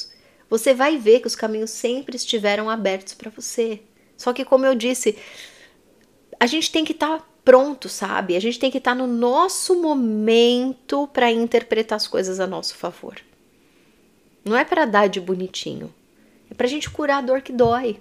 Você 0.49 0.73
vai 0.73 0.97
ver 0.97 1.21
que 1.21 1.27
os 1.27 1.37
caminhos 1.37 1.71
sempre 1.71 2.17
estiveram 2.17 2.71
abertos 2.71 3.15
para 3.15 3.31
você. 3.31 3.81
Só 4.17 4.33
que 4.33 4.45
como 4.45 4.65
eu 4.65 4.75
disse, 4.75 5.17
a 6.41 6.47
gente 6.47 6.73
tem 6.73 6.85
que 6.85 6.93
estar 6.93 7.19
tá 7.19 7.25
pronto, 7.45 7.89
sabe? 7.89 8.37
A 8.37 8.41
gente 8.41 8.59
tem 8.59 8.71
que 8.71 8.79
estar 8.79 8.93
tá 8.93 8.95
no 8.95 9.07
nosso 9.07 9.81
momento 9.81 11.09
para 11.09 11.31
interpretar 11.31 11.97
as 11.97 12.07
coisas 12.07 12.41
a 12.41 12.47
nosso 12.47 12.75
favor. 12.75 13.21
Não 14.45 14.57
é 14.57 14.65
para 14.65 14.87
dar 14.87 15.09
de 15.09 15.21
bonitinho. 15.21 15.93
É 16.51 16.55
para 16.55 16.67
a 16.67 16.71
gente 16.71 16.89
curar 16.89 17.19
a 17.19 17.23
dor 17.23 17.43
que 17.43 17.53
dói. 17.53 18.01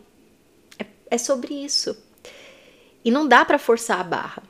É, 0.79 0.85
é 1.11 1.17
sobre 1.17 1.53
isso. 1.53 1.97
E 3.03 3.11
não 3.11 3.27
dá 3.27 3.43
para 3.43 3.59
forçar 3.59 3.99
a 3.99 4.03
barra. 4.03 4.43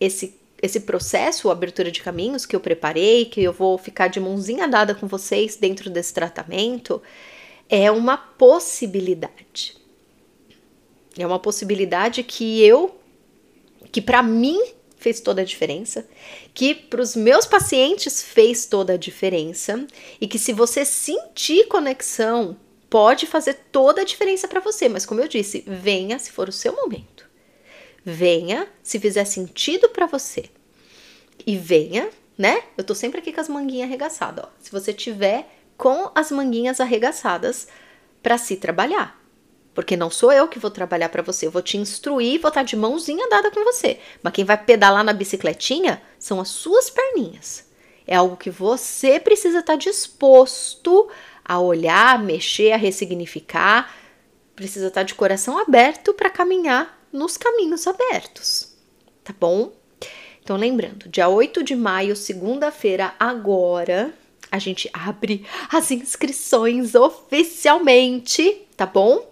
Esse, 0.00 0.37
esse 0.60 0.80
processo, 0.80 1.50
abertura 1.50 1.90
de 1.90 2.02
caminhos 2.02 2.44
que 2.44 2.56
eu 2.56 2.60
preparei, 2.60 3.24
que 3.24 3.42
eu 3.42 3.52
vou 3.52 3.78
ficar 3.78 4.08
de 4.08 4.18
mãozinha 4.18 4.66
dada 4.66 4.94
com 4.94 5.06
vocês 5.06 5.56
dentro 5.56 5.88
desse 5.88 6.12
tratamento, 6.12 7.00
é 7.68 7.90
uma 7.90 8.16
possibilidade. 8.16 9.76
É 11.16 11.26
uma 11.26 11.38
possibilidade 11.38 12.22
que 12.22 12.62
eu, 12.62 12.96
que 13.92 14.00
para 14.00 14.22
mim 14.22 14.60
fez 14.96 15.20
toda 15.20 15.42
a 15.42 15.44
diferença, 15.44 16.06
que 16.52 16.74
para 16.74 17.00
os 17.00 17.14
meus 17.14 17.46
pacientes 17.46 18.22
fez 18.22 18.66
toda 18.66 18.94
a 18.94 18.96
diferença 18.96 19.86
e 20.20 20.26
que 20.26 20.38
se 20.38 20.52
você 20.52 20.84
sentir 20.84 21.68
conexão, 21.68 22.56
pode 22.90 23.26
fazer 23.26 23.54
toda 23.70 24.00
a 24.00 24.04
diferença 24.04 24.48
para 24.48 24.60
você, 24.60 24.88
mas 24.88 25.06
como 25.06 25.20
eu 25.20 25.28
disse, 25.28 25.62
venha 25.66 26.18
se 26.18 26.32
for 26.32 26.48
o 26.48 26.52
seu 26.52 26.74
momento. 26.74 27.27
Venha 28.04 28.68
se 28.82 28.98
fizer 28.98 29.24
sentido 29.24 29.88
para 29.88 30.06
você. 30.06 30.50
E 31.46 31.56
venha, 31.56 32.10
né? 32.36 32.62
Eu 32.76 32.84
tô 32.84 32.94
sempre 32.94 33.20
aqui 33.20 33.32
com 33.32 33.40
as 33.40 33.48
manguinhas 33.48 33.88
arregaçadas, 33.88 34.44
ó. 34.44 34.48
Se 34.60 34.70
você 34.70 34.92
tiver 34.92 35.46
com 35.76 36.10
as 36.14 36.30
manguinhas 36.30 36.80
arregaçadas 36.80 37.68
para 38.22 38.36
se 38.36 38.56
trabalhar. 38.56 39.18
Porque 39.72 39.96
não 39.96 40.10
sou 40.10 40.32
eu 40.32 40.48
que 40.48 40.58
vou 40.58 40.72
trabalhar 40.72 41.08
para 41.08 41.22
você, 41.22 41.46
eu 41.46 41.52
vou 41.52 41.62
te 41.62 41.76
instruir, 41.76 42.40
vou 42.40 42.48
estar 42.48 42.60
tá 42.60 42.64
de 42.64 42.74
mãozinha 42.74 43.28
dada 43.28 43.50
com 43.50 43.62
você. 43.62 44.00
Mas 44.20 44.32
quem 44.32 44.44
vai 44.44 44.56
pedalar 44.56 45.04
na 45.04 45.12
bicicletinha 45.12 46.02
são 46.18 46.40
as 46.40 46.48
suas 46.48 46.90
perninhas. 46.90 47.64
É 48.04 48.16
algo 48.16 48.36
que 48.36 48.50
você 48.50 49.20
precisa 49.20 49.60
estar 49.60 49.74
tá 49.74 49.78
disposto 49.78 51.08
a 51.44 51.60
olhar, 51.60 52.16
a 52.16 52.18
mexer, 52.18 52.72
a 52.72 52.76
ressignificar. 52.76 53.94
Precisa 54.56 54.88
estar 54.88 55.02
tá 55.02 55.04
de 55.04 55.14
coração 55.14 55.56
aberto 55.58 56.12
para 56.12 56.28
caminhar 56.28 56.97
nos 57.12 57.36
caminhos 57.36 57.86
abertos. 57.86 58.72
Tá 59.24 59.34
bom? 59.38 59.72
Então, 60.42 60.56
lembrando, 60.56 61.08
dia 61.08 61.28
8 61.28 61.62
de 61.62 61.76
maio, 61.76 62.16
segunda-feira, 62.16 63.14
agora, 63.20 64.14
a 64.50 64.58
gente 64.58 64.88
abre 64.92 65.44
as 65.70 65.90
inscrições 65.90 66.94
oficialmente, 66.94 68.62
tá 68.76 68.86
bom? 68.86 69.28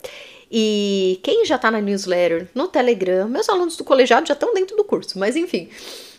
E 0.51 1.19
quem 1.23 1.45
já 1.45 1.59
tá 1.59 1.71
na 1.71 1.81
newsletter, 1.81 2.49
no 2.55 2.69
Telegram, 2.69 3.29
meus 3.29 3.49
alunos 3.49 3.77
do 3.77 3.85
colegiado 3.85 4.27
já 4.27 4.35
estão 4.35 4.55
dentro 4.55 4.77
do 4.77 4.85
curso, 4.85 5.19
mas 5.19 5.37
enfim, 5.37 5.69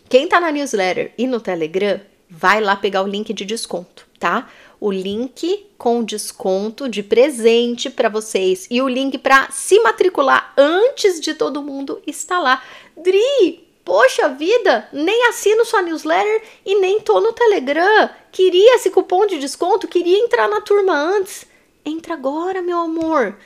quem 0.09 0.27
tá 0.27 0.39
na 0.39 0.51
newsletter 0.51 1.13
e 1.17 1.27
no 1.27 1.39
Telegram, 1.39 2.01
vai 2.29 2.59
lá 2.59 2.75
pegar 2.75 3.03
o 3.03 3.07
link 3.07 3.33
de 3.33 3.45
desconto, 3.45 4.05
tá? 4.19 4.49
O 4.79 4.91
link 4.91 5.67
com 5.77 6.03
desconto 6.03 6.87
de 6.87 7.01
presente 7.01 7.89
para 7.89 8.09
vocês 8.09 8.67
e 8.69 8.81
o 8.81 8.87
link 8.87 9.17
para 9.17 9.49
se 9.51 9.79
matricular 9.79 10.53
antes 10.57 11.19
de 11.19 11.33
todo 11.33 11.63
mundo 11.63 12.01
está 12.05 12.39
lá. 12.39 12.63
Dri, 12.95 13.67
Poxa 13.87 14.27
vida, 14.27 14.89
nem 14.91 15.27
assino 15.27 15.63
sua 15.63 15.81
newsletter 15.81 16.43
e 16.65 16.75
nem 16.75 16.99
tô 16.99 17.21
no 17.21 17.31
Telegram. 17.31 18.09
Queria 18.33 18.75
esse 18.75 18.89
cupom 18.89 19.25
de 19.25 19.39
desconto, 19.39 19.87
queria 19.87 20.19
entrar 20.19 20.49
na 20.49 20.59
turma 20.59 20.93
antes. 20.93 21.45
Entra 21.85 22.13
agora, 22.13 22.61
meu 22.61 22.79
amor. 22.79 23.37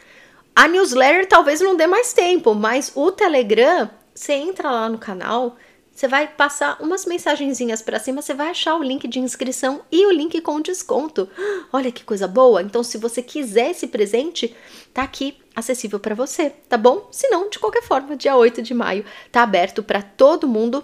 A 0.56 0.68
newsletter 0.68 1.28
talvez 1.28 1.62
não 1.62 1.76
dê 1.76 1.86
mais 1.86 2.12
tempo, 2.12 2.56
mas 2.56 2.92
o 2.96 3.12
Telegram, 3.12 3.88
você 4.16 4.34
entra 4.34 4.72
lá 4.72 4.90
no 4.90 4.98
canal, 4.98 5.58
você 5.94 6.08
vai 6.08 6.28
passar 6.28 6.78
umas 6.82 7.06
mensagenzinhas 7.06 7.82
para 7.82 8.00
cima, 8.00 8.22
você 8.22 8.34
vai 8.34 8.50
achar 8.50 8.76
o 8.76 8.84
link 8.84 9.08
de 9.08 9.20
inscrição 9.20 9.82
e 9.92 10.06
o 10.06 10.12
link 10.12 10.40
com 10.42 10.62
desconto. 10.62 11.30
Olha 11.72 11.92
que 11.92 12.04
coisa 12.04 12.28
boa! 12.28 12.62
Então, 12.62 12.84
se 12.84 12.98
você 12.98 13.22
quiser 13.22 13.72
esse 13.72 13.88
presente, 13.88 14.56
tá 14.94 15.04
aqui 15.04 15.38
acessível 15.56 16.00
para 16.00 16.16
você, 16.16 16.50
tá 16.70 16.78
bom? 16.78 17.08
Se 17.12 17.28
não, 17.30 17.50
de 17.50 17.60
qualquer 17.60 17.84
forma, 17.84 18.16
dia 18.16 18.36
8 18.36 18.62
de 18.62 18.74
maio 18.74 19.06
tá 19.32 19.44
aberto 19.44 19.84
para 19.84 20.02
todo 20.02 20.48
mundo 20.48 20.84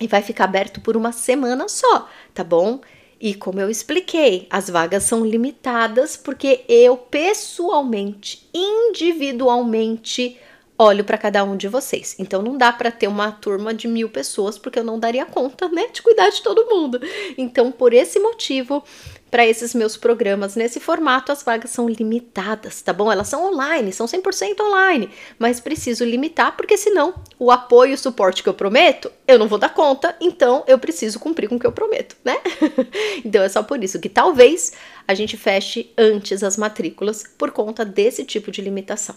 e 0.00 0.06
vai 0.06 0.22
ficar 0.22 0.44
aberto 0.44 0.80
por 0.80 0.96
uma 0.96 1.12
semana 1.12 1.68
só, 1.68 2.08
tá 2.32 2.42
bom? 2.42 2.80
E 3.20 3.34
como 3.34 3.60
eu 3.60 3.68
expliquei, 3.68 4.46
as 4.48 4.70
vagas 4.70 5.02
são 5.02 5.26
limitadas 5.26 6.16
porque 6.16 6.64
eu 6.68 6.96
pessoalmente, 6.96 8.48
individualmente, 8.54 10.38
olho 10.78 11.04
para 11.04 11.18
cada 11.18 11.42
um 11.42 11.56
de 11.56 11.66
vocês. 11.66 12.14
Então 12.18 12.40
não 12.40 12.56
dá 12.56 12.72
para 12.72 12.90
ter 12.90 13.08
uma 13.08 13.32
turma 13.32 13.74
de 13.74 13.88
mil 13.88 14.08
pessoas 14.08 14.56
porque 14.56 14.78
eu 14.78 14.84
não 14.84 14.98
daria 14.98 15.26
conta, 15.26 15.68
né, 15.68 15.88
de 15.92 16.00
cuidar 16.00 16.30
de 16.30 16.40
todo 16.40 16.66
mundo. 16.66 17.00
Então 17.36 17.72
por 17.72 17.92
esse 17.92 18.20
motivo 18.20 18.84
para 19.30 19.46
esses 19.46 19.74
meus 19.74 19.96
programas 19.96 20.56
nesse 20.56 20.80
formato, 20.80 21.30
as 21.30 21.42
vagas 21.42 21.70
são 21.70 21.88
limitadas, 21.88 22.80
tá 22.80 22.92
bom? 22.92 23.12
Elas 23.12 23.28
são 23.28 23.52
online, 23.52 23.92
são 23.92 24.06
100% 24.06 24.60
online, 24.60 25.10
mas 25.38 25.60
preciso 25.60 26.04
limitar 26.04 26.56
porque 26.56 26.76
senão 26.76 27.14
o 27.38 27.50
apoio 27.50 27.90
e 27.90 27.94
o 27.94 27.98
suporte 27.98 28.42
que 28.42 28.48
eu 28.48 28.54
prometo, 28.54 29.10
eu 29.26 29.38
não 29.38 29.46
vou 29.46 29.58
dar 29.58 29.74
conta, 29.74 30.16
então 30.20 30.64
eu 30.66 30.78
preciso 30.78 31.18
cumprir 31.18 31.48
com 31.48 31.56
o 31.56 31.60
que 31.60 31.66
eu 31.66 31.72
prometo, 31.72 32.16
né? 32.24 32.38
então 33.24 33.42
é 33.42 33.48
só 33.48 33.62
por 33.62 33.82
isso 33.82 34.00
que 34.00 34.08
talvez 34.08 34.72
a 35.06 35.14
gente 35.14 35.36
feche 35.36 35.92
antes 35.96 36.42
as 36.42 36.56
matrículas 36.56 37.24
por 37.36 37.50
conta 37.50 37.84
desse 37.84 38.24
tipo 38.24 38.50
de 38.50 38.62
limitação. 38.62 39.14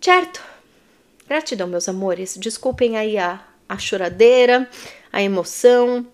Certo? 0.00 0.42
Gratidão, 1.28 1.66
meus 1.66 1.88
amores. 1.88 2.36
Desculpem 2.36 2.96
aí 2.96 3.18
a, 3.18 3.44
a 3.68 3.78
choradeira, 3.78 4.68
a 5.12 5.22
emoção, 5.22 6.06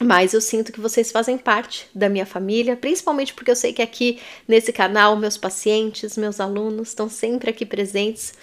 mas 0.00 0.34
eu 0.34 0.40
sinto 0.40 0.72
que 0.72 0.80
vocês 0.80 1.10
fazem 1.10 1.38
parte 1.38 1.88
da 1.94 2.08
minha 2.08 2.26
família, 2.26 2.76
principalmente 2.76 3.32
porque 3.32 3.50
eu 3.50 3.56
sei 3.56 3.72
que 3.72 3.82
aqui 3.82 4.20
nesse 4.46 4.72
canal 4.72 5.16
meus 5.16 5.36
pacientes, 5.36 6.16
meus 6.16 6.40
alunos 6.40 6.88
estão 6.88 7.08
sempre 7.08 7.50
aqui 7.50 7.64
presentes. 7.64 8.34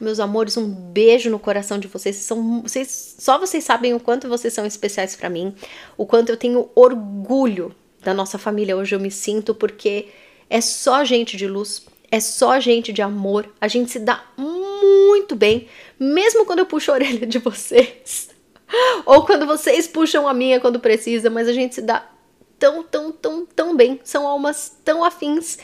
Meus 0.00 0.18
amores, 0.18 0.56
um 0.56 0.68
beijo 0.68 1.30
no 1.30 1.38
coração 1.38 1.78
de 1.78 1.86
vocês. 1.86 2.16
São, 2.16 2.62
vocês 2.62 3.16
só 3.18 3.38
vocês 3.38 3.62
sabem 3.62 3.94
o 3.94 4.00
quanto 4.00 4.28
vocês 4.28 4.52
são 4.52 4.66
especiais 4.66 5.14
para 5.14 5.30
mim, 5.30 5.54
o 5.96 6.04
quanto 6.04 6.30
eu 6.30 6.36
tenho 6.36 6.68
orgulho 6.74 7.74
da 8.02 8.12
nossa 8.12 8.38
família 8.38 8.76
hoje 8.76 8.94
eu 8.94 9.00
me 9.00 9.10
sinto 9.10 9.54
porque 9.54 10.08
é 10.50 10.60
só 10.60 11.04
gente 11.04 11.36
de 11.36 11.46
luz, 11.46 11.84
é 12.10 12.20
só 12.20 12.58
gente 12.58 12.92
de 12.92 13.02
amor. 13.02 13.52
A 13.60 13.68
gente 13.68 13.90
se 13.90 13.98
dá 13.98 14.24
muito 14.36 15.36
bem, 15.36 15.68
mesmo 15.98 16.44
quando 16.46 16.60
eu 16.60 16.66
puxo 16.66 16.90
a 16.90 16.94
orelha 16.96 17.26
de 17.26 17.38
vocês. 17.38 18.30
Ou 19.06 19.24
quando 19.24 19.46
vocês 19.46 19.86
puxam 19.86 20.28
a 20.28 20.34
minha 20.34 20.60
quando 20.60 20.80
precisa, 20.80 21.30
mas 21.30 21.48
a 21.48 21.52
gente 21.52 21.74
se 21.74 21.82
dá 21.82 22.06
tão, 22.58 22.82
tão, 22.82 23.12
tão, 23.12 23.46
tão 23.46 23.76
bem. 23.76 24.00
São 24.04 24.26
almas 24.26 24.76
tão 24.84 25.04
afins. 25.04 25.58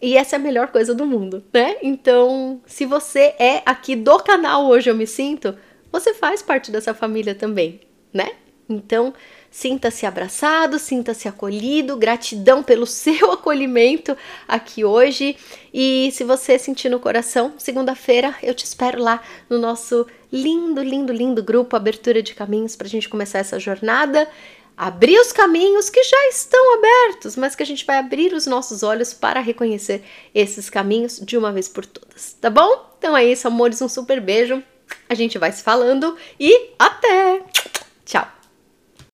E 0.00 0.16
essa 0.16 0.36
é 0.36 0.38
a 0.38 0.40
melhor 0.40 0.68
coisa 0.68 0.94
do 0.94 1.06
mundo, 1.06 1.42
né? 1.52 1.76
Então, 1.82 2.60
se 2.66 2.84
você 2.84 3.34
é 3.38 3.62
aqui 3.64 3.96
do 3.96 4.18
canal 4.18 4.66
Hoje 4.66 4.90
Eu 4.90 4.94
Me 4.94 5.06
Sinto, 5.06 5.56
você 5.90 6.12
faz 6.12 6.42
parte 6.42 6.70
dessa 6.70 6.92
família 6.92 7.34
também, 7.34 7.80
né? 8.12 8.32
Então, 8.68 9.14
sinta-se 9.56 10.04
abraçado, 10.04 10.78
sinta-se 10.78 11.26
acolhido, 11.26 11.96
gratidão 11.96 12.62
pelo 12.62 12.84
seu 12.86 13.32
acolhimento 13.32 14.14
aqui 14.46 14.84
hoje. 14.84 15.34
E 15.72 16.10
se 16.12 16.24
você 16.24 16.58
sentir 16.58 16.90
no 16.90 17.00
coração, 17.00 17.54
segunda-feira 17.56 18.34
eu 18.42 18.54
te 18.54 18.66
espero 18.66 19.02
lá 19.02 19.22
no 19.48 19.58
nosso 19.58 20.06
lindo, 20.30 20.82
lindo, 20.82 21.10
lindo 21.10 21.42
grupo 21.42 21.74
Abertura 21.74 22.22
de 22.22 22.34
Caminhos 22.34 22.76
para 22.76 22.86
a 22.86 22.90
gente 22.90 23.08
começar 23.08 23.38
essa 23.38 23.58
jornada. 23.58 24.28
Abrir 24.76 25.18
os 25.18 25.32
caminhos 25.32 25.88
que 25.88 26.04
já 26.04 26.28
estão 26.28 26.74
abertos, 26.74 27.34
mas 27.34 27.56
que 27.56 27.62
a 27.62 27.66
gente 27.66 27.86
vai 27.86 27.96
abrir 27.96 28.34
os 28.34 28.46
nossos 28.46 28.82
olhos 28.82 29.14
para 29.14 29.40
reconhecer 29.40 30.04
esses 30.34 30.68
caminhos 30.68 31.18
de 31.18 31.34
uma 31.34 31.50
vez 31.50 31.66
por 31.66 31.86
todas, 31.86 32.34
tá 32.38 32.50
bom? 32.50 32.94
Então 32.98 33.16
é 33.16 33.24
isso, 33.24 33.48
amores, 33.48 33.80
um 33.80 33.88
super 33.88 34.20
beijo. 34.20 34.62
A 35.08 35.14
gente 35.14 35.38
vai 35.38 35.50
se 35.50 35.62
falando 35.62 36.14
e 36.38 36.72
até! 36.78 37.75